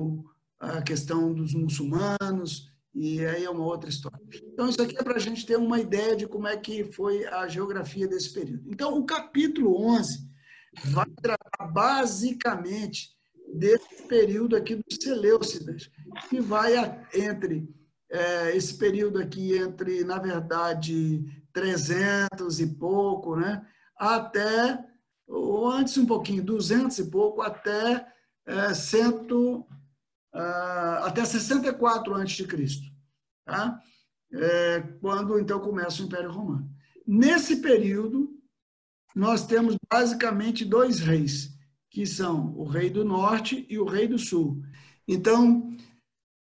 a 0.58 0.82
questão 0.82 1.32
dos 1.32 1.54
muçulmanos, 1.54 2.68
e 2.92 3.24
aí 3.24 3.44
é 3.44 3.50
uma 3.50 3.64
outra 3.64 3.88
história. 3.88 4.18
Então, 4.52 4.68
isso 4.68 4.82
aqui 4.82 4.98
é 4.98 5.02
para 5.04 5.14
a 5.14 5.20
gente 5.20 5.46
ter 5.46 5.56
uma 5.56 5.78
ideia 5.78 6.16
de 6.16 6.26
como 6.26 6.48
é 6.48 6.56
que 6.56 6.92
foi 6.92 7.24
a 7.26 7.46
geografia 7.46 8.08
desse 8.08 8.34
período. 8.34 8.68
Então, 8.68 8.98
o 8.98 9.06
capítulo 9.06 9.80
11 9.80 10.28
vai 10.86 11.06
tratar 11.22 11.68
basicamente 11.68 13.10
desse 13.54 14.02
período 14.08 14.56
aqui 14.56 14.74
dos 14.74 14.98
Seleucidas, 15.00 15.88
que 16.28 16.40
vai 16.40 16.72
entre 17.14 17.72
é, 18.10 18.56
esse 18.56 18.76
período 18.76 19.20
aqui 19.20 19.56
entre, 19.56 20.02
na 20.02 20.18
verdade, 20.18 21.24
300 21.52 22.60
e 22.60 22.66
pouco, 22.66 23.36
né? 23.36 23.66
até, 24.00 24.82
ou 25.26 25.70
antes 25.70 25.98
um 25.98 26.06
pouquinho, 26.06 26.42
200 26.42 26.98
e 26.98 27.10
pouco, 27.10 27.42
até, 27.42 28.06
é, 28.46 28.72
cento, 28.72 29.60
uh, 30.34 31.04
até 31.04 31.22
64 31.22 32.14
a.C., 32.14 32.46
tá? 33.44 33.78
É, 34.32 34.80
quando 35.00 35.38
então 35.38 35.60
começa 35.60 36.02
o 36.02 36.06
Império 36.06 36.30
Romano. 36.30 36.70
Nesse 37.06 37.56
período, 37.56 38.40
nós 39.14 39.44
temos 39.44 39.76
basicamente 39.92 40.64
dois 40.64 41.00
reis, 41.00 41.52
que 41.90 42.06
são 42.06 42.54
o 42.56 42.64
rei 42.64 42.88
do 42.88 43.04
norte 43.04 43.66
e 43.68 43.78
o 43.78 43.84
rei 43.84 44.06
do 44.06 44.18
sul. 44.18 44.62
Então, 45.06 45.76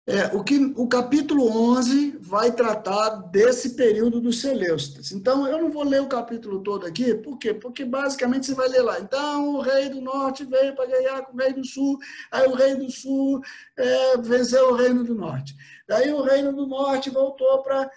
é, 0.06 0.26
o, 0.36 0.44
que, 0.44 0.58
o 0.76 0.86
capítulo 0.86 1.48
11 1.76 2.18
vai 2.20 2.52
tratar 2.52 3.08
desse 3.30 3.70
período 3.70 4.20
dos 4.20 4.38
Seleucidas. 4.38 5.12
Então, 5.12 5.46
eu 5.48 5.58
não 5.58 5.70
vou 5.70 5.82
ler 5.82 6.02
o 6.02 6.06
capítulo 6.06 6.62
todo 6.62 6.84
aqui, 6.84 7.14
por 7.14 7.38
quê? 7.38 7.54
Porque 7.54 7.86
basicamente 7.86 8.44
você 8.44 8.54
vai 8.54 8.68
ler 8.68 8.82
lá. 8.82 9.00
Então, 9.00 9.54
o 9.54 9.60
rei 9.62 9.88
do 9.88 10.02
norte 10.02 10.44
veio 10.44 10.74
para 10.74 10.90
ganhar 10.90 11.22
com 11.22 11.34
o 11.34 11.40
rei 11.40 11.54
do 11.54 11.64
sul, 11.64 11.98
aí 12.30 12.46
o 12.46 12.54
rei 12.54 12.74
do 12.74 12.90
sul 12.90 13.40
é, 13.78 14.18
venceu 14.18 14.72
o 14.72 14.76
reino 14.76 15.02
do 15.04 15.14
norte. 15.14 15.56
Daí 15.88 16.12
o 16.12 16.22
reino 16.22 16.52
do 16.52 16.66
norte 16.66 17.08
voltou 17.08 17.62
para 17.62 17.90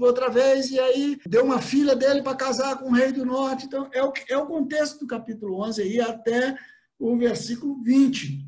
outra 0.00 0.28
vez, 0.28 0.70
e 0.70 0.78
aí 0.78 1.20
deu 1.26 1.44
uma 1.44 1.60
filha 1.60 1.94
dele 1.94 2.22
para 2.22 2.36
casar 2.36 2.78
com 2.78 2.90
o 2.90 2.94
rei 2.94 3.12
do 3.12 3.24
norte. 3.24 3.66
Então, 3.66 3.88
é 3.92 4.02
o, 4.02 4.12
é 4.28 4.36
o 4.36 4.46
contexto 4.46 4.98
do 4.98 5.06
capítulo 5.06 5.62
11 5.62 5.82
aí 5.82 6.00
até 6.00 6.56
o 6.98 7.16
versículo 7.16 7.80
20. 7.82 8.44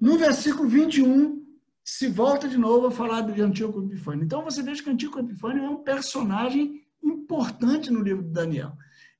No 0.00 0.18
versículo 0.18 0.68
21, 0.68 1.41
se 1.84 2.08
volta 2.08 2.48
de 2.48 2.56
novo 2.56 2.86
a 2.86 2.90
falar 2.90 3.22
de 3.22 3.40
Antíoco 3.40 3.82
Epifânio. 3.82 4.24
Então 4.24 4.42
você 4.42 4.62
veja 4.62 4.82
que 4.82 4.90
Antíoco 4.90 5.18
Epifânio 5.20 5.64
é 5.64 5.68
um 5.68 5.82
personagem 5.82 6.84
importante 7.02 7.90
no 7.90 8.02
livro 8.02 8.22
de 8.22 8.30
Daniel. 8.30 8.72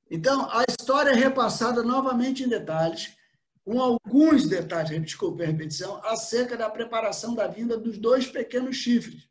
Então 0.09 0.49
a 0.51 0.63
história 0.69 1.11
é 1.11 1.15
repassada 1.15 1.83
novamente 1.83 2.43
em 2.43 2.47
detalhes, 2.47 3.15
com 3.65 3.81
alguns 3.81 4.47
detalhes, 4.47 5.01
desculpe 5.01 5.43
a 5.43 5.47
repetição, 5.47 6.01
acerca 6.05 6.57
da 6.57 6.69
preparação 6.69 7.33
da 7.33 7.47
vinda 7.47 7.77
dos 7.77 7.97
dois 7.97 8.27
pequenos 8.27 8.75
chifres. 8.75 9.27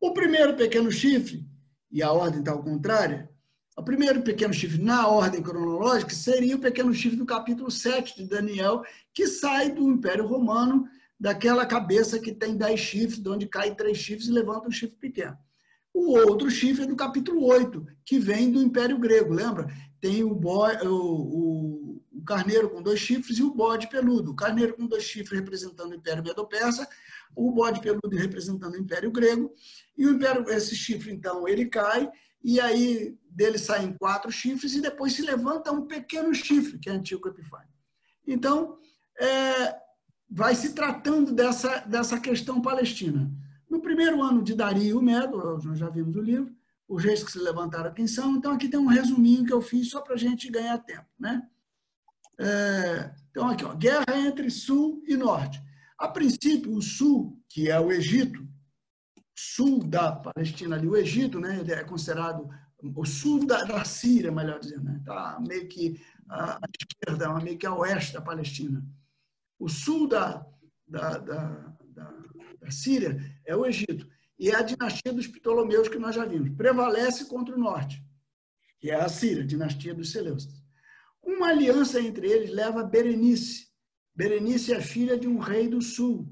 O 0.00 0.12
primeiro 0.12 0.54
pequeno 0.56 0.90
chifre, 0.90 1.46
e 1.90 2.02
a 2.02 2.10
ordem 2.10 2.40
está 2.40 2.52
ao 2.52 2.62
contrário, 2.62 3.28
O 3.76 3.82
primeiro 3.82 4.22
pequeno 4.22 4.54
chifre, 4.54 4.80
na 4.80 5.08
ordem 5.08 5.42
cronológica, 5.42 6.14
seria 6.14 6.54
o 6.54 6.60
pequeno 6.60 6.94
chifre 6.94 7.16
do 7.16 7.26
capítulo 7.26 7.70
7 7.72 8.16
de 8.16 8.28
Daniel, 8.28 8.84
que 9.12 9.26
sai 9.26 9.70
do 9.70 9.82
Império 9.90 10.26
Romano, 10.26 10.88
daquela 11.18 11.64
cabeça 11.64 12.18
que 12.18 12.32
tem 12.32 12.56
dez 12.56 12.80
chifres, 12.80 13.18
de 13.18 13.28
onde 13.28 13.46
cai 13.46 13.74
três 13.74 13.98
chifres 13.98 14.28
e 14.28 14.32
levanta 14.32 14.68
um 14.68 14.72
chifre 14.72 14.96
pequeno. 14.96 15.36
O 15.92 16.18
outro 16.18 16.50
chifre 16.50 16.82
é 16.82 16.86
do 16.86 16.96
capítulo 16.96 17.44
8, 17.46 17.86
que 18.04 18.18
vem 18.18 18.50
do 18.50 18.60
Império 18.60 18.98
Grego, 18.98 19.32
lembra? 19.32 19.68
Tem 20.00 20.24
o, 20.24 20.34
bode, 20.34 20.86
o, 20.86 20.92
o, 20.92 22.02
o, 22.12 22.24
carneiro 22.24 22.68
com 22.68 22.82
dois 22.82 22.98
chifres 22.98 23.38
e 23.38 23.42
o 23.44 23.54
bode 23.54 23.88
peludo. 23.88 24.32
O 24.32 24.36
carneiro 24.36 24.74
com 24.74 24.86
dois 24.86 25.04
chifres 25.04 25.38
representando 25.38 25.92
o 25.92 25.94
Império 25.94 26.24
Medo-Persa, 26.24 26.88
o 27.34 27.52
bode 27.52 27.80
peludo 27.80 28.16
representando 28.16 28.74
o 28.74 28.78
Império 28.78 29.10
Grego. 29.12 29.54
E 29.96 30.04
o 30.04 30.10
Império, 30.10 30.50
esse 30.50 30.74
chifre, 30.74 31.12
então, 31.12 31.46
ele 31.46 31.66
cai 31.66 32.10
e 32.42 32.60
aí 32.60 33.16
dele 33.30 33.56
saem 33.56 33.94
quatro 33.94 34.30
chifres 34.32 34.74
e 34.74 34.82
depois 34.82 35.14
se 35.14 35.22
levanta 35.22 35.72
um 35.72 35.86
pequeno 35.86 36.34
chifre, 36.34 36.78
que 36.78 36.90
é 36.90 36.92
Antíoco 36.92 37.28
Epifânio. 37.28 37.72
Então, 38.26 38.78
é, 39.18 39.76
vai 40.34 40.56
se 40.56 40.74
tratando 40.74 41.32
dessa, 41.32 41.78
dessa 41.86 42.18
questão 42.18 42.60
palestina. 42.60 43.30
No 43.70 43.80
primeiro 43.80 44.20
ano 44.20 44.42
de 44.42 44.52
Dario 44.52 45.00
Medo, 45.00 45.38
nós 45.38 45.78
já 45.78 45.88
vimos 45.88 46.16
o 46.16 46.20
livro, 46.20 46.52
os 46.88 47.04
reis 47.04 47.22
que 47.22 47.30
se 47.30 47.38
levantaram 47.38 47.94
quem 47.94 48.08
são, 48.08 48.34
então 48.34 48.52
aqui 48.52 48.68
tem 48.68 48.80
um 48.80 48.88
resuminho 48.88 49.44
que 49.44 49.52
eu 49.52 49.62
fiz 49.62 49.90
só 49.90 50.00
para 50.00 50.14
a 50.14 50.18
gente 50.18 50.50
ganhar 50.50 50.76
tempo. 50.78 51.06
Né? 51.16 51.40
É, 52.40 53.14
então, 53.30 53.48
aqui, 53.48 53.64
ó, 53.64 53.76
guerra 53.76 54.18
entre 54.18 54.50
sul 54.50 55.04
e 55.06 55.16
norte. 55.16 55.62
A 55.96 56.08
princípio, 56.08 56.74
o 56.74 56.82
sul, 56.82 57.40
que 57.48 57.70
é 57.70 57.78
o 57.78 57.92
Egito, 57.92 58.44
sul 59.36 59.84
da 59.84 60.10
Palestina 60.10 60.74
ali, 60.74 60.88
o 60.88 60.96
Egito, 60.96 61.38
né, 61.38 61.62
é 61.68 61.84
considerado 61.84 62.48
o 62.82 63.04
sul 63.04 63.46
da, 63.46 63.62
da 63.62 63.84
Síria, 63.84 64.32
melhor 64.32 64.58
dizendo, 64.58 64.82
né, 64.82 65.00
tá 65.04 65.40
meio 65.46 65.68
que 65.68 66.00
à 66.28 66.58
esquerda, 66.80 67.32
meio 67.38 67.56
que 67.56 67.66
a 67.66 67.74
oeste 67.74 68.12
da 68.12 68.20
Palestina. 68.20 68.84
O 69.58 69.68
sul 69.68 70.08
da, 70.08 70.46
da, 70.86 71.18
da, 71.18 71.74
da, 71.86 72.14
da 72.60 72.70
Síria 72.70 73.16
é 73.44 73.54
o 73.54 73.66
Egito. 73.66 74.08
E 74.38 74.50
é 74.50 74.56
a 74.56 74.62
dinastia 74.62 75.12
dos 75.12 75.26
Ptolomeus 75.26 75.88
que 75.88 75.98
nós 75.98 76.14
já 76.14 76.24
vimos. 76.24 76.50
Prevalece 76.56 77.26
contra 77.26 77.54
o 77.54 77.58
norte, 77.58 78.04
que 78.80 78.90
é 78.90 78.96
a 78.96 79.08
Síria, 79.08 79.44
dinastia 79.44 79.94
dos 79.94 80.10
Seleucidas. 80.10 80.62
Uma 81.22 81.48
aliança 81.48 82.00
entre 82.00 82.28
eles 82.28 82.50
leva 82.50 82.84
Berenice. 82.84 83.68
Berenice 84.14 84.72
é 84.72 84.80
filha 84.80 85.18
de 85.18 85.26
um 85.26 85.38
rei 85.38 85.68
do 85.68 85.80
sul 85.80 86.28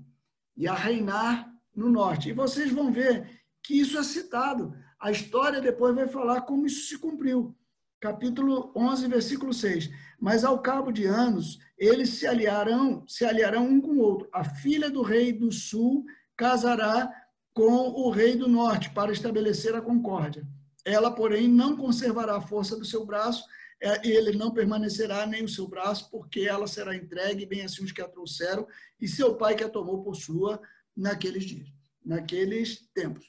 e 0.57 0.69
a 0.69 0.75
reinar 0.75 1.51
no 1.75 1.91
norte. 1.91 2.29
E 2.29 2.33
vocês 2.33 2.71
vão 2.71 2.93
ver 2.93 3.43
que 3.63 3.81
isso 3.81 3.97
é 3.99 4.03
citado. 4.03 4.75
A 5.01 5.11
história 5.11 5.61
depois 5.61 5.95
vai 5.95 6.07
falar 6.07 6.43
como 6.43 6.67
isso 6.67 6.89
se 6.89 6.99
cumpriu. 6.99 7.57
Capítulo 8.01 8.73
11, 8.77 9.09
versículo 9.09 9.55
6. 9.55 9.89
Mas 10.23 10.45
ao 10.45 10.63
cabo 10.63 10.93
de 10.93 11.05
anos, 11.05 11.59
eles 11.77 12.11
se 12.11 12.29
aliarão, 12.29 13.05
se 13.09 13.25
aliarão 13.25 13.67
um 13.67 13.81
com 13.81 13.95
o 13.95 13.99
outro. 13.99 14.29
A 14.33 14.45
filha 14.45 14.89
do 14.89 15.03
rei 15.03 15.33
do 15.33 15.51
sul 15.51 16.05
casará 16.37 17.13
com 17.53 17.89
o 17.89 18.09
rei 18.09 18.37
do 18.37 18.47
norte 18.47 18.89
para 18.91 19.11
estabelecer 19.11 19.75
a 19.75 19.83
concórdia. 19.83 20.47
Ela, 20.85 21.11
porém, 21.11 21.49
não 21.49 21.77
conservará 21.77 22.37
a 22.37 22.41
força 22.41 22.77
do 22.77 22.85
seu 22.85 23.05
braço, 23.05 23.45
é, 23.83 24.09
ele 24.09 24.39
não 24.39 24.53
permanecerá 24.53 25.27
nem 25.27 25.43
o 25.43 25.49
seu 25.49 25.67
braço, 25.67 26.09
porque 26.09 26.43
ela 26.43 26.69
será 26.69 26.95
entregue, 26.95 27.45
bem 27.45 27.63
assim 27.63 27.83
os 27.83 27.91
que 27.91 28.01
a 28.01 28.07
trouxeram, 28.07 28.65
e 29.01 29.09
seu 29.09 29.35
pai 29.35 29.57
que 29.57 29.65
a 29.65 29.69
tomou 29.69 30.05
por 30.05 30.15
sua 30.15 30.63
naqueles 30.97 31.43
dias, 31.43 31.67
naqueles 32.05 32.89
tempos. 32.95 33.27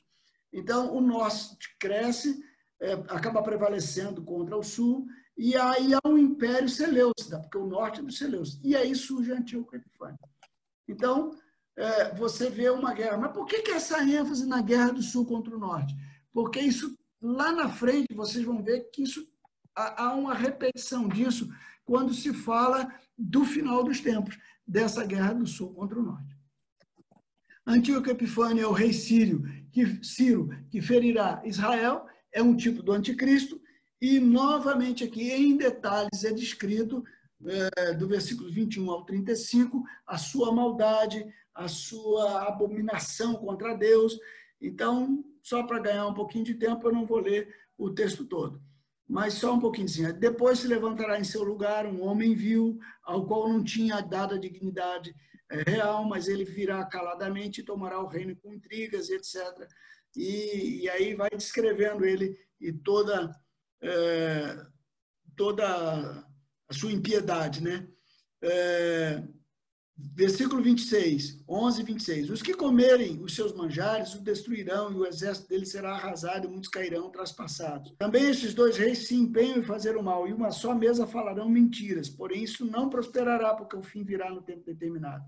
Então, 0.53 0.95
o 0.95 1.01
norte 1.01 1.75
cresce, 1.79 2.39
é, 2.79 2.93
acaba 3.09 3.41
prevalecendo 3.41 4.21
contra 4.21 4.55
o 4.55 4.61
sul, 4.61 5.07
e 5.37 5.55
aí 5.55 5.93
há 5.93 6.07
um 6.07 6.17
império 6.17 6.69
Seleucida, 6.69 7.39
porque 7.39 7.57
o 7.57 7.65
norte 7.65 7.99
é 7.99 8.03
do 8.03 8.11
Seleucida. 8.11 8.67
E 8.67 8.75
aí 8.75 8.95
surge 8.95 9.31
Antíoco 9.31 9.75
Epifânio. 9.75 10.17
Então, 10.87 11.35
é, 11.75 12.13
você 12.13 12.49
vê 12.49 12.69
uma 12.69 12.93
guerra. 12.93 13.17
Mas 13.17 13.31
por 13.31 13.45
que, 13.45 13.61
que 13.61 13.71
essa 13.71 14.03
ênfase 14.03 14.45
na 14.45 14.61
guerra 14.61 14.91
do 14.91 15.01
sul 15.01 15.25
contra 15.25 15.55
o 15.55 15.59
norte? 15.59 15.95
Porque 16.31 16.59
isso, 16.59 16.95
lá 17.21 17.51
na 17.51 17.69
frente, 17.69 18.13
vocês 18.13 18.43
vão 18.43 18.61
ver 18.61 18.89
que 18.91 19.03
isso 19.03 19.27
há, 19.75 20.13
uma 20.13 20.33
repetição 20.33 21.07
disso 21.07 21.49
quando 21.83 22.13
se 22.13 22.33
fala 22.33 22.93
do 23.17 23.43
final 23.43 23.83
dos 23.83 23.99
tempos, 23.99 24.37
dessa 24.65 25.05
guerra 25.05 25.33
do 25.33 25.47
sul 25.47 25.73
contra 25.73 25.99
o 25.99 26.03
norte. 26.03 26.37
Antíoco 27.65 28.09
Epifânio 28.09 28.63
é 28.63 28.67
o 28.67 28.71
rei 28.71 28.93
sírio, 28.93 29.43
que, 29.71 30.03
Ciro, 30.03 30.49
que 30.69 30.81
ferirá 30.81 31.41
Israel, 31.45 32.05
é 32.31 32.41
um 32.41 32.55
tipo 32.55 32.83
do 32.83 32.91
anticristo, 32.91 33.59
e 34.03 34.19
novamente 34.19 35.05
aqui, 35.05 35.31
em 35.31 35.55
detalhes, 35.55 36.25
é 36.25 36.33
descrito, 36.33 37.05
é, 37.45 37.93
do 37.93 38.05
versículo 38.05 38.51
21 38.51 38.91
ao 38.91 39.05
35, 39.05 39.81
a 40.05 40.17
sua 40.17 40.51
maldade, 40.51 41.25
a 41.55 41.69
sua 41.69 42.49
abominação 42.49 43.35
contra 43.35 43.77
Deus. 43.77 44.19
Então, 44.59 45.23
só 45.41 45.63
para 45.63 45.79
ganhar 45.79 46.05
um 46.05 46.13
pouquinho 46.13 46.43
de 46.43 46.55
tempo, 46.55 46.85
eu 46.85 46.91
não 46.91 47.05
vou 47.05 47.19
ler 47.19 47.55
o 47.77 47.91
texto 47.91 48.25
todo. 48.25 48.61
Mas 49.07 49.35
só 49.35 49.53
um 49.53 49.59
pouquinho. 49.61 49.87
Depois 50.19 50.59
se 50.59 50.67
levantará 50.67 51.17
em 51.17 51.23
seu 51.23 51.41
lugar 51.41 51.85
um 51.85 52.01
homem 52.01 52.35
vil, 52.35 52.77
ao 53.05 53.25
qual 53.25 53.47
não 53.47 53.63
tinha 53.63 54.01
dado 54.01 54.35
a 54.35 54.37
dignidade 54.37 55.15
é 55.49 55.61
real, 55.61 56.03
mas 56.03 56.27
ele 56.27 56.43
virá 56.43 56.83
caladamente 56.83 57.61
e 57.61 57.63
tomará 57.63 58.01
o 58.01 58.07
reino 58.07 58.35
com 58.35 58.53
intrigas, 58.53 59.09
etc. 59.09 59.65
E, 60.13 60.81
e 60.81 60.89
aí 60.89 61.15
vai 61.15 61.29
descrevendo 61.29 62.03
ele 62.03 62.37
e 62.59 62.73
toda, 62.73 63.29
é, 63.83 64.65
toda 65.35 66.25
a 66.69 66.73
sua 66.73 66.91
impiedade, 66.91 67.61
né? 67.61 67.87
É, 68.41 69.23
Versículo 69.95 70.61
26, 70.61 71.43
11 71.47 71.81
e 71.81 71.83
26. 71.83 72.29
Os 72.31 72.41
que 72.41 72.55
comerem 72.55 73.21
os 73.21 73.35
seus 73.35 73.53
manjares 73.53 74.15
o 74.15 74.23
destruirão, 74.23 74.91
e 74.91 74.95
o 74.95 75.05
exército 75.05 75.47
dele 75.47 75.67
será 75.67 75.91
arrasado, 75.91 76.47
e 76.47 76.49
muitos 76.49 76.69
cairão 76.69 77.11
traspassados. 77.11 77.93
Também 77.99 78.27
estes 78.27 78.55
dois 78.55 78.75
reis 78.75 79.07
se 79.07 79.15
empenham 79.15 79.59
em 79.59 79.63
fazer 79.63 79.95
o 79.95 80.01
mal, 80.01 80.27
e 80.27 80.33
uma 80.33 80.49
só 80.49 80.73
mesa 80.73 81.05
falarão 81.05 81.47
mentiras, 81.47 82.09
porém 82.09 82.43
isso 82.43 82.65
não 82.65 82.89
prosperará, 82.89 83.53
porque 83.53 83.75
o 83.75 83.83
fim 83.83 84.03
virá 84.03 84.31
no 84.31 84.41
tempo 84.41 84.65
determinado. 84.65 85.23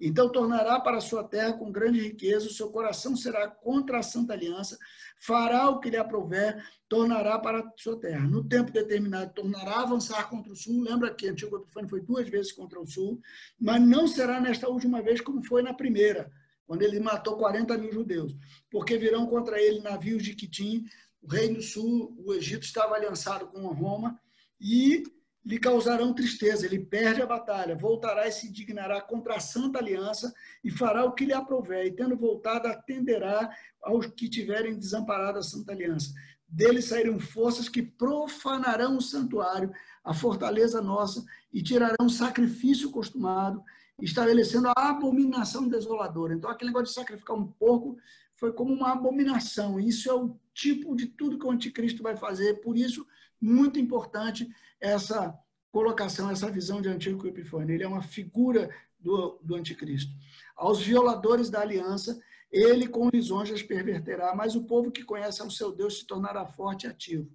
Então 0.00 0.28
tornará 0.28 0.80
para 0.80 0.96
a 0.98 1.00
sua 1.00 1.22
terra 1.22 1.52
com 1.52 1.70
grande 1.70 2.00
riqueza, 2.00 2.48
o 2.48 2.52
seu 2.52 2.70
coração 2.70 3.14
será 3.14 3.46
contra 3.48 4.00
a 4.00 4.02
santa 4.02 4.32
aliança, 4.32 4.76
fará 5.18 5.68
o 5.68 5.80
que 5.80 5.90
lhe 5.90 5.96
aprouver, 5.96 6.62
tornará 6.88 7.38
para 7.38 7.60
a 7.60 7.72
sua 7.76 7.98
terra. 7.98 8.26
No 8.26 8.42
tempo 8.42 8.72
determinado, 8.72 9.32
tornará 9.34 9.76
a 9.76 9.82
avançar 9.82 10.28
contra 10.28 10.52
o 10.52 10.56
sul. 10.56 10.82
Lembra 10.82 11.14
que 11.14 11.28
Antigo 11.28 11.56
Epifânio 11.56 11.88
foi 11.88 12.00
duas 12.00 12.28
vezes 12.28 12.52
contra 12.52 12.80
o 12.80 12.86
sul, 12.86 13.20
mas 13.60 13.80
não 13.80 14.06
será 14.06 14.40
nesta 14.40 14.68
última 14.68 15.02
vez 15.02 15.20
como 15.20 15.44
foi 15.44 15.62
na 15.62 15.74
primeira, 15.74 16.30
quando 16.66 16.82
ele 16.82 17.00
matou 17.00 17.36
40 17.36 17.76
mil 17.78 17.92
judeus. 17.92 18.34
Porque 18.70 18.96
virão 18.96 19.26
contra 19.26 19.60
ele 19.60 19.80
navios 19.80 20.22
de 20.22 20.34
Quitim, 20.34 20.84
o 21.20 21.26
reino 21.26 21.60
sul, 21.60 22.14
o 22.24 22.32
Egito 22.32 22.64
estava 22.64 22.94
aliançado 22.94 23.48
com 23.48 23.66
Roma, 23.68 24.18
e 24.60 25.02
lhe 25.48 25.58
causarão 25.58 26.12
tristeza, 26.12 26.66
ele 26.66 26.78
perde 26.78 27.22
a 27.22 27.26
batalha, 27.26 27.74
voltará 27.74 28.28
e 28.28 28.30
se 28.30 28.48
indignará 28.48 29.00
contra 29.00 29.36
a 29.36 29.40
santa 29.40 29.78
aliança 29.78 30.30
e 30.62 30.70
fará 30.70 31.06
o 31.06 31.12
que 31.12 31.24
lhe 31.24 31.32
aprouver, 31.32 31.86
e 31.86 31.90
tendo 31.90 32.14
voltado, 32.18 32.68
atenderá 32.68 33.50
aos 33.82 34.06
que 34.08 34.28
tiverem 34.28 34.78
desamparado 34.78 35.38
a 35.38 35.42
santa 35.42 35.72
aliança. 35.72 36.12
Dele 36.46 36.82
sairão 36.82 37.18
forças 37.18 37.66
que 37.66 37.80
profanarão 37.80 38.98
o 38.98 39.00
santuário, 39.00 39.72
a 40.04 40.12
fortaleza 40.12 40.82
nossa, 40.82 41.24
e 41.50 41.62
tirarão 41.62 42.10
sacrifício 42.10 42.90
costumado, 42.90 43.62
estabelecendo 44.02 44.68
a 44.76 44.90
abominação 44.90 45.66
desoladora. 45.66 46.34
Então, 46.34 46.50
aquele 46.50 46.72
negócio 46.72 46.88
de 46.88 47.00
sacrificar 47.00 47.34
um 47.34 47.46
porco 47.46 47.96
foi 48.36 48.52
como 48.52 48.74
uma 48.74 48.92
abominação. 48.92 49.80
Isso 49.80 50.10
é 50.10 50.14
o 50.14 50.38
tipo 50.52 50.94
de 50.94 51.06
tudo 51.06 51.38
que 51.38 51.46
o 51.46 51.50
anticristo 51.50 52.02
vai 52.02 52.18
fazer. 52.18 52.60
Por 52.60 52.76
isso, 52.76 53.06
muito 53.40 53.78
importante 53.78 54.48
essa 54.80 55.36
colocação, 55.70 56.30
essa 56.30 56.50
visão 56.50 56.80
de 56.80 56.88
Antíoco 56.88 57.26
Epifânio. 57.26 57.74
Ele 57.74 57.84
é 57.84 57.88
uma 57.88 58.02
figura 58.02 58.70
do, 58.98 59.38
do 59.42 59.54
anticristo. 59.54 60.12
Aos 60.56 60.80
violadores 60.80 61.50
da 61.50 61.60
aliança, 61.60 62.20
ele 62.50 62.88
com 62.88 63.08
lisonjas 63.08 63.62
perverterá, 63.62 64.34
mas 64.34 64.56
o 64.56 64.64
povo 64.64 64.90
que 64.90 65.04
conhece 65.04 65.42
ao 65.42 65.50
seu 65.50 65.70
Deus 65.70 65.98
se 65.98 66.06
tornará 66.06 66.46
forte 66.46 66.86
e 66.86 66.88
ativo. 66.88 67.30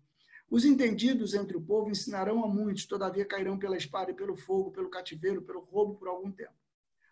Os 0.49 0.65
entendidos 0.65 1.33
entre 1.33 1.57
o 1.57 1.61
povo 1.61 1.89
ensinarão 1.89 2.43
a 2.43 2.47
muitos, 2.47 2.85
todavia 2.85 3.25
cairão 3.25 3.57
pela 3.57 3.77
espada 3.77 4.11
e 4.11 4.13
pelo 4.13 4.35
fogo, 4.35 4.71
pelo 4.71 4.89
cativeiro, 4.89 5.41
pelo 5.41 5.61
roubo 5.61 5.95
por 5.95 6.07
algum 6.07 6.31
tempo. 6.31 6.53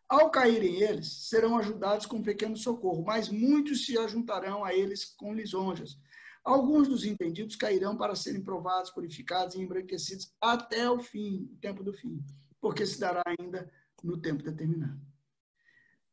Ao 0.08 0.30
caírem 0.30 0.82
eles, 0.82 1.30
serão 1.30 1.58
ajudados 1.58 2.06
com 2.06 2.18
um 2.18 2.22
pequeno 2.22 2.58
socorro, 2.58 3.04
mas 3.04 3.30
muitos 3.30 3.86
se 3.86 3.98
ajuntarão 3.98 4.64
a 4.64 4.74
eles 4.74 5.06
com 5.06 5.34
lisonjas. 5.34 5.98
Alguns 6.44 6.88
dos 6.88 7.06
entendidos 7.06 7.56
cairão 7.56 7.96
para 7.96 8.16
serem 8.16 8.42
provados, 8.42 8.90
purificados 8.90 9.56
e 9.56 9.62
embranquecidos 9.62 10.34
até 10.42 10.90
o 10.90 11.00
fim, 11.00 11.50
o 11.54 11.58
tempo 11.58 11.84
do 11.84 11.94
fim, 11.94 12.24
porque 12.60 12.86
se 12.86 13.00
dará 13.00 13.22
ainda 13.26 13.72
no 14.04 14.18
tempo 14.18 14.44
determinado. 14.44 15.00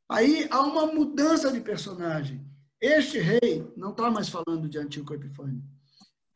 Aí 0.09 0.47
há 0.51 0.61
uma 0.61 0.87
mudança 0.87 1.51
de 1.51 1.61
personagem. 1.61 2.47
Este 2.81 3.19
rei 3.19 3.71
não 3.77 3.91
está 3.91 4.11
mais 4.11 4.29
falando 4.29 4.69
de 4.69 4.79
Antíoco 4.79 5.15
Epifânio. 5.15 5.63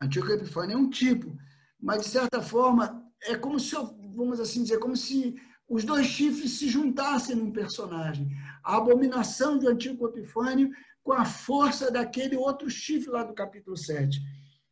Antíoco 0.01 0.31
Epifânio 0.31 0.73
é 0.73 0.77
um 0.77 0.89
tipo, 0.89 1.37
mas 1.79 2.03
de 2.03 2.09
certa 2.09 2.41
forma 2.41 3.03
é 3.21 3.35
como 3.35 3.59
se, 3.59 3.75
vamos 4.15 4.39
assim 4.39 4.63
dizer, 4.63 4.79
como 4.79 4.97
se 4.97 5.35
os 5.67 5.83
dois 5.83 6.05
chifres 6.05 6.59
se 6.59 6.67
juntassem 6.67 7.35
num 7.35 7.51
personagem. 7.51 8.29
A 8.63 8.77
abominação 8.77 9.57
de 9.57 9.67
Antíoco 9.67 10.07
Epifânio 10.07 10.71
com 11.03 11.11
a 11.11 11.25
força 11.25 11.91
daquele 11.91 12.35
outro 12.35 12.69
chifre 12.69 13.11
lá 13.11 13.23
do 13.23 13.33
capítulo 13.33 13.75
7. 13.75 14.19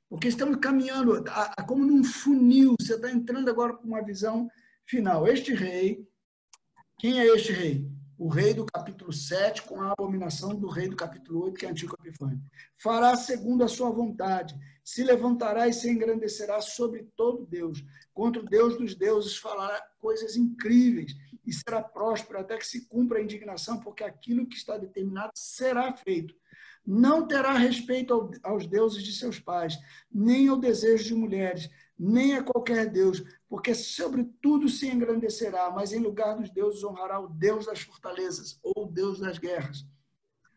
Porque 0.10 0.28
estamos 0.28 0.58
caminhando 0.58 1.24
a, 1.30 1.54
a, 1.58 1.64
como 1.64 1.86
num 1.86 2.04
funil, 2.04 2.76
você 2.80 2.96
está 2.96 3.12
entrando 3.12 3.50
agora 3.50 3.74
com 3.74 3.88
uma 3.88 4.04
visão 4.04 4.50
final. 4.86 5.28
Este 5.28 5.54
rei, 5.54 6.08
quem 6.98 7.20
é 7.20 7.28
este 7.28 7.52
rei? 7.52 7.90
O 8.24 8.28
rei 8.28 8.54
do 8.54 8.68
capítulo 8.68 9.12
7, 9.12 9.64
com 9.64 9.82
a 9.82 9.94
abominação 9.94 10.54
do 10.56 10.68
rei 10.68 10.88
do 10.88 10.96
capítulo 10.96 11.46
8, 11.46 11.58
que 11.58 11.66
é 11.66 11.70
Antigo 11.70 11.98
Epifânio. 12.00 12.40
Fará 12.78 13.16
segundo 13.16 13.64
a 13.64 13.68
sua 13.68 13.90
vontade, 13.90 14.56
se 14.86 15.04
levantará 15.04 15.68
e 15.68 15.74
se 15.74 15.90
engrandecerá 15.90 16.62
sobre 16.62 17.08
todo 17.16 17.48
Deus. 17.48 17.84
Contra 18.14 18.40
o 18.40 18.46
Deus 18.46 18.78
dos 18.78 18.94
deuses 18.94 19.38
falará 19.38 19.84
coisas 19.98 20.36
incríveis 20.36 21.16
e 21.44 21.52
será 21.52 21.82
próspero 21.82 22.40
até 22.40 22.58
que 22.58 22.68
se 22.68 22.88
cumpra 22.88 23.18
a 23.18 23.24
indignação, 23.24 23.80
porque 23.80 24.04
aquilo 24.04 24.46
que 24.46 24.56
está 24.56 24.78
determinado 24.78 25.32
será 25.34 25.92
feito 25.92 26.36
não 26.86 27.28
terá 27.28 27.54
respeito 27.54 28.32
aos 28.44 28.66
deuses 28.66 29.04
de 29.04 29.14
seus 29.14 29.40
pais, 29.40 29.78
nem 30.12 30.48
ao 30.48 30.58
desejo 30.58 31.06
de 31.06 31.14
mulheres, 31.14 31.70
nem 31.98 32.36
a 32.36 32.44
qualquer 32.44 32.90
Deus, 32.90 33.24
porque 33.52 33.76
sobre 33.76 34.24
tudo 34.42 34.70
se 34.70 34.88
engrandecerá, 34.88 35.70
mas 35.70 35.92
em 35.92 36.00
lugar 36.00 36.38
dos 36.38 36.50
deuses 36.50 36.86
honrará 36.86 37.20
o 37.20 37.28
Deus 37.28 37.66
das 37.66 37.82
fortalezas, 37.82 38.58
ou 38.64 38.86
o 38.86 38.90
Deus 38.90 39.20
das 39.20 39.38
guerras. 39.38 39.86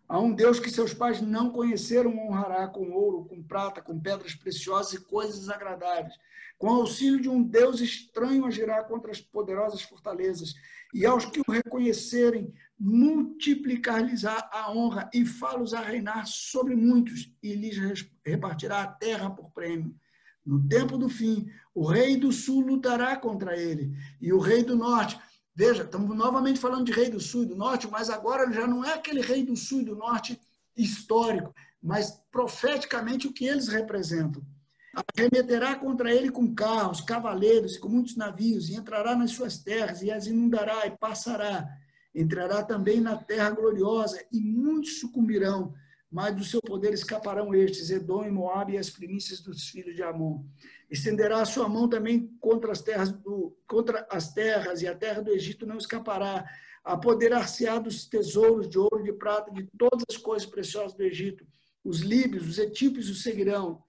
A 0.08 0.20
um 0.20 0.32
Deus 0.32 0.60
que 0.60 0.70
seus 0.70 0.94
pais 0.94 1.20
não 1.20 1.50
conheceram, 1.50 2.16
honrará 2.16 2.68
com 2.68 2.92
ouro, 2.92 3.24
com 3.24 3.42
prata, 3.42 3.82
com 3.82 3.98
pedras 3.98 4.36
preciosas 4.36 4.92
e 4.92 5.04
coisas 5.04 5.48
agradáveis. 5.48 6.14
Com 6.56 6.68
auxílio 6.68 7.20
de 7.20 7.28
um 7.28 7.42
Deus 7.42 7.80
estranho 7.80 8.46
agirá 8.46 8.84
contra 8.84 9.10
as 9.10 9.20
poderosas 9.20 9.82
fortalezas. 9.82 10.54
E 10.94 11.04
aos 11.04 11.24
que 11.24 11.40
o 11.40 11.50
reconhecerem, 11.50 12.54
multiplicar-lhes 12.78 14.24
a 14.24 14.70
honra 14.70 15.10
e 15.12 15.26
fá-los 15.26 15.74
a 15.74 15.80
reinar 15.80 16.28
sobre 16.28 16.76
muitos, 16.76 17.28
e 17.42 17.56
lhes 17.56 18.08
repartirá 18.24 18.82
a 18.82 18.86
terra 18.86 19.28
por 19.30 19.50
prêmio. 19.50 19.96
No 20.44 20.66
tempo 20.68 20.98
do 20.98 21.08
fim, 21.08 21.48
o 21.74 21.86
rei 21.86 22.16
do 22.16 22.30
sul 22.32 22.60
lutará 22.60 23.16
contra 23.16 23.56
ele, 23.56 23.96
e 24.20 24.32
o 24.32 24.38
rei 24.38 24.62
do 24.62 24.76
norte. 24.76 25.18
Veja, 25.54 25.84
estamos 25.84 26.14
novamente 26.16 26.58
falando 26.58 26.84
de 26.84 26.92
rei 26.92 27.08
do 27.08 27.20
sul 27.20 27.44
e 27.44 27.46
do 27.46 27.56
norte, 27.56 27.88
mas 27.88 28.10
agora 28.10 28.52
já 28.52 28.66
não 28.66 28.84
é 28.84 28.94
aquele 28.94 29.20
rei 29.20 29.44
do 29.44 29.56
sul 29.56 29.80
e 29.80 29.84
do 29.84 29.96
norte 29.96 30.38
histórico, 30.76 31.54
mas 31.82 32.20
profeticamente 32.30 33.26
o 33.26 33.32
que 33.32 33.46
eles 33.46 33.68
representam. 33.68 34.42
Arremeterá 35.16 35.74
contra 35.76 36.12
ele 36.12 36.30
com 36.30 36.54
carros, 36.54 37.00
cavaleiros 37.00 37.76
e 37.76 37.80
com 37.80 37.88
muitos 37.88 38.16
navios, 38.16 38.68
e 38.68 38.74
entrará 38.74 39.16
nas 39.16 39.30
suas 39.30 39.58
terras, 39.58 40.02
e 40.02 40.10
as 40.10 40.26
inundará 40.26 40.86
e 40.86 40.90
passará 40.90 41.68
Entrará 42.14 42.62
também 42.62 43.00
na 43.00 43.16
terra 43.16 43.50
gloriosa, 43.50 44.24
e 44.30 44.40
muitos 44.40 45.00
sucumbirão, 45.00 45.74
mas 46.14 46.32
do 46.32 46.44
seu 46.44 46.62
poder 46.62 46.92
escaparão 46.92 47.52
estes, 47.52 47.90
Edom 47.90 48.24
e 48.24 48.30
Moabe 48.30 48.74
e 48.74 48.78
as 48.78 48.88
primícias 48.88 49.40
dos 49.40 49.68
filhos 49.68 49.96
de 49.96 50.02
Amon. 50.04 50.44
Estenderá 50.88 51.40
a 51.40 51.44
sua 51.44 51.68
mão 51.68 51.88
também 51.88 52.28
contra 52.38 52.70
as 52.70 52.80
terras 52.80 53.10
do, 53.10 53.58
contra 53.66 54.06
as 54.08 54.32
terras, 54.32 54.80
e 54.80 54.86
a 54.86 54.94
terra 54.94 55.20
do 55.20 55.32
Egito 55.32 55.66
não 55.66 55.76
escapará. 55.76 56.48
Apoderar-se-á 56.84 57.80
dos 57.80 58.06
tesouros 58.06 58.68
de 58.68 58.78
ouro 58.78 59.02
de 59.02 59.12
prata, 59.12 59.50
de 59.50 59.68
todas 59.76 60.04
as 60.08 60.16
coisas 60.16 60.46
preciosas 60.46 60.94
do 60.94 61.02
Egito. 61.02 61.44
Os 61.82 61.98
líbios, 61.98 62.46
os 62.46 62.58
etíopes 62.58 63.08
o 63.08 63.14
seguirão, 63.16 63.82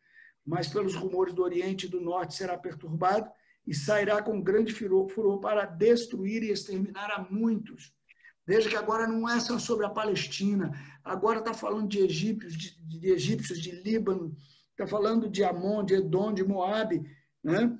mas 0.43 0.67
pelos 0.67 0.95
rumores 0.95 1.31
do 1.31 1.43
Oriente 1.43 1.85
e 1.85 1.89
do 1.89 2.01
Norte 2.01 2.33
será 2.33 2.57
perturbado 2.57 3.29
e 3.67 3.75
sairá 3.75 4.19
com 4.19 4.41
grande 4.41 4.73
furor 4.73 5.39
para 5.39 5.65
destruir 5.67 6.41
e 6.41 6.49
exterminar 6.49 7.11
a 7.11 7.27
muitos. 7.29 7.93
Veja 8.45 8.69
que 8.69 8.75
agora 8.75 9.07
não 9.07 9.27
é 9.27 9.39
só 9.39 9.57
sobre 9.57 9.85
a 9.85 9.89
Palestina, 9.89 10.71
agora 11.03 11.39
está 11.39 11.53
falando 11.53 11.87
de 11.87 11.99
egípcios, 11.99 12.55
de, 12.55 12.99
de, 12.99 13.09
egípcios, 13.09 13.59
de 13.59 13.71
Líbano, 13.71 14.35
está 14.71 14.85
falando 14.85 15.29
de 15.29 15.43
Amon, 15.43 15.83
de 15.83 15.95
Edom, 15.95 16.33
de 16.33 16.43
Moabe, 16.43 17.03
né? 17.43 17.77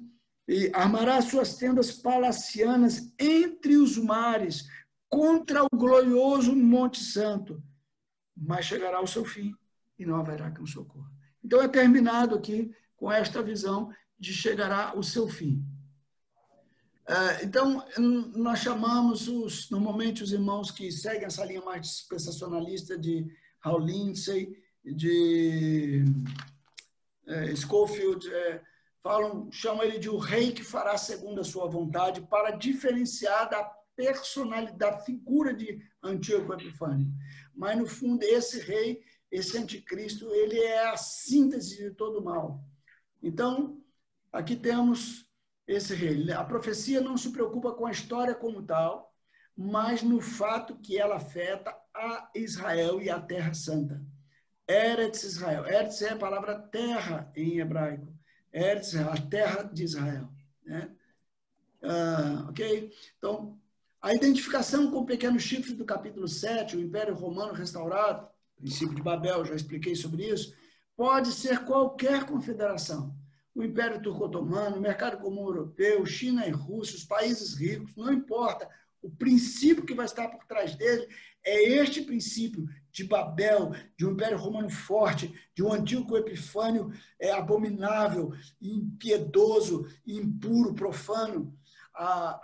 E 0.48 0.72
armará 0.74 1.22
suas 1.22 1.56
tendas 1.56 1.92
palacianas 1.92 3.14
entre 3.20 3.78
os 3.78 3.98
mares, 3.98 4.68
contra 5.10 5.64
o 5.64 5.70
glorioso 5.70 6.56
Monte 6.56 7.00
Santo, 7.00 7.64
mas 8.36 8.66
chegará 8.66 8.98
ao 8.98 9.08
seu 9.08 9.24
fim 9.24 9.56
e 9.98 10.06
não 10.06 10.18
haverá 10.18 10.52
quem 10.52 10.66
socorra. 10.66 11.10
Então 11.44 11.62
é 11.62 11.68
terminado 11.68 12.36
aqui 12.36 12.72
com 12.96 13.12
esta 13.12 13.42
visão 13.42 13.92
de 14.20 14.34
chegará 14.34 14.98
o 14.98 15.04
seu 15.04 15.28
fim. 15.28 15.64
É, 17.08 17.46
então, 17.46 17.86
nós 18.36 18.60
chamamos 18.60 19.28
os, 19.28 19.70
normalmente 19.70 20.24
os 20.24 20.32
irmãos 20.32 20.72
que 20.72 20.92
seguem 20.92 21.26
essa 21.26 21.46
linha 21.46 21.62
mais 21.62 21.82
dispensacionalista 21.82 22.98
de 22.98 23.28
Hal 23.64 23.80
Lindsay, 23.80 24.58
de 24.84 26.04
é, 27.28 27.56
Schofield, 27.56 28.28
é, 28.34 28.62
falam, 29.04 29.52
chamam 29.52 29.84
ele 29.84 30.00
de 30.00 30.10
o 30.10 30.18
rei 30.18 30.52
que 30.52 30.64
fará 30.64 30.98
segundo 30.98 31.42
a 31.42 31.44
sua 31.44 31.68
vontade 31.68 32.22
para 32.22 32.52
diferenciar 32.52 33.50
da 33.50 33.64
personalidade, 33.96 34.78
da 34.78 34.98
figura 35.00 35.54
de 35.54 35.80
Antíoco 36.04 36.54
Epifânio. 36.54 37.08
Mas, 37.54 37.78
no 37.78 37.86
fundo, 37.86 38.24
esse 38.24 38.60
rei, 38.60 39.02
esse 39.32 39.58
anticristo, 39.58 40.28
ele 40.34 40.60
é 40.60 40.88
a 40.88 40.98
síntese 40.98 41.78
de 41.78 41.92
todo 41.92 42.20
o 42.20 42.24
mal. 42.24 42.64
Então, 43.22 43.80
aqui 44.32 44.56
temos 44.56 45.26
esse 45.68 45.94
rei. 45.96 46.32
A 46.32 46.44
profecia 46.44 47.02
não 47.02 47.18
se 47.18 47.32
preocupa 47.32 47.74
com 47.74 47.86
a 47.86 47.92
história 47.92 48.36
como 48.36 48.62
tal, 48.62 49.14
mas 49.56 50.04
no 50.04 50.22
fato 50.22 50.76
que 50.76 50.98
ela 50.98 51.16
afeta 51.16 51.76
a 51.94 52.30
Israel 52.36 53.02
e 53.02 53.10
a 53.10 53.20
Terra 53.20 53.54
Santa. 53.54 54.02
Eretz 54.68 55.24
Israel. 55.24 55.66
Eretz 55.66 56.02
é 56.02 56.10
a 56.10 56.18
palavra 56.18 56.60
terra 56.60 57.32
em 57.36 57.60
hebraico. 57.60 58.14
Eretz, 58.52 58.96
a 58.96 59.16
terra 59.18 59.64
de 59.64 59.84
Israel. 59.84 60.30
Né? 60.66 60.90
Ah, 61.84 62.48
ok? 62.50 62.92
Então, 63.18 63.60
a 64.02 64.14
identificação 64.14 64.90
com 64.92 65.00
o 65.00 65.06
pequeno 65.06 65.40
chifre 65.40 65.74
do 65.74 65.86
capítulo 65.86 66.28
7, 66.28 66.78
o 66.78 66.82
Império 66.82 67.16
Romano 67.16 67.54
restaurado, 67.54 68.28
princípio 68.56 68.96
de 68.96 69.02
Babel, 69.02 69.46
já 69.46 69.56
expliquei 69.56 69.96
sobre 69.96 70.28
isso, 70.28 70.56
pode 70.96 71.32
ser 71.32 71.66
qualquer 71.66 72.26
confederação 72.26 73.16
o 73.56 73.64
Império 73.64 74.02
Turco-Otomano, 74.02 74.76
o 74.76 74.82
mercado 74.82 75.18
comum 75.18 75.48
europeu, 75.48 76.06
China 76.06 76.46
e 76.46 76.52
Rússia, 76.52 76.98
os 76.98 77.06
países 77.06 77.56
ricos, 77.56 77.96
não 77.96 78.12
importa. 78.12 78.70
O 79.02 79.10
princípio 79.10 79.86
que 79.86 79.94
vai 79.94 80.06
estar 80.06 80.28
por 80.28 80.44
trás 80.46 80.76
dele 80.76 81.08
é 81.42 81.64
este 81.64 82.02
princípio 82.02 82.68
de 82.92 83.06
Babel, 83.06 83.72
de 83.98 84.06
um 84.06 84.12
Império 84.12 84.38
Romano 84.38 84.70
forte, 84.70 85.34
de 85.54 85.64
um 85.64 85.72
antigo 85.72 86.18
Epifânio 86.18 86.92
é, 87.18 87.32
abominável, 87.32 88.34
impiedoso, 88.62 89.88
impuro, 90.06 90.74
profano. 90.74 91.58
Ah, 91.94 92.42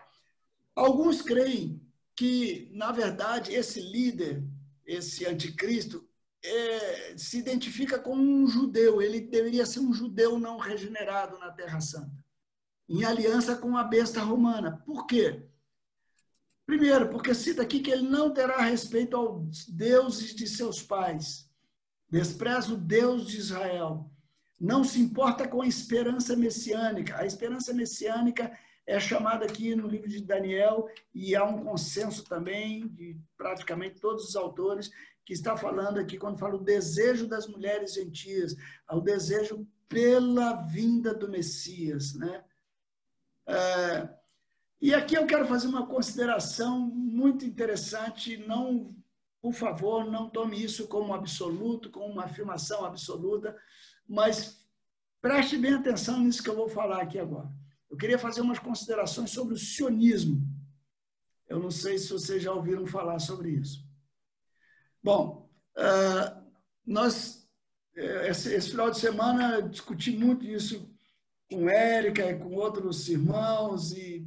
alguns 0.74 1.22
creem 1.22 1.82
que, 2.16 2.70
na 2.72 2.92
verdade, 2.92 3.54
esse 3.54 3.82
líder, 3.82 4.44
esse 4.86 5.26
anticristo, 5.26 6.08
é, 6.44 7.18
se 7.18 7.38
identifica 7.38 8.00
como 8.00 8.22
um 8.22 8.48
judeu, 8.48 9.02
ele 9.02 9.22
deveria 9.22 9.66
ser 9.66 9.80
um 9.80 9.94
judeu 9.94 10.40
não 10.40 10.58
regenerado 10.58 11.38
na 11.38 11.52
Terra 11.52 11.80
Santa, 11.80 12.24
em 12.90 13.04
aliança 13.04 13.56
com 13.56 13.78
a 13.78 13.84
besta 13.84 14.22
romana. 14.22 14.82
Por 14.86 15.06
quê? 15.06 15.46
Primeiro, 16.66 17.10
porque 17.10 17.34
cita 17.34 17.62
aqui 17.62 17.80
que 17.80 17.92
ele 17.92 18.08
não 18.08 18.34
terá 18.34 18.62
respeito 18.62 19.16
aos 19.16 19.66
deuses 19.68 20.34
de 20.34 20.48
seus 20.48 20.82
pais, 20.82 21.50
despreza 22.10 22.74
o 22.74 22.78
Deus 22.78 23.28
de 23.28 23.38
Israel, 23.38 24.10
não 24.60 24.84
se 24.84 25.00
importa 25.02 25.48
com 25.48 25.62
a 25.64 25.68
esperança 25.68 26.36
messiânica. 26.36 27.18
A 27.18 27.26
esperança 27.26 27.74
messiânica 27.74 28.56
é 28.86 29.00
chamada 29.00 29.44
aqui 29.44 29.76
no 29.76 29.88
livro 29.88 30.08
de 30.08 30.24
Daniel 30.24 30.88
e 31.14 31.36
há 31.36 31.44
um 31.44 31.64
consenso 31.64 32.24
também 32.26 32.88
de 32.88 33.18
praticamente 33.36 34.00
todos 34.00 34.30
os 34.30 34.36
autores 34.36 34.92
que 35.26 35.34
está 35.34 35.56
falando 35.56 36.00
aqui, 36.00 36.18
quando 36.18 36.40
fala 36.40 36.56
o 36.56 36.64
desejo 36.64 37.28
das 37.28 37.48
mulheres 37.48 37.94
gentias, 37.94 38.56
o 38.90 39.00
desejo 39.00 39.68
pela 39.88 40.54
vinda 40.54 41.14
do 41.14 41.30
Messias. 41.30 42.14
Né? 42.16 42.44
É, 43.48 44.10
e 44.82 44.94
aqui 44.94 45.16
eu 45.16 45.28
quero 45.28 45.46
fazer 45.46 45.68
uma 45.68 45.86
consideração 45.86 46.80
muito 46.80 47.46
interessante, 47.46 48.38
não, 48.38 48.96
por 49.42 49.54
favor, 49.54 50.10
não 50.10 50.30
tome 50.30 50.62
isso 50.64 50.88
como 50.88 51.14
absoluto, 51.14 51.92
como 51.92 52.06
uma 52.06 52.26
afirmação 52.26 52.86
absoluta, 52.86 53.56
mas 54.08 54.66
preste 55.22 55.58
bem 55.58 55.74
atenção 55.74 56.20
nisso 56.20 56.42
que 56.42 56.50
eu 56.50 56.56
vou 56.56 56.68
falar 56.68 57.02
aqui 57.02 57.20
agora. 57.20 57.50
Eu 57.90 57.98
queria 57.98 58.18
fazer 58.18 58.42
umas 58.42 58.60
considerações 58.60 59.32
sobre 59.32 59.54
o 59.54 59.60
sionismo. 59.60 60.42
Eu 61.48 61.60
não 61.60 61.70
sei 61.70 61.98
se 61.98 62.10
vocês 62.10 62.42
já 62.42 62.54
ouviram 62.54 62.88
falar 62.88 63.20
sobre 63.20 63.50
isso. 63.50 63.86
Bom, 65.04 65.50
uh, 65.78 66.42
nós 66.86 67.42
é, 67.96 68.30
esse, 68.30 68.54
esse 68.54 68.72
final 68.72 68.90
de 68.90 69.00
semana 69.00 69.62
discuti 69.62 70.12
muito 70.12 70.46
isso 70.46 70.90
com 71.50 71.70
Érica 71.70 72.30
e 72.30 72.40
com 72.40 72.56
outros 72.56 73.10
irmãos 73.10 73.92
e 73.92 74.26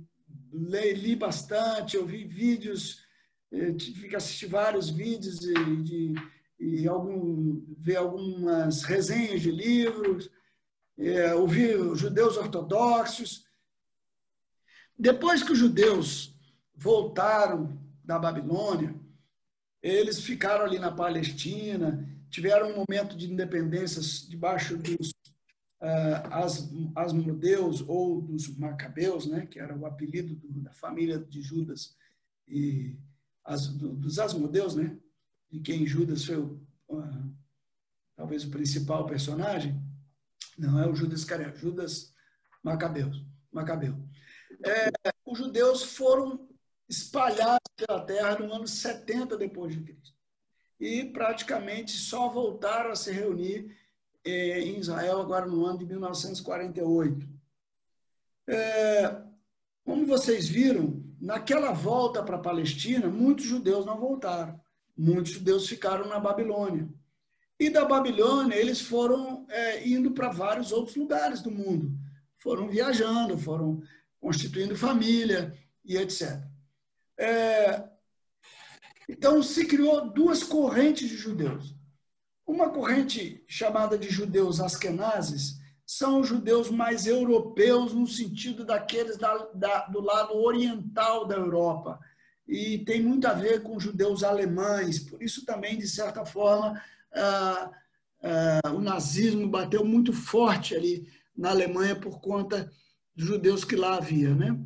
li, 0.53 0.93
li 0.93 1.17
bastante, 1.17 1.97
eu 1.97 2.07
vi 2.07 2.25
vídeos, 2.25 3.03
é, 3.51 3.73
tive 3.73 4.09
que 4.09 4.17
assistir 4.17 4.47
vários 4.47 4.91
vídeos 4.91 5.43
e, 5.43 5.83
de, 5.83 6.15
e 6.61 6.87
algum, 6.87 7.65
ver 7.79 7.97
algumas 7.97 8.83
resenhas 8.83 9.41
de 9.41 9.51
livros, 9.51 10.31
é, 10.99 11.33
judeus 11.95 12.37
ortodoxos. 12.37 13.45
Depois 14.97 15.43
que 15.43 15.53
os 15.53 15.59
judeus 15.59 16.37
voltaram 16.77 17.81
da 18.05 18.19
Babilônia, 18.19 18.95
eles 19.85 20.21
ficaram 20.21 20.65
ali 20.65 20.79
na 20.79 20.91
Palestina, 20.91 22.09
tiveram 22.31 22.71
um 22.71 22.77
momento 22.77 23.15
de 23.15 23.31
independência 23.31 24.01
debaixo 24.31 24.79
dos 24.79 25.11
uh, 25.11 26.27
as, 26.31 26.71
asmodeus 26.97 27.83
ou 27.87 28.23
dos 28.23 28.49
macabeus, 28.57 29.27
né, 29.27 29.45
que 29.45 29.61
era 29.61 29.77
o 29.77 29.85
apelido 29.85 30.35
do, 30.37 30.63
da 30.63 30.73
família 30.73 31.19
de 31.19 31.43
Judas 31.43 31.95
e 32.49 32.97
as, 33.45 33.69
do, 33.69 33.95
dos 33.95 34.19
asmodeus, 34.19 34.75
né, 34.75 34.97
de 35.51 35.61
quem 35.61 35.87
Judas 35.87 36.25
foi 36.25 36.39
uh, 36.39 37.35
talvez 38.17 38.43
o 38.45 38.51
principal 38.51 39.05
personagem. 39.05 39.79
Não 40.57 40.81
é 40.81 40.89
o 40.89 40.95
Judas 40.95 41.21
Iscariote, 41.21 41.61
Judas 41.61 42.15
Macabeus, 42.63 43.23
Macabeu. 43.53 44.03
É, 44.65 44.91
os 45.27 45.37
judeus 45.37 45.83
foram 45.83 46.49
espalhados 46.89 47.71
pela 47.77 48.01
terra 48.01 48.39
no 48.39 48.53
ano 48.53 48.67
70 48.67 49.37
depois 49.37 49.75
de 49.75 49.83
Cristo. 49.83 50.15
E 50.79 51.05
praticamente 51.07 51.93
só 51.93 52.29
voltaram 52.29 52.91
a 52.91 52.97
se 52.97 53.11
reunir 53.11 53.75
é, 54.25 54.61
em 54.61 54.79
Israel 54.79 55.21
agora 55.21 55.47
no 55.47 55.65
ano 55.65 55.79
de 55.79 55.87
1948. 55.87 57.29
É, 58.47 59.23
como 59.85 60.07
vocês 60.07 60.49
viram, 60.49 61.03
naquela 61.21 61.73
volta 61.73 62.23
para 62.23 62.37
a 62.37 62.41
Palestina, 62.41 63.09
muitos 63.09 63.45
judeus 63.45 63.87
não 63.87 63.99
voltaram. 63.99 64.61
Muitos 64.97 65.33
judeus 65.33 65.69
ficaram 65.69 66.07
na 66.09 66.19
Babilônia. 66.19 66.89
E 67.59 67.71
da 67.71 67.85
Babilônia, 67.85 68.57
eles 68.57 68.81
foram 68.81 69.47
é, 69.49 69.87
indo 69.87 70.11
para 70.13 70.29
vários 70.29 70.73
outros 70.73 70.97
lugares 70.97 71.41
do 71.41 71.51
mundo. 71.51 71.93
Foram 72.39 72.69
viajando, 72.69 73.39
foram 73.39 73.83
constituindo 74.21 74.77
família 74.77 75.57
e 75.85 75.97
etc. 75.97 76.43
É, 77.19 77.85
então, 79.09 79.43
se 79.43 79.67
criou 79.67 80.11
duas 80.11 80.43
correntes 80.43 81.09
de 81.09 81.17
judeus. 81.17 81.75
Uma 82.47 82.71
corrente 82.71 83.43
chamada 83.49 83.97
de 83.97 84.09
judeus 84.11 84.61
askenazes 84.61 85.59
são 85.87 86.21
os 86.21 86.29
judeus 86.29 86.71
mais 86.71 87.07
europeus, 87.07 87.93
no 87.93 88.07
sentido 88.07 88.65
daqueles 88.65 89.17
da, 89.19 89.37
da, 89.55 89.87
do 89.87 90.01
lado 90.01 90.35
oriental 90.35 91.27
da 91.27 91.37
Europa. 91.37 91.99
E 92.47 92.79
tem 92.85 93.03
muito 93.03 93.27
a 93.27 93.33
ver 93.33 93.63
com 93.63 93.81
judeus 93.81 94.23
alemães, 94.23 94.99
por 94.99 95.23
isso 95.23 95.45
também, 95.45 95.79
de 95.79 95.89
certa 95.89 96.25
forma, 96.25 96.81
ah, 97.13 97.71
ah, 98.23 98.73
o 98.73 98.81
nazismo 98.81 99.49
bateu 99.49 99.85
muito 99.85 100.13
forte 100.13 100.75
ali 100.75 101.09
na 101.37 101.51
Alemanha 101.51 101.97
por 101.97 102.21
conta 102.21 102.71
dos 103.15 103.27
judeus 103.27 103.65
que 103.65 103.77
lá 103.77 103.97
havia. 103.97 104.35
Né? 104.35 104.59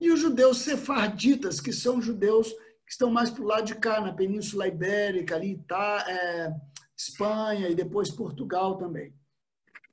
E 0.00 0.10
os 0.10 0.20
judeus 0.20 0.58
sefarditas, 0.58 1.60
que 1.60 1.72
são 1.72 2.00
judeus 2.00 2.48
que 2.86 2.92
estão 2.92 3.10
mais 3.10 3.30
para 3.30 3.42
o 3.42 3.46
lado 3.46 3.66
de 3.66 3.74
cá, 3.74 4.00
na 4.00 4.12
Península 4.12 4.66
Ibérica, 4.66 5.34
ali, 5.34 5.58
tá, 5.68 6.04
é, 6.08 6.52
Espanha 6.96 7.68
e 7.68 7.74
depois 7.74 8.10
Portugal 8.10 8.78
também. 8.78 9.12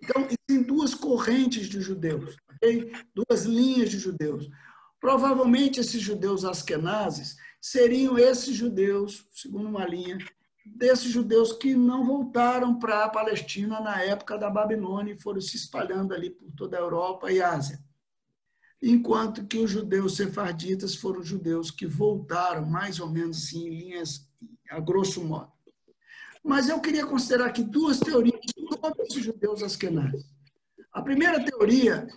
Então, 0.02 0.22
existem 0.22 0.64
duas 0.64 0.94
correntes 0.94 1.68
de 1.68 1.82
judeus, 1.82 2.36
okay? 2.56 2.92
duas 3.14 3.46
linhas 3.46 3.90
de 3.90 3.98
judeus. 3.98 4.50
Provavelmente 5.00 5.80
esses 5.80 6.02
judeus 6.02 6.46
askenazes 6.46 7.36
seriam 7.62 8.18
esses 8.18 8.56
judeus, 8.56 9.28
segundo 9.32 9.68
uma 9.68 9.86
linha, 9.86 10.18
desses 10.66 11.12
judeus 11.12 11.54
que 11.54 11.76
não 11.76 12.06
voltaram 12.06 12.80
para 12.80 13.06
a 13.06 13.10
Palestina 13.10 13.80
na 13.80 14.02
época 14.02 14.38
da 14.38 14.50
Babilônia 14.50 15.14
e 15.14 15.22
foram 15.22 15.40
se 15.40 15.58
espalhando 15.58 16.14
ali 16.14 16.30
por 16.30 16.52
toda 16.52 16.78
a 16.78 16.80
Europa 16.80 17.32
e 17.32 17.42
Ásia. 17.42 17.80
Enquanto 18.88 19.46
que 19.46 19.58
os 19.58 19.72
judeus 19.72 20.16
sefarditas 20.16 20.96
foram 20.96 21.24
judeus 21.24 21.72
que 21.72 21.88
voltaram, 21.88 22.66
mais 22.66 23.00
ou 23.00 23.10
menos 23.10 23.38
assim, 23.38 23.68
em 23.68 23.70
linhas 23.70 24.30
a 24.70 24.80
grosso 24.80 25.24
modo. 25.24 25.52
Mas 26.44 26.70
eu 26.70 26.80
queria 26.80 27.06
considerar 27.06 27.48
aqui 27.48 27.64
duas 27.64 28.00
teorias 28.00 28.40
sobre 28.80 29.04
os 29.04 29.14
judeus 29.16 29.64
askenazes. 29.64 30.26
A 30.94 31.02
primeira 31.02 31.44
teoria 31.44 32.08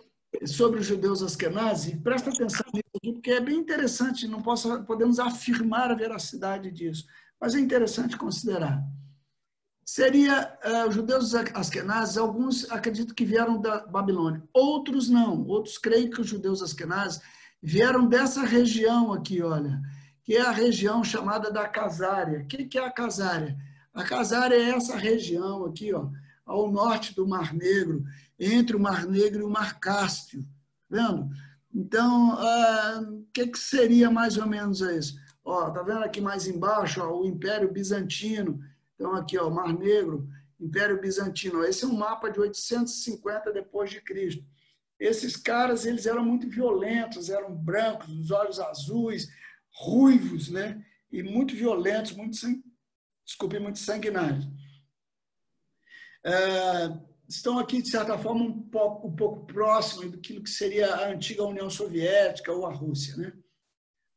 sobre 0.44 0.80
os 0.80 0.86
judeus 0.86 1.22
askenazes, 1.22 1.98
presta 2.02 2.28
atenção 2.28 2.66
nisso 2.74 2.90
aqui, 2.96 3.12
porque 3.14 3.30
é 3.30 3.40
bem 3.40 3.56
interessante, 3.56 4.28
não 4.28 4.42
posso, 4.42 4.84
podemos 4.84 5.18
afirmar 5.18 5.90
a 5.90 5.94
veracidade 5.94 6.70
disso 6.70 7.06
mas 7.40 7.54
é 7.54 7.60
interessante 7.60 8.16
considerar. 8.16 8.82
Seria 9.90 10.52
uh, 10.62 10.86
os 10.86 10.94
judeus 10.94 11.34
askenazes, 11.34 12.18
alguns 12.18 12.70
acreditam 12.70 13.14
que 13.14 13.24
vieram 13.24 13.58
da 13.58 13.86
Babilônia, 13.86 14.46
outros 14.52 15.08
não, 15.08 15.46
outros 15.46 15.78
creem 15.78 16.10
que 16.10 16.20
os 16.20 16.26
judeus 16.26 16.60
askenazes 16.60 17.22
vieram 17.62 18.06
dessa 18.06 18.42
região 18.42 19.14
aqui, 19.14 19.42
olha, 19.42 19.80
que 20.22 20.36
é 20.36 20.42
a 20.42 20.50
região 20.50 21.02
chamada 21.02 21.50
da 21.50 21.66
Casária. 21.66 22.40
O 22.40 22.46
que 22.46 22.76
é 22.76 22.84
a 22.84 22.92
Casária? 22.92 23.56
A 23.94 24.04
Casária 24.04 24.56
é 24.56 24.76
essa 24.76 24.94
região 24.94 25.64
aqui, 25.64 25.94
ó, 25.94 26.10
ao 26.44 26.70
norte 26.70 27.14
do 27.14 27.26
Mar 27.26 27.54
Negro, 27.54 28.04
entre 28.38 28.76
o 28.76 28.80
Mar 28.80 29.06
Negro 29.06 29.40
e 29.40 29.44
o 29.44 29.50
Mar 29.50 29.80
Cáspio, 29.80 30.46
vendo? 30.90 31.30
Então, 31.74 32.32
ah, 32.32 33.04
o 33.08 33.20
uh, 33.20 33.26
que, 33.32 33.46
que 33.46 33.58
seria 33.58 34.10
mais 34.10 34.36
ou 34.36 34.46
menos 34.46 34.82
isso? 34.82 35.18
Ó, 35.42 35.70
tá 35.70 35.82
vendo 35.82 36.04
aqui 36.04 36.20
mais 36.20 36.46
embaixo, 36.46 37.00
ó, 37.00 37.22
o 37.22 37.24
Império 37.24 37.72
Bizantino. 37.72 38.60
Então 38.98 39.14
aqui, 39.14 39.38
ó, 39.38 39.48
Mar 39.48 39.72
Negro, 39.72 40.28
Império 40.58 41.00
Bizantino. 41.00 41.64
Esse 41.64 41.84
é 41.84 41.86
um 41.86 41.96
mapa 41.96 42.28
de 42.28 42.40
850 42.40 43.52
depois 43.52 43.90
de 43.90 44.00
Cristo. 44.00 44.44
Esses 44.98 45.36
caras, 45.36 45.86
eles 45.86 46.06
eram 46.06 46.24
muito 46.24 46.48
violentos, 46.48 47.30
eram 47.30 47.54
brancos, 47.54 48.08
os 48.08 48.32
olhos 48.32 48.58
azuis, 48.58 49.28
ruivos, 49.70 50.50
né? 50.50 50.84
E 51.12 51.22
muito 51.22 51.54
violentos, 51.54 52.12
muito 52.12 52.36
desculpe, 53.24 53.60
muito 53.60 53.78
sanguinários. 53.78 54.44
É, 56.24 56.98
estão 57.28 57.60
aqui, 57.60 57.80
de 57.80 57.90
certa 57.90 58.18
forma, 58.18 58.42
um 58.42 58.60
pouco, 58.60 59.06
um 59.06 59.14
pouco 59.14 59.46
próximo 59.46 60.10
do 60.10 60.18
que 60.18 60.44
seria 60.46 60.92
a 60.92 61.10
antiga 61.10 61.44
União 61.44 61.70
Soviética 61.70 62.52
ou 62.52 62.66
a 62.66 62.74
Rússia, 62.74 63.16
né? 63.16 63.32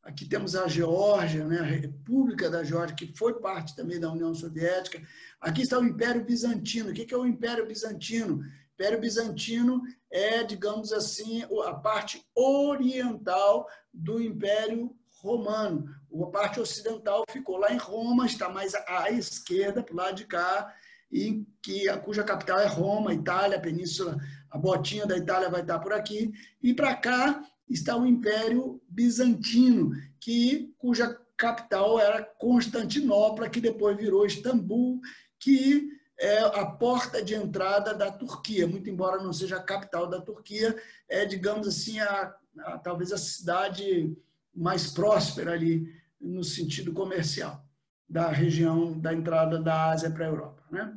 Aqui 0.04 0.26
temos 0.26 0.56
a 0.56 0.68
Geórgia, 0.68 1.45
né, 1.45 1.60
a 1.60 1.64
República 1.64 2.49
da 2.49 2.64
Geórgia, 2.64 2.95
que 2.95 3.16
foi 3.16 3.39
parte 3.39 3.76
também 3.76 3.99
da 3.99 4.12
União 4.12 4.34
Soviética. 4.34 4.99
Aqui 5.39 5.62
está 5.62 5.78
o 5.78 5.86
Império 5.86 6.26
Bizantino. 6.26 6.89
O 6.89 6.93
que 6.93 7.14
é 7.14 7.18
o 7.18 7.26
Império 7.26 7.68
Bizantino? 7.68 8.38
O 8.39 8.74
Império 8.74 8.99
Bizantino 8.99 9.82
é, 10.10 10.43
digamos 10.43 10.91
assim, 10.91 11.43
a 11.66 11.74
parte 11.76 12.26
oriental 12.36 13.68
do 13.93 14.20
Império 14.20 14.95
Romano. 15.22 15.86
A 16.20 16.26
parte 16.32 16.60
ocidental 16.60 17.24
ficou 17.30 17.58
lá 17.58 17.72
em 17.72 17.78
Roma, 17.78 18.26
está 18.26 18.49
mais 18.49 18.74
à 18.74 19.12
esquerda, 19.12 19.84
para 19.84 19.93
o 19.93 19.97
lado 19.97 20.16
de 20.16 20.26
cá, 20.26 20.74
e 21.12 21.45
que, 21.62 21.86
cuja 21.99 22.24
capital 22.24 22.60
é 22.60 22.66
Roma, 22.66 23.14
Itália, 23.14 23.58
a 23.58 23.62
península, 23.62 24.18
a 24.49 24.58
botinha 24.58 25.06
da 25.06 25.16
Itália 25.16 25.49
vai 25.49 25.62
estar 25.62 25.78
por 25.78 25.93
aqui. 25.93 26.32
E 26.62 26.74
para 26.74 26.95
cá 26.95 27.43
está 27.72 27.96
o 27.96 28.06
Império 28.06 28.82
Bizantino, 28.88 29.92
que, 30.20 30.74
cuja 30.78 31.18
capital 31.38 32.00
era 32.00 32.24
Constantinopla, 32.24 33.50
que 33.50 33.60
depois 33.60 33.98
virou 33.98 34.26
Istambul, 34.26 35.02
que 35.40 35.90
é 36.20 36.40
a 36.40 36.66
porta 36.68 37.24
de 37.24 37.34
entrada 37.34 37.96
da 37.96 38.12
Turquia, 38.12 38.68
muito 38.68 38.88
embora 38.90 39.24
não 39.24 39.34
seja 39.34 39.58
a 39.58 39.64
capital 39.64 40.08
da 40.08 40.22
Turquia, 40.22 40.80
é, 41.10 41.26
digamos 41.26 41.68
assim, 41.68 42.00
a, 42.00 42.36
a, 42.60 42.78
talvez 42.78 43.12
a 43.12 43.18
cidade 43.18 44.16
mais 44.54 44.92
próspera 44.92 45.54
ali 45.54 45.92
no 46.20 46.44
sentido 46.44 46.94
comercial 46.94 47.66
da 48.08 48.28
região 48.28 49.00
da 49.00 49.14
entrada 49.14 49.60
da 49.60 49.90
Ásia 49.90 50.12
para 50.12 50.26
a 50.26 50.30
Europa. 50.30 50.64
Né? 50.70 50.94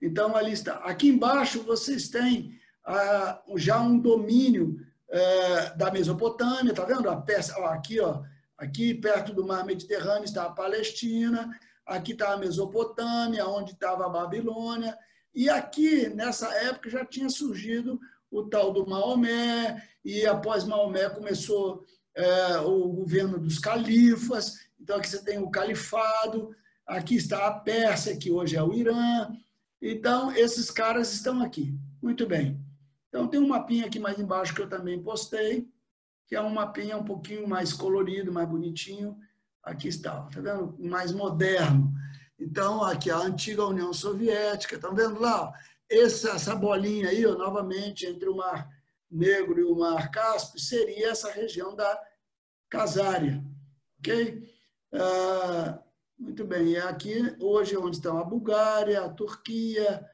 Então, 0.00 0.36
ali 0.36 0.52
está. 0.52 0.76
Aqui 0.84 1.08
embaixo 1.08 1.64
vocês 1.64 2.08
têm 2.08 2.56
ah, 2.84 3.42
já 3.56 3.80
um 3.80 3.98
domínio 3.98 4.85
é, 5.08 5.74
da 5.76 5.90
Mesopotâmia, 5.90 6.74
tá 6.74 6.84
vendo? 6.84 7.08
A 7.08 7.16
peça, 7.16 7.54
ó, 7.58 7.66
aqui, 7.66 8.00
ó, 8.00 8.22
aqui 8.56 8.94
perto 8.94 9.32
do 9.32 9.46
Mar 9.46 9.64
Mediterrâneo 9.64 10.24
está 10.24 10.44
a 10.44 10.52
Palestina, 10.52 11.50
aqui 11.84 12.12
está 12.12 12.32
a 12.32 12.36
Mesopotâmia, 12.36 13.46
onde 13.46 13.72
estava 13.72 14.06
a 14.06 14.10
Babilônia, 14.10 14.96
e 15.34 15.48
aqui, 15.48 16.08
nessa 16.08 16.52
época, 16.54 16.90
já 16.90 17.04
tinha 17.04 17.28
surgido 17.28 18.00
o 18.30 18.44
tal 18.44 18.72
do 18.72 18.86
Maomé, 18.86 19.82
e 20.04 20.26
após 20.26 20.64
Maomé 20.64 21.08
começou 21.10 21.84
é, 22.14 22.58
o 22.58 22.88
governo 22.88 23.38
dos 23.38 23.58
califas, 23.58 24.66
então 24.80 24.96
aqui 24.96 25.08
você 25.08 25.22
tem 25.22 25.38
o 25.38 25.50
califado, 25.50 26.54
aqui 26.86 27.16
está 27.16 27.46
a 27.46 27.52
Pérsia, 27.52 28.16
que 28.16 28.30
hoje 28.30 28.56
é 28.56 28.62
o 28.62 28.72
Irã, 28.72 29.28
Então, 29.80 30.32
esses 30.32 30.70
caras 30.70 31.12
estão 31.12 31.42
aqui. 31.42 31.74
Muito 32.02 32.26
bem. 32.26 32.65
Então, 33.16 33.28
tem 33.28 33.40
um 33.40 33.48
mapinha 33.48 33.86
aqui 33.86 33.98
mais 33.98 34.18
embaixo 34.18 34.54
que 34.54 34.60
eu 34.60 34.68
também 34.68 35.02
postei, 35.02 35.66
que 36.26 36.36
é 36.36 36.40
um 36.42 36.50
mapinha 36.50 36.98
um 36.98 37.04
pouquinho 37.04 37.48
mais 37.48 37.72
colorido, 37.72 38.30
mais 38.30 38.46
bonitinho. 38.46 39.18
Aqui 39.62 39.88
está, 39.88 40.24
tá 40.24 40.38
vendo? 40.38 40.76
Mais 40.78 41.12
moderno. 41.12 41.94
Então, 42.38 42.84
aqui 42.84 43.10
a 43.10 43.16
antiga 43.16 43.64
União 43.64 43.90
Soviética, 43.90 44.74
estão 44.74 44.94
vendo 44.94 45.18
lá? 45.18 45.50
Essa, 45.88 46.32
essa 46.32 46.54
bolinha 46.54 47.08
aí, 47.08 47.24
ó, 47.24 47.32
novamente, 47.38 48.04
entre 48.04 48.28
o 48.28 48.36
Mar 48.36 48.68
Negro 49.10 49.58
e 49.58 49.64
o 49.64 49.74
Mar 49.74 50.10
Cáspio, 50.10 50.60
seria 50.60 51.08
essa 51.08 51.30
região 51.30 51.74
da 51.74 51.98
Casária. 52.68 53.42
Ok? 53.98 54.46
Ah, 54.92 55.78
muito 56.18 56.44
bem. 56.44 56.72
E 56.72 56.76
aqui, 56.76 57.34
hoje, 57.40 57.78
onde 57.78 57.96
estão 57.96 58.18
a 58.18 58.24
Bulgária, 58.24 59.02
a 59.02 59.08
Turquia, 59.08 60.06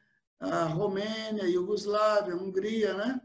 a 0.42 0.64
Romênia, 0.64 1.44
Iugoslávia, 1.44 2.36
Hungria, 2.36 2.94
né? 2.94 3.20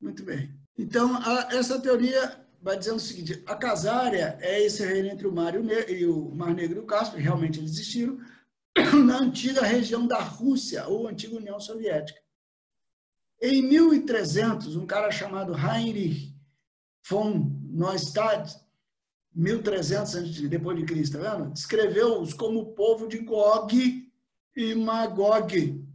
Muito 0.00 0.24
bem. 0.24 0.50
Então, 0.78 1.14
a, 1.16 1.54
essa 1.54 1.78
teoria 1.80 2.40
vai 2.62 2.78
dizendo 2.78 2.96
o 2.96 3.00
seguinte: 3.00 3.42
a 3.46 3.54
Casária 3.54 4.38
é 4.40 4.62
esse 4.62 4.84
reino 4.84 5.08
entre 5.08 5.26
o 5.26 5.32
Mar, 5.32 5.54
e 5.54 5.58
o, 5.58 5.90
e 5.90 6.06
o 6.06 6.34
Mar 6.34 6.54
Negro 6.54 6.78
e 6.78 6.82
o 6.82 6.86
Cáspio, 6.86 7.20
realmente 7.20 7.58
eles 7.58 7.72
existiram, 7.72 8.18
na 9.04 9.18
antiga 9.18 9.62
região 9.62 10.06
da 10.06 10.20
Rússia, 10.20 10.86
ou 10.86 11.06
antiga 11.06 11.36
União 11.36 11.60
Soviética. 11.60 12.20
Em 13.40 13.62
1300, 13.62 14.74
um 14.74 14.86
cara 14.86 15.10
chamado 15.10 15.54
Heinrich 15.54 16.34
von 17.08 17.52
Neustadt, 17.70 18.56
1300 19.34 20.14
antes 20.16 20.48
depois 20.48 20.76
de 20.76 20.84
Cristo, 20.84 21.18
tá 21.18 21.36
vendo? 21.36 21.52
Descreveu-os 21.52 22.32
como 22.32 22.60
o 22.60 22.72
povo 22.74 23.06
de 23.06 23.18
Gog 23.18 24.10
e 24.56 24.74
Magog. 24.74 25.87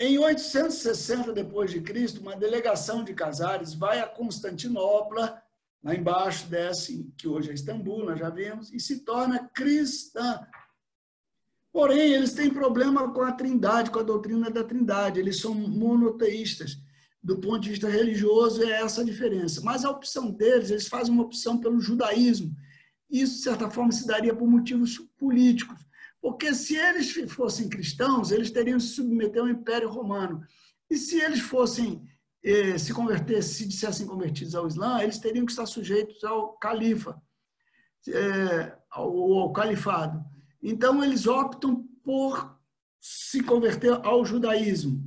Em 0.00 0.16
860 0.16 1.32
depois 1.32 1.72
de 1.72 1.80
Cristo, 1.80 2.20
uma 2.20 2.36
delegação 2.36 3.02
de 3.02 3.12
Casares 3.14 3.74
vai 3.74 3.98
a 3.98 4.06
Constantinopla, 4.06 5.42
lá 5.82 5.94
embaixo 5.94 6.46
desce, 6.46 7.12
que 7.16 7.26
hoje 7.26 7.50
é 7.50 7.54
Istambul, 7.54 8.04
nós 8.04 8.18
já 8.18 8.30
vimos, 8.30 8.72
e 8.72 8.78
se 8.78 9.00
torna 9.00 9.48
cristã. 9.52 10.46
Porém, 11.72 12.12
eles 12.12 12.32
têm 12.32 12.48
problema 12.48 13.12
com 13.12 13.22
a 13.22 13.32
Trindade, 13.32 13.90
com 13.90 13.98
a 13.98 14.04
doutrina 14.04 14.48
da 14.50 14.62
Trindade. 14.62 15.18
Eles 15.18 15.40
são 15.40 15.52
monoteístas 15.52 16.78
do 17.22 17.38
ponto 17.40 17.60
de 17.60 17.70
vista 17.70 17.88
religioso, 17.88 18.62
é 18.62 18.80
essa 18.80 19.00
a 19.00 19.04
diferença. 19.04 19.60
Mas 19.62 19.84
a 19.84 19.90
opção 19.90 20.30
deles, 20.30 20.70
eles 20.70 20.86
fazem 20.86 21.12
uma 21.12 21.24
opção 21.24 21.58
pelo 21.58 21.80
judaísmo. 21.80 22.54
Isso, 23.10 23.36
de 23.36 23.42
certa 23.42 23.68
forma, 23.68 23.92
se 23.92 24.06
daria 24.06 24.34
por 24.34 24.48
motivos 24.48 24.98
políticos. 25.18 25.87
Porque 26.20 26.52
se 26.54 26.76
eles 26.76 27.12
fossem 27.30 27.68
cristãos, 27.68 28.30
eles 28.30 28.50
teriam 28.50 28.78
se 28.80 28.88
submeter 28.88 29.42
ao 29.42 29.48
Império 29.48 29.88
Romano. 29.88 30.42
E 30.90 30.96
se 30.96 31.20
eles 31.20 31.40
fossem 31.40 32.02
eh, 32.42 32.78
se 32.78 32.92
converter, 32.92 33.42
se 33.42 33.66
dissessem 33.66 34.06
convertidos 34.06 34.54
ao 34.54 34.66
Islã, 34.66 35.02
eles 35.02 35.18
teriam 35.18 35.46
que 35.46 35.52
estar 35.52 35.66
sujeitos 35.66 36.22
ao 36.24 36.52
califa, 36.58 37.20
eh, 38.08 38.76
ao, 38.90 39.32
ao 39.38 39.52
califado. 39.52 40.24
Então, 40.62 41.04
eles 41.04 41.26
optam 41.26 41.86
por 42.02 42.58
se 43.00 43.42
converter 43.42 43.92
ao 44.04 44.24
judaísmo. 44.24 45.02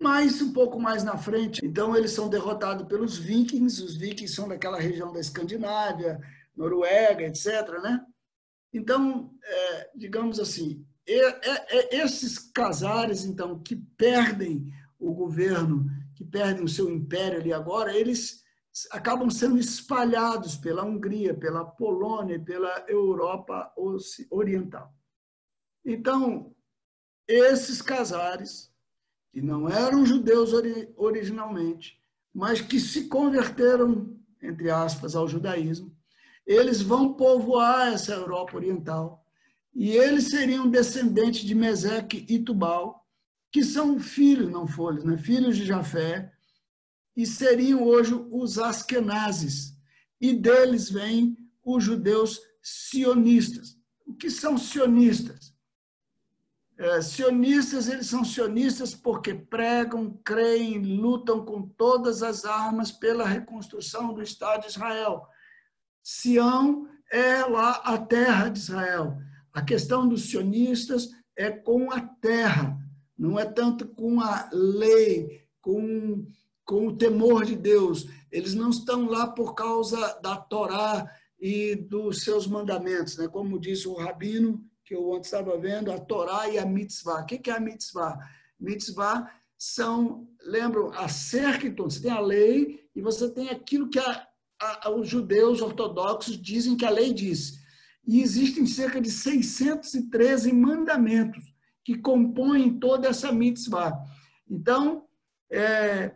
Mas 0.00 0.42
um 0.42 0.52
pouco 0.52 0.78
mais 0.78 1.02
na 1.02 1.16
frente, 1.16 1.64
então 1.64 1.96
eles 1.96 2.10
são 2.10 2.28
derrotados 2.28 2.86
pelos 2.86 3.16
vikings, 3.16 3.82
os 3.82 3.96
vikings 3.96 4.34
são 4.34 4.48
daquela 4.48 4.78
região 4.78 5.12
da 5.12 5.20
Escandinávia, 5.20 6.20
Noruega, 6.54 7.22
etc. 7.22 7.46
Né? 7.82 8.04
Então, 8.74 9.32
é, 9.44 9.90
digamos 9.94 10.40
assim, 10.40 10.84
é, 11.06 11.96
esses 11.96 12.38
casares, 12.38 13.24
então, 13.24 13.62
que 13.62 13.76
perdem 13.76 14.66
o 14.98 15.14
governo, 15.14 15.86
que 16.16 16.24
perdem 16.24 16.64
o 16.64 16.68
seu 16.68 16.90
império 16.90 17.38
ali 17.38 17.52
agora, 17.52 17.96
eles 17.96 18.42
acabam 18.90 19.30
sendo 19.30 19.58
espalhados 19.58 20.56
pela 20.56 20.84
Hungria, 20.84 21.32
pela 21.32 21.64
Polônia, 21.64 22.40
pela 22.40 22.84
Europa 22.88 23.72
Oriental. 24.28 24.92
Então, 25.84 26.52
esses 27.28 27.80
casares 27.80 28.74
que 29.32 29.40
não 29.40 29.68
eram 29.68 30.04
judeus 30.04 30.50
originalmente, 30.96 32.00
mas 32.32 32.60
que 32.60 32.80
se 32.80 33.06
converteram, 33.06 34.18
entre 34.42 34.68
aspas, 34.68 35.14
ao 35.14 35.28
judaísmo, 35.28 35.93
eles 36.46 36.82
vão 36.82 37.14
povoar 37.14 37.92
essa 37.92 38.12
Europa 38.12 38.56
Oriental. 38.56 39.24
E 39.74 39.90
eles 39.90 40.30
seriam 40.30 40.68
descendentes 40.68 41.44
de 41.44 41.54
Meseque 41.54 42.24
e 42.28 42.38
Tubal, 42.38 43.04
que 43.50 43.64
são 43.64 43.98
filhos, 43.98 44.50
não 44.50 44.66
folhas, 44.66 45.04
né? 45.04 45.16
filhos 45.16 45.56
de 45.56 45.64
Jafé, 45.64 46.32
e 47.16 47.26
seriam 47.26 47.82
hoje 47.82 48.14
os 48.30 48.58
Askenazes. 48.58 49.74
E 50.20 50.32
deles 50.32 50.90
vêm 50.90 51.36
os 51.64 51.82
judeus 51.82 52.40
sionistas. 52.62 53.76
O 54.06 54.14
que 54.14 54.30
são 54.30 54.58
sionistas? 54.58 55.54
É, 56.76 57.00
sionistas, 57.00 57.88
eles 57.88 58.08
são 58.08 58.24
sionistas 58.24 58.94
porque 58.94 59.32
pregam, 59.32 60.20
creem, 60.24 60.82
lutam 60.96 61.44
com 61.44 61.62
todas 61.62 62.22
as 62.22 62.44
armas 62.44 62.90
pela 62.90 63.26
reconstrução 63.26 64.12
do 64.12 64.22
Estado 64.22 64.62
de 64.62 64.68
Israel. 64.68 65.28
Sião 66.04 66.86
é 67.10 67.42
lá 67.46 67.80
a 67.82 67.96
terra 67.96 68.50
de 68.50 68.58
Israel. 68.58 69.16
A 69.54 69.62
questão 69.62 70.06
dos 70.06 70.28
sionistas 70.28 71.08
é 71.34 71.50
com 71.50 71.90
a 71.90 72.00
terra, 72.00 72.78
não 73.16 73.38
é 73.38 73.46
tanto 73.46 73.88
com 73.88 74.20
a 74.20 74.50
lei, 74.52 75.46
com, 75.62 76.26
com 76.62 76.88
o 76.88 76.96
temor 76.96 77.46
de 77.46 77.56
Deus. 77.56 78.06
Eles 78.30 78.54
não 78.54 78.68
estão 78.68 79.06
lá 79.06 79.26
por 79.26 79.54
causa 79.54 80.20
da 80.20 80.36
Torá 80.36 81.10
e 81.40 81.74
dos 81.74 82.22
seus 82.22 82.46
mandamentos, 82.46 83.16
né? 83.16 83.26
como 83.26 83.58
diz 83.58 83.86
o 83.86 83.94
rabino 83.94 84.62
que 84.84 84.94
eu 84.94 85.08
ontem 85.08 85.24
estava 85.24 85.56
vendo, 85.56 85.90
a 85.90 85.98
Torá 85.98 86.50
e 86.50 86.58
a 86.58 86.66
Mitzvah. 86.66 87.22
O 87.22 87.26
que 87.26 87.50
é 87.50 87.54
a 87.54 87.60
Mitzvah? 87.60 88.18
Mitzvah 88.60 89.30
são, 89.56 90.28
lembram, 90.42 90.92
a 90.92 91.08
cerca, 91.08 91.66
então, 91.66 91.88
você 91.88 92.02
tem 92.02 92.10
a 92.10 92.20
lei 92.20 92.86
e 92.94 93.00
você 93.00 93.30
tem 93.30 93.48
aquilo 93.48 93.88
que 93.88 93.98
a, 93.98 94.28
os 94.96 95.08
judeus 95.08 95.60
ortodoxos 95.60 96.40
dizem 96.40 96.76
que 96.76 96.84
a 96.84 96.90
lei 96.90 97.12
diz. 97.12 97.60
E 98.06 98.20
existem 98.20 98.66
cerca 98.66 99.00
de 99.00 99.10
613 99.10 100.52
mandamentos 100.52 101.44
que 101.82 101.98
compõem 101.98 102.78
toda 102.78 103.08
essa 103.08 103.32
mitzvah. 103.32 103.98
Então, 104.48 105.06
é, 105.50 106.14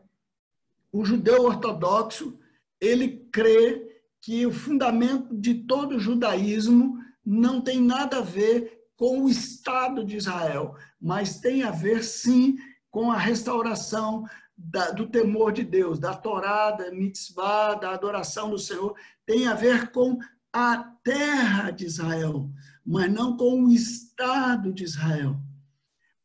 o 0.93 1.05
judeu 1.05 1.45
ortodoxo, 1.45 2.39
ele 2.81 3.27
crê 3.31 3.87
que 4.21 4.47
o 4.47 4.53
fundamento 4.53 5.37
de 5.37 5.55
todo 5.55 5.97
o 5.97 6.01
judaísmo 6.01 6.99
não 7.25 7.61
tem 7.61 7.81
nada 7.81 8.19
a 8.19 8.23
ver 8.23 8.87
com 8.97 9.23
o 9.23 9.29
Estado 9.29 10.05
de 10.05 10.17
Israel, 10.17 10.75
mas 11.01 11.39
tem 11.39 11.63
a 11.63 11.71
ver, 11.71 12.03
sim, 12.03 12.57
com 12.91 13.13
a 13.13 13.17
restauração 13.17 14.25
da, 14.59 14.91
do 14.91 15.07
temor 15.07 15.53
de 15.53 15.63
Deus, 15.63 16.01
da 16.01 16.15
Torá, 16.15 16.73
da 16.73 16.91
mitzvah, 16.91 17.75
da 17.75 17.93
adoração 17.93 18.51
do 18.51 18.59
Senhor, 18.59 18.95
tem 19.25 19.47
a 19.47 19.55
ver 19.55 19.93
com 19.93 20.19
a 20.53 20.93
terra 21.05 21.71
de 21.71 21.87
Israel, 21.87 22.51
mas 22.85 23.11
não 23.13 23.37
com 23.37 23.65
o 23.65 23.71
Estado 23.71 24.73
de 24.73 24.83
Israel. 24.83 25.37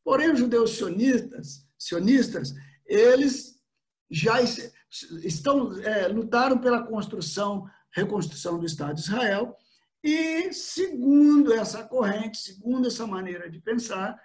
Porém, 0.03 0.31
os 0.31 0.39
judeus 0.39 0.71
sionistas, 0.71 1.65
sionistas 1.77 2.55
eles 2.85 3.61
já 4.09 4.39
estão 4.41 5.79
é, 5.81 6.07
lutaram 6.07 6.57
pela 6.57 6.83
construção, 6.83 7.69
reconstrução 7.91 8.59
do 8.59 8.65
Estado 8.65 8.95
de 8.95 9.01
Israel, 9.01 9.55
e, 10.03 10.51
segundo 10.51 11.53
essa 11.53 11.83
corrente, 11.83 12.37
segundo 12.37 12.87
essa 12.87 13.07
maneira 13.07 13.49
de 13.49 13.59
pensar, 13.59 14.19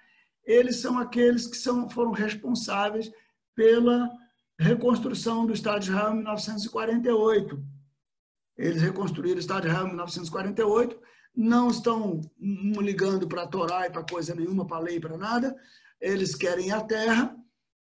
eles 0.44 0.76
são 0.76 0.98
aqueles 0.98 1.46
que 1.46 1.56
são, 1.56 1.88
foram 1.88 2.10
responsáveis 2.10 3.12
pela 3.58 4.08
reconstrução 4.56 5.44
do 5.44 5.52
Estado 5.52 5.80
de 5.80 5.90
Israel 5.90 6.12
em 6.12 6.18
1948. 6.18 7.60
Eles 8.56 8.80
reconstruíram 8.80 9.36
o 9.36 9.40
Estado 9.40 9.62
de 9.62 9.66
Israel 9.66 9.86
em 9.86 9.88
1948, 9.88 11.00
não 11.34 11.68
estão 11.68 12.20
ligando 12.38 13.26
para 13.26 13.42
a 13.42 13.48
Torá 13.48 13.84
e 13.84 13.90
para 13.90 14.04
coisa 14.04 14.32
nenhuma, 14.32 14.64
para 14.64 14.76
a 14.76 14.80
lei, 14.80 15.00
para 15.00 15.18
nada. 15.18 15.56
Eles 16.00 16.36
querem 16.36 16.70
a 16.70 16.80
terra, 16.80 17.36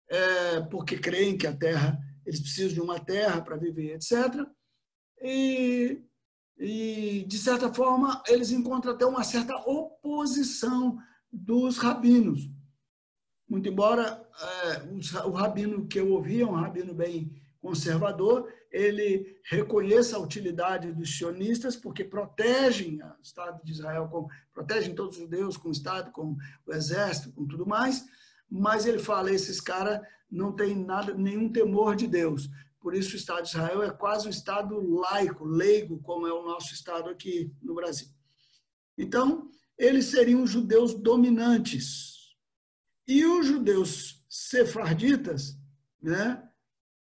é, 0.10 0.62
porque 0.62 0.98
creem 0.98 1.38
que 1.38 1.46
a 1.46 1.54
terra, 1.54 2.00
eles 2.26 2.40
precisam 2.40 2.74
de 2.74 2.80
uma 2.80 2.98
terra 2.98 3.42
para 3.42 3.58
viver, 3.58 3.96
etc. 3.96 4.48
E 5.22 6.02
e, 6.58 7.26
de 7.28 7.38
certa 7.38 7.74
forma, 7.74 8.24
eles 8.30 8.50
encontram 8.50 8.94
até 8.94 9.06
uma 9.06 9.26
certa 9.26 9.54
oposição 9.70 10.98
dos 11.30 11.78
rabinos. 11.78 12.50
Muito 13.48 13.70
embora 13.70 14.28
é, 14.42 15.26
o 15.26 15.32
rabino 15.32 15.88
que 15.88 16.00
eu 16.00 16.12
ouvi 16.12 16.42
é 16.42 16.46
um 16.46 16.54
rabino 16.54 16.94
bem 16.94 17.32
conservador, 17.62 18.48
ele 18.72 19.40
reconheça 19.50 20.18
a 20.18 20.20
utilidade 20.20 20.92
dos 20.92 21.18
sionistas, 21.18 21.76
porque 21.76 22.04
protegem 22.04 23.02
o 23.02 23.22
Estado 23.24 23.60
de 23.64 23.72
Israel, 23.72 24.08
com, 24.08 24.28
protegem 24.54 24.94
todos 24.94 25.16
os 25.16 25.24
judeus 25.24 25.58
com 25.58 25.70
o 25.70 25.72
Estado, 25.72 26.12
com 26.12 26.38
o 26.66 26.74
exército, 26.74 27.32
com 27.32 27.48
tudo 27.48 27.66
mais, 27.66 28.06
mas 28.50 28.86
ele 28.86 29.00
fala, 29.00 29.32
esses 29.32 29.60
caras 29.60 30.00
não 30.30 30.52
têm 30.52 30.76
nada, 30.76 31.14
nenhum 31.14 31.52
temor 31.52 31.96
de 31.96 32.06
Deus. 32.06 32.50
Por 32.80 32.94
isso 32.94 33.14
o 33.14 33.16
Estado 33.16 33.44
de 33.44 33.50
Israel 33.50 33.82
é 33.82 33.90
quase 33.90 34.28
um 34.28 34.32
Estado 34.32 34.80
laico, 35.00 35.44
leigo, 35.44 36.00
como 36.04 36.28
é 36.28 36.34
o 36.34 36.46
nosso 36.46 36.72
Estado 36.74 37.10
aqui 37.10 37.52
no 37.64 37.74
Brasil. 37.74 38.08
Então, 38.96 39.50
eles 39.78 40.06
seriam 40.06 40.46
judeus 40.46 40.94
dominantes. 40.94 42.15
E 43.08 43.26
os 43.26 43.46
judeus 43.46 44.24
sefarditas, 44.30 45.58
né, 46.02 46.44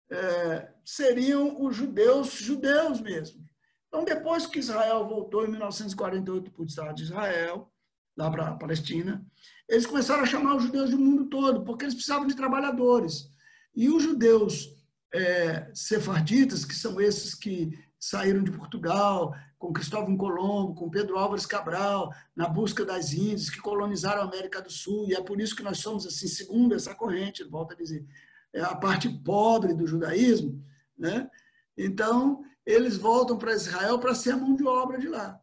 é, 0.10 0.72
seriam 0.84 1.62
os 1.64 1.76
judeus 1.76 2.32
judeus 2.34 3.00
mesmo. 3.00 3.44
Então, 3.88 4.04
depois 4.04 4.46
que 4.46 4.60
Israel 4.60 5.08
voltou 5.08 5.46
em 5.46 5.50
1948 5.50 6.52
para 6.52 6.62
o 6.62 6.66
Estado 6.66 6.96
de 6.96 7.04
Israel, 7.04 7.72
lá 8.16 8.30
para 8.30 8.50
a 8.50 8.56
Palestina, 8.56 9.26
eles 9.68 9.86
começaram 9.86 10.24
a 10.24 10.28
chamar 10.28 10.56
os 10.56 10.64
judeus 10.64 10.90
do 10.90 10.98
mundo 10.98 11.26
todo, 11.26 11.64
porque 11.64 11.86
eles 11.86 11.96
precisavam 11.96 12.28
de 12.28 12.36
trabalhadores. 12.36 13.30
E 13.74 13.90
os 13.90 14.04
judeus 14.04 14.70
é, 15.14 15.72
sefarditas, 15.74 16.66
que 16.66 16.76
são 16.76 17.00
esses 17.00 17.34
que 17.34 17.78
saíram 18.00 18.44
de 18.44 18.52
Portugal, 18.52 19.36
com 19.58 19.74
Cristóvão 19.74 20.16
Colombo, 20.16 20.76
com 20.76 20.90
Pedro 20.90 21.18
Álvares 21.18 21.46
Cabral, 21.46 22.14
na 22.36 22.48
busca 22.48 22.86
das 22.86 23.14
Índias, 23.14 23.50
que 23.50 23.60
colonizaram 23.60 24.22
a 24.22 24.26
América 24.26 24.62
do 24.62 24.72
Sul, 24.72 25.08
e 25.08 25.14
é 25.14 25.22
por 25.22 25.40
isso 25.40 25.56
que 25.56 25.64
nós 25.64 25.80
somos, 25.80 26.06
assim, 26.06 26.28
segundo 26.28 26.76
essa 26.76 26.94
corrente, 26.94 27.44
volto 27.44 27.74
a 27.74 27.76
dizer, 27.76 28.06
é 28.54 28.62
a 28.62 28.76
parte 28.76 29.10
pobre 29.10 29.74
do 29.74 29.88
judaísmo, 29.88 30.64
né? 30.98 31.30
Então, 31.78 32.44
eles 32.66 32.98
voltam 32.98 33.38
para 33.38 33.54
Israel 33.54 34.00
para 34.00 34.16
ser 34.16 34.32
a 34.32 34.38
mão 34.38 34.56
de 34.56 34.66
obra 34.66 34.98
de 34.98 35.08
lá. 35.08 35.40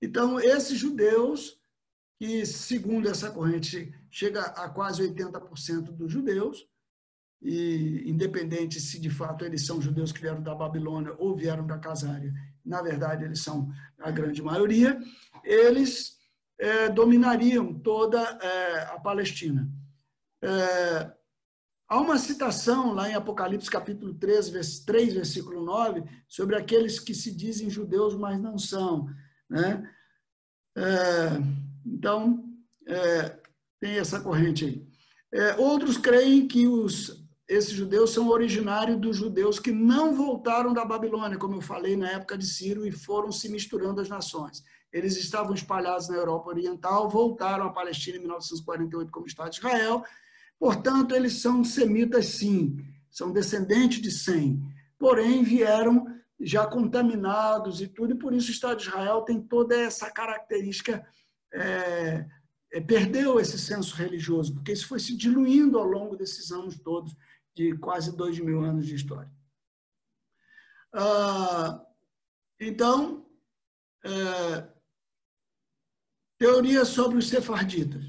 Então, 0.00 0.38
esses 0.38 0.78
judeus, 0.78 1.60
que 2.18 2.46
segundo 2.46 3.08
essa 3.08 3.30
corrente 3.30 3.92
chega 4.10 4.42
a 4.42 4.68
quase 4.68 5.02
80% 5.02 5.92
dos 5.92 6.12
judeus, 6.12 6.68
e 7.40 8.02
independente 8.06 8.80
se 8.80 8.98
de 9.00 9.10
fato 9.10 9.44
eles 9.44 9.64
são 9.64 9.80
judeus 9.80 10.12
que 10.12 10.20
vieram 10.20 10.42
da 10.42 10.54
Babilônia 10.54 11.14
ou 11.18 11.36
vieram 11.36 11.66
da 11.66 11.78
Casária, 11.78 12.32
na 12.64 12.82
verdade 12.82 13.24
eles 13.24 13.40
são 13.40 13.70
a 13.98 14.10
grande 14.10 14.42
maioria, 14.42 14.98
eles 15.44 16.18
é, 16.58 16.88
dominariam 16.88 17.72
toda 17.72 18.20
é, 18.20 18.82
a 18.84 18.98
Palestina. 18.98 19.70
É, 20.42 21.12
há 21.88 22.00
uma 22.00 22.18
citação 22.18 22.92
lá 22.92 23.08
em 23.08 23.14
Apocalipse 23.14 23.70
capítulo 23.70 24.14
3, 24.14 24.48
vers 24.48 24.80
3, 24.80 25.14
versículo 25.14 25.64
9, 25.64 26.02
sobre 26.26 26.56
aqueles 26.56 26.98
que 26.98 27.14
se 27.14 27.34
dizem 27.34 27.70
judeus, 27.70 28.16
mas 28.16 28.40
não 28.40 28.58
são. 28.58 29.08
Né? 29.48 29.88
É, 30.76 30.82
então, 31.86 32.44
é, 32.86 33.38
tem 33.80 33.96
essa 33.96 34.20
corrente 34.20 34.64
aí. 34.64 34.88
É, 35.32 35.56
outros 35.56 35.96
creem 35.96 36.48
que 36.48 36.66
os 36.66 37.27
esses 37.48 37.72
judeus 37.72 38.12
são 38.12 38.28
originários 38.28 39.00
dos 39.00 39.16
judeus 39.16 39.58
que 39.58 39.72
não 39.72 40.14
voltaram 40.14 40.74
da 40.74 40.84
Babilônia, 40.84 41.38
como 41.38 41.54
eu 41.54 41.62
falei 41.62 41.96
na 41.96 42.10
época 42.10 42.36
de 42.36 42.44
Ciro, 42.44 42.86
e 42.86 42.92
foram 42.92 43.32
se 43.32 43.48
misturando 43.48 44.02
as 44.02 44.08
nações. 44.08 44.62
Eles 44.92 45.16
estavam 45.16 45.54
espalhados 45.54 46.08
na 46.10 46.16
Europa 46.16 46.50
Oriental, 46.50 47.08
voltaram 47.08 47.64
à 47.64 47.70
Palestina 47.70 48.18
em 48.18 48.20
1948 48.20 49.10
como 49.10 49.26
Estado 49.26 49.50
de 49.50 49.56
Israel. 49.56 50.04
Portanto, 50.58 51.14
eles 51.14 51.40
são 51.40 51.64
semitas, 51.64 52.26
sim, 52.26 52.76
são 53.10 53.32
descendentes 53.32 54.02
de 54.02 54.10
Sem. 54.10 54.62
Porém, 54.98 55.42
vieram 55.42 56.06
já 56.38 56.66
contaminados 56.66 57.80
e 57.80 57.88
tudo, 57.88 58.12
e 58.12 58.18
por 58.18 58.34
isso 58.34 58.48
o 58.48 58.52
Estado 58.52 58.78
de 58.78 58.88
Israel 58.88 59.22
tem 59.22 59.40
toda 59.40 59.74
essa 59.74 60.10
característica, 60.10 61.04
é, 61.52 62.26
é, 62.72 62.80
perdeu 62.80 63.40
esse 63.40 63.58
senso 63.58 63.96
religioso, 63.96 64.54
porque 64.54 64.72
isso 64.72 64.86
foi 64.86 65.00
se 65.00 65.16
diluindo 65.16 65.78
ao 65.78 65.84
longo 65.84 66.14
desses 66.14 66.52
anos 66.52 66.78
todos 66.78 67.16
de 67.58 67.76
quase 67.76 68.16
dois 68.16 68.38
mil 68.38 68.62
anos 68.62 68.86
de 68.86 68.94
história. 68.94 69.30
Ah, 70.92 71.84
então, 72.60 73.26
é, 74.04 74.68
teoria 76.38 76.84
sobre 76.84 77.18
os 77.18 77.28
sefarditas. 77.28 78.04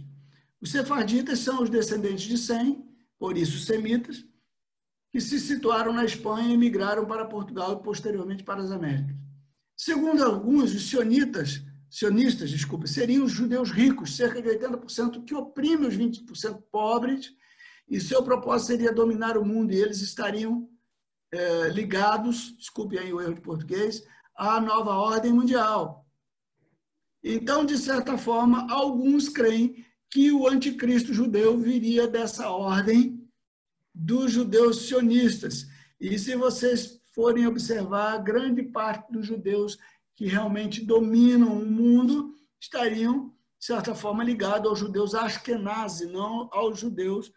Os 0.62 0.72
sefarditas 0.72 1.40
são 1.40 1.64
os 1.64 1.70
descendentes 1.70 2.26
de 2.26 2.38
Sem, 2.38 2.88
por 3.18 3.36
isso 3.36 3.66
semitas, 3.66 4.24
que 5.12 5.20
se 5.20 5.40
situaram 5.40 5.92
na 5.92 6.06
Espanha 6.06 6.54
e 6.54 6.58
migraram 6.58 7.08
para 7.08 7.26
Portugal 7.26 7.74
e 7.74 7.84
posteriormente 7.84 8.44
para 8.44 8.62
as 8.62 8.70
Américas. 8.70 9.16
Segundo 9.76 10.24
alguns, 10.24 10.76
os 10.76 10.88
sionitas, 10.88 11.64
sionistas, 11.90 12.52
desculpa, 12.52 12.86
seriam 12.86 13.26
os 13.26 13.32
judeus 13.32 13.72
ricos, 13.72 14.16
cerca 14.16 14.42
de 14.42 14.50
80%, 14.50 15.26
que 15.26 15.34
oprimem 15.34 15.88
os 15.88 15.98
20% 15.98 16.62
pobres 16.72 17.34
e 17.90 18.00
seu 18.00 18.24
propósito 18.24 18.68
seria 18.68 18.94
dominar 18.94 19.38
o 19.38 19.46
mundo, 19.46 19.74
e 19.74 19.78
eles 19.78 20.02
estariam 20.02 20.70
é, 21.32 21.70
ligados, 21.70 22.56
desculpe 22.58 22.98
aí 22.98 23.12
o 23.12 23.20
erro 23.20 23.36
de 23.36 23.42
português, 23.42 24.04
à 24.36 24.62
nova 24.62 24.92
ordem 24.92 25.34
mundial. 25.34 26.06
Então, 27.24 27.66
de 27.66 27.78
certa 27.78 28.18
forma, 28.18 28.72
alguns 28.72 29.28
creem 29.28 29.86
que 30.10 30.32
o 30.32 30.48
anticristo 30.48 31.14
judeu 31.14 31.58
viria 31.58 32.08
dessa 32.08 32.50
ordem 32.50 33.28
dos 33.94 34.32
judeus 34.32 34.88
sionistas. 34.88 35.68
E 36.00 36.18
se 36.18 36.36
vocês 36.36 37.02
forem 37.14 37.46
observar, 37.46 38.24
grande 38.24 38.64
parte 38.64 39.12
dos 39.12 39.26
judeus 39.26 39.78
que 40.16 40.26
realmente 40.26 40.86
dominam 40.86 41.60
o 41.60 41.66
mundo 41.66 42.34
estariam, 42.60 43.34
de 43.60 43.66
certa 43.66 43.94
forma, 43.94 44.24
ligados 44.24 44.70
aos 44.70 44.80
judeus 44.80 45.14
ashkenazi, 45.14 46.06
não 46.06 46.50
aos 46.52 46.80
judeus 46.80 47.32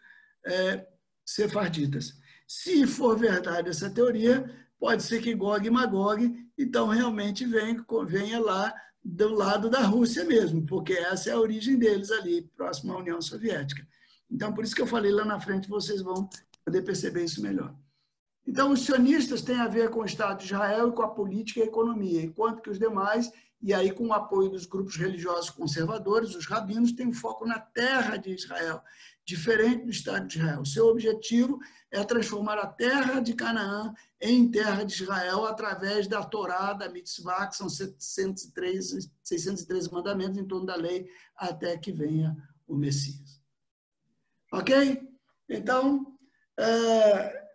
é, 0.45 0.85
sefarditas. 1.25 2.13
Se 2.47 2.85
for 2.85 3.17
verdade 3.17 3.69
essa 3.69 3.89
teoria, 3.89 4.49
pode 4.79 5.03
ser 5.03 5.21
que 5.21 5.33
Gog 5.33 5.65
e 5.65 5.71
Magog, 5.71 6.43
então, 6.57 6.87
realmente 6.87 7.45
venha, 7.45 7.83
venha 8.05 8.39
lá 8.39 8.73
do 9.03 9.33
lado 9.33 9.69
da 9.69 9.81
Rússia 9.81 10.23
mesmo, 10.23 10.65
porque 10.65 10.93
essa 10.93 11.29
é 11.29 11.33
a 11.33 11.39
origem 11.39 11.77
deles 11.77 12.11
ali, 12.11 12.43
próximo 12.55 12.93
à 12.93 12.97
União 12.97 13.21
Soviética. 13.21 13.85
Então, 14.29 14.53
por 14.53 14.63
isso 14.63 14.75
que 14.75 14.81
eu 14.81 14.87
falei 14.87 15.11
lá 15.11 15.25
na 15.25 15.39
frente, 15.39 15.67
vocês 15.67 16.01
vão 16.01 16.29
poder 16.63 16.81
perceber 16.83 17.23
isso 17.23 17.41
melhor. 17.41 17.75
Então, 18.45 18.71
os 18.71 18.81
sionistas 18.81 19.41
têm 19.41 19.55
a 19.57 19.67
ver 19.67 19.89
com 19.89 20.01
o 20.01 20.05
Estado 20.05 20.39
de 20.39 20.45
Israel 20.45 20.89
e 20.89 20.91
com 20.91 21.01
a 21.01 21.09
política 21.09 21.59
e 21.59 21.63
a 21.63 21.67
economia, 21.67 22.21
enquanto 22.21 22.61
que 22.61 22.69
os 22.69 22.79
demais, 22.79 23.31
e 23.63 23.73
aí 23.73 23.91
com 23.91 24.07
o 24.07 24.13
apoio 24.13 24.49
dos 24.49 24.65
grupos 24.65 24.97
religiosos 24.97 25.49
conservadores, 25.49 26.35
os 26.35 26.45
rabinos, 26.45 26.91
têm 26.91 27.07
um 27.07 27.13
foco 27.13 27.45
na 27.45 27.59
terra 27.59 28.17
de 28.17 28.31
Israel 28.31 28.83
diferente 29.25 29.85
do 29.85 29.89
Estado 29.89 30.27
de 30.27 30.37
Israel. 30.37 30.65
Seu 30.65 30.87
objetivo 30.87 31.57
é 31.89 32.03
transformar 32.03 32.57
a 32.57 32.67
terra 32.67 33.21
de 33.21 33.33
Canaã 33.33 33.93
em 34.19 34.51
terra 34.51 34.83
de 34.83 34.93
Israel 34.93 35.45
através 35.45 36.07
da 36.07 36.21
Torá, 36.25 36.73
da 36.73 36.89
Mitzvah, 36.89 37.47
que 37.47 37.55
são 37.55 37.69
613, 37.69 39.09
613 39.23 39.91
mandamentos 39.93 40.37
em 40.37 40.45
torno 40.45 40.65
da 40.65 40.75
lei, 40.75 41.07
até 41.37 41.77
que 41.77 41.93
venha 41.93 42.35
o 42.67 42.75
Messias. 42.75 43.41
Ok? 44.51 45.01
Então, 45.47 46.17
é, 46.59 47.47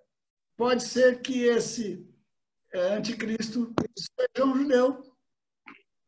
pode 0.57 0.85
ser 0.85 1.21
que 1.21 1.43
esse 1.43 2.09
é, 2.73 2.95
anticristo 2.95 3.75
seja 3.95 4.47
um 4.47 4.57
judeu, 4.57 5.03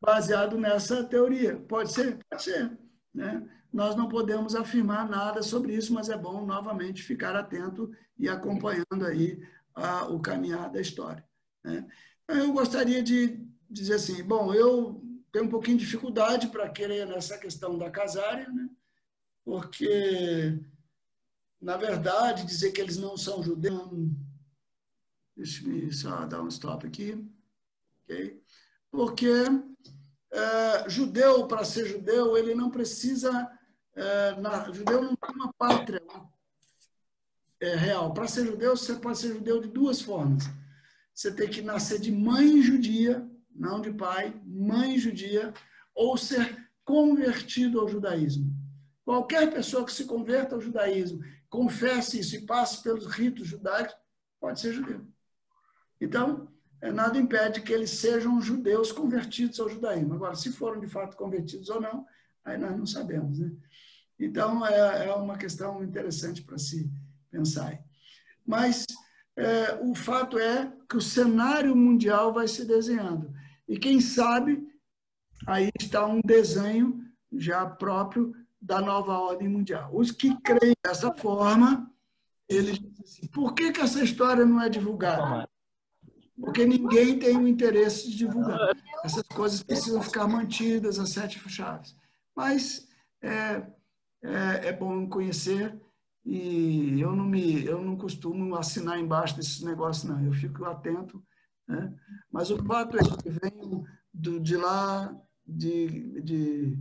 baseado 0.01 0.57
nessa 0.57 1.03
teoria. 1.03 1.57
Pode 1.57 1.91
ser? 1.93 2.19
Pode 2.29 2.43
ser. 2.43 2.77
Né? 3.13 3.47
nós 3.71 3.95
não 3.95 4.09
podemos 4.09 4.53
afirmar 4.53 5.07
nada 5.07 5.41
sobre 5.41 5.73
isso, 5.73 5.93
mas 5.93 6.09
é 6.09 6.17
bom 6.17 6.45
novamente 6.45 7.01
ficar 7.01 7.35
atento 7.35 7.91
e 8.17 8.27
acompanhando 8.27 9.05
aí 9.05 9.41
a, 9.73 10.05
o 10.07 10.19
caminhar 10.19 10.69
da 10.69 10.81
história. 10.81 11.25
Né? 11.63 11.87
Eu 12.27 12.51
gostaria 12.51 13.01
de 13.01 13.39
dizer 13.69 13.95
assim, 13.95 14.21
bom, 14.23 14.53
eu 14.53 15.01
tenho 15.31 15.45
um 15.45 15.49
pouquinho 15.49 15.77
de 15.77 15.85
dificuldade 15.85 16.49
para 16.49 16.69
querer 16.69 17.07
nessa 17.07 17.37
questão 17.37 17.77
da 17.77 17.89
casária, 17.89 18.49
né? 18.49 18.69
porque, 19.45 20.59
na 21.61 21.77
verdade, 21.77 22.45
dizer 22.45 22.73
que 22.73 22.81
eles 22.81 22.97
não 22.97 23.15
são 23.15 23.41
judeus, 23.41 23.89
deixa 25.35 25.65
eu 25.69 25.91
só 25.93 26.25
dar 26.25 26.41
um 26.41 26.49
stop 26.49 26.85
aqui, 26.85 27.25
ok? 28.03 28.43
Porque 28.91 29.33
é, 30.31 30.89
judeu, 30.89 31.47
para 31.47 31.63
ser 31.63 31.85
judeu, 31.85 32.37
ele 32.37 32.55
não 32.55 32.69
precisa 32.69 33.49
é, 33.95 34.39
na, 34.39 34.71
judeu 34.71 35.01
não 35.01 35.15
tem 35.15 35.35
uma 35.35 35.53
pátria 35.53 36.01
é, 37.59 37.75
real. 37.75 38.13
Para 38.13 38.27
ser 38.27 38.45
judeu, 38.45 38.75
você 38.75 38.95
pode 38.95 39.17
ser 39.19 39.33
judeu 39.33 39.61
de 39.61 39.67
duas 39.67 40.01
formas. 40.01 40.43
Você 41.13 41.31
tem 41.31 41.49
que 41.49 41.61
nascer 41.61 41.99
de 41.99 42.11
mãe 42.11 42.61
judia, 42.61 43.29
não 43.53 43.81
de 43.81 43.91
pai, 43.91 44.33
mãe 44.45 44.97
judia, 44.97 45.53
ou 45.93 46.17
ser 46.17 46.69
convertido 46.85 47.79
ao 47.79 47.87
judaísmo. 47.87 48.51
Qualquer 49.03 49.51
pessoa 49.53 49.85
que 49.85 49.91
se 49.91 50.05
converta 50.05 50.55
ao 50.55 50.61
judaísmo, 50.61 51.23
confesse 51.49 52.19
isso 52.19 52.35
e 52.35 52.45
passe 52.45 52.81
pelos 52.81 53.05
ritos 53.07 53.47
judaicos, 53.47 53.95
pode 54.39 54.59
ser 54.59 54.71
judeu. 54.71 55.05
Então, 55.99 56.47
nada 56.89 57.19
impede 57.19 57.61
que 57.61 57.71
eles 57.73 57.91
sejam 57.91 58.41
judeus 58.41 58.91
convertidos 58.91 59.59
ao 59.59 59.69
judaísmo. 59.69 60.15
Agora, 60.15 60.35
se 60.35 60.51
foram 60.51 60.79
de 60.79 60.87
fato 60.87 61.17
convertidos 61.17 61.69
ou 61.69 61.81
não, 61.81 62.05
aí 62.43 62.57
nós 62.57 62.75
não 62.75 62.85
sabemos. 62.85 63.37
Né? 63.37 63.51
Então, 64.17 64.65
é, 64.65 65.07
é 65.07 65.13
uma 65.13 65.37
questão 65.37 65.83
interessante 65.83 66.41
para 66.41 66.57
se 66.57 66.89
pensar. 67.29 67.77
Mas 68.45 68.85
é, 69.35 69.75
o 69.81 69.93
fato 69.93 70.39
é 70.39 70.71
que 70.89 70.97
o 70.97 71.01
cenário 71.01 71.75
mundial 71.75 72.33
vai 72.33 72.47
se 72.47 72.65
desenhando. 72.65 73.31
E 73.67 73.77
quem 73.77 74.01
sabe, 74.01 74.67
aí 75.47 75.69
está 75.79 76.05
um 76.05 76.19
desenho 76.23 76.99
já 77.31 77.65
próprio 77.65 78.33
da 78.61 78.81
nova 78.81 79.17
ordem 79.17 79.47
mundial. 79.47 79.89
Os 79.93 80.11
que 80.11 80.35
creem 80.41 80.75
dessa 80.83 81.13
forma, 81.13 81.91
eles 82.47 82.77
dizem 82.77 83.03
assim, 83.03 83.27
por 83.27 83.53
que, 83.53 83.71
que 83.71 83.81
essa 83.81 84.03
história 84.03 84.45
não 84.45 84.61
é 84.61 84.69
divulgada? 84.69 85.49
Porque 86.41 86.65
ninguém 86.65 87.19
tem 87.19 87.37
o 87.37 87.47
interesse 87.47 88.09
de 88.09 88.17
divulgar. 88.17 88.75
Essas 89.03 89.23
coisas 89.27 89.61
precisam 89.61 90.01
ficar 90.01 90.27
mantidas, 90.27 90.99
as 90.99 91.11
sete 91.11 91.39
chaves. 91.47 91.95
Mas 92.35 92.87
é, 93.21 93.63
é, 94.23 94.67
é, 94.67 94.73
bom 94.73 95.07
conhecer 95.07 95.79
e 96.25 96.99
eu 96.99 97.15
não 97.15 97.25
me 97.25 97.63
eu 97.65 97.81
não 97.81 97.95
costumo 97.95 98.55
assinar 98.55 98.99
embaixo 98.99 99.35
desses 99.35 99.61
negócios 99.61 100.05
não. 100.05 100.23
Eu 100.23 100.33
fico 100.33 100.65
atento, 100.65 101.23
né? 101.67 101.93
Mas 102.31 102.49
o 102.49 102.57
fato 102.65 102.97
é 102.97 103.01
que 103.01 103.29
venho 103.29 103.85
do, 104.11 104.39
de 104.39 104.57
lá 104.57 105.15
de, 105.45 106.21
de, 106.21 106.77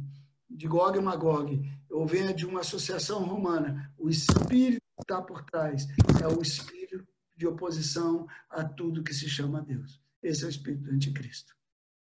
de 0.48 0.68
Gog 0.68 0.96
e 0.98 1.02
Magog. 1.02 1.70
Eu 1.90 2.06
venho 2.06 2.34
de 2.34 2.46
uma 2.46 2.60
associação 2.60 3.24
romana. 3.24 3.92
O 3.98 4.08
espírito 4.08 4.80
está 5.00 5.20
por 5.20 5.42
trás 5.44 5.86
é 6.22 6.28
o 6.28 6.40
espírito 6.40 7.09
de 7.40 7.46
oposição 7.46 8.28
a 8.50 8.62
tudo 8.62 9.02
que 9.02 9.14
se 9.14 9.26
chama 9.26 9.62
Deus. 9.62 9.98
Esse 10.22 10.44
é 10.44 10.46
o 10.46 10.50
espírito 10.50 10.84
do 10.84 10.90
anticristo. 10.90 11.56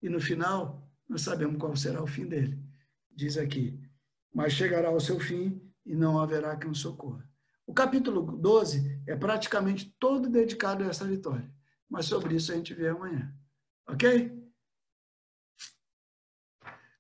E 0.03 0.09
no 0.11 0.21
final, 0.21 0.87
nós 1.09 1.23
sabemos 1.23 1.57
qual 1.59 1.75
será 1.75 2.03
o 2.03 2.07
fim 2.07 2.27
dele. 2.27 2.63
Diz 3.11 3.39
aqui: 3.39 3.81
Mas 4.33 4.53
chegará 4.53 4.89
ao 4.89 5.01
seu 5.01 5.19
fim 5.19 5.59
e 5.87 5.97
não 5.97 6.21
haverá 6.21 6.55
quem 6.59 6.71
o 6.71 6.75
socorra. 6.75 7.27
O 7.67 7.73
capítulo 7.73 8.37
12 8.37 9.03
é 9.07 9.17
praticamente 9.17 9.97
todo 9.99 10.29
dedicado 10.29 10.85
a 10.85 10.89
essa 10.89 11.07
vitória. 11.07 11.51
Mas 11.89 12.05
sobre 12.05 12.37
isso 12.37 12.53
a 12.53 12.57
gente 12.57 12.75
vê 12.75 12.89
amanhã. 12.89 13.35
Ok? 13.89 14.45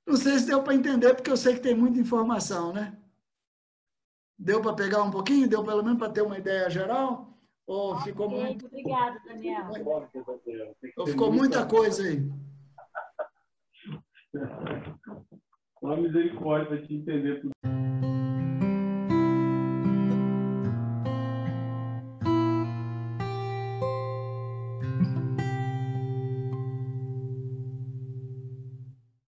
Não 0.07 0.17
sei 0.17 0.39
se 0.39 0.47
deu 0.47 0.63
para 0.63 0.75
entender, 0.75 1.15
porque 1.15 1.31
eu 1.31 1.37
sei 1.37 1.55
que 1.55 1.61
tem 1.61 1.75
muita 1.75 1.99
informação, 1.99 2.73
né? 2.73 2.99
Deu 4.39 4.63
para 4.63 4.75
pegar 4.75 5.03
um 5.03 5.11
pouquinho? 5.11 5.47
Deu 5.47 5.63
pelo 5.63 5.83
menos 5.83 5.99
para 5.99 6.11
ter 6.11 6.23
uma 6.23 6.39
ideia 6.39 6.71
geral? 6.71 7.34
Ou 7.67 7.99
ficou 8.01 8.29
muito. 8.29 8.67
Obrigada, 8.67 9.21
Daniel. 9.25 9.71
Ou 10.97 11.07
ficou 11.07 11.33
muita 11.33 11.67
coisa 11.67 12.03
aí. 12.03 12.29
Só 15.81 15.97
misericórdia 15.97 16.83
te 16.83 16.95
entender 16.95 17.41
tudo. 17.41 17.55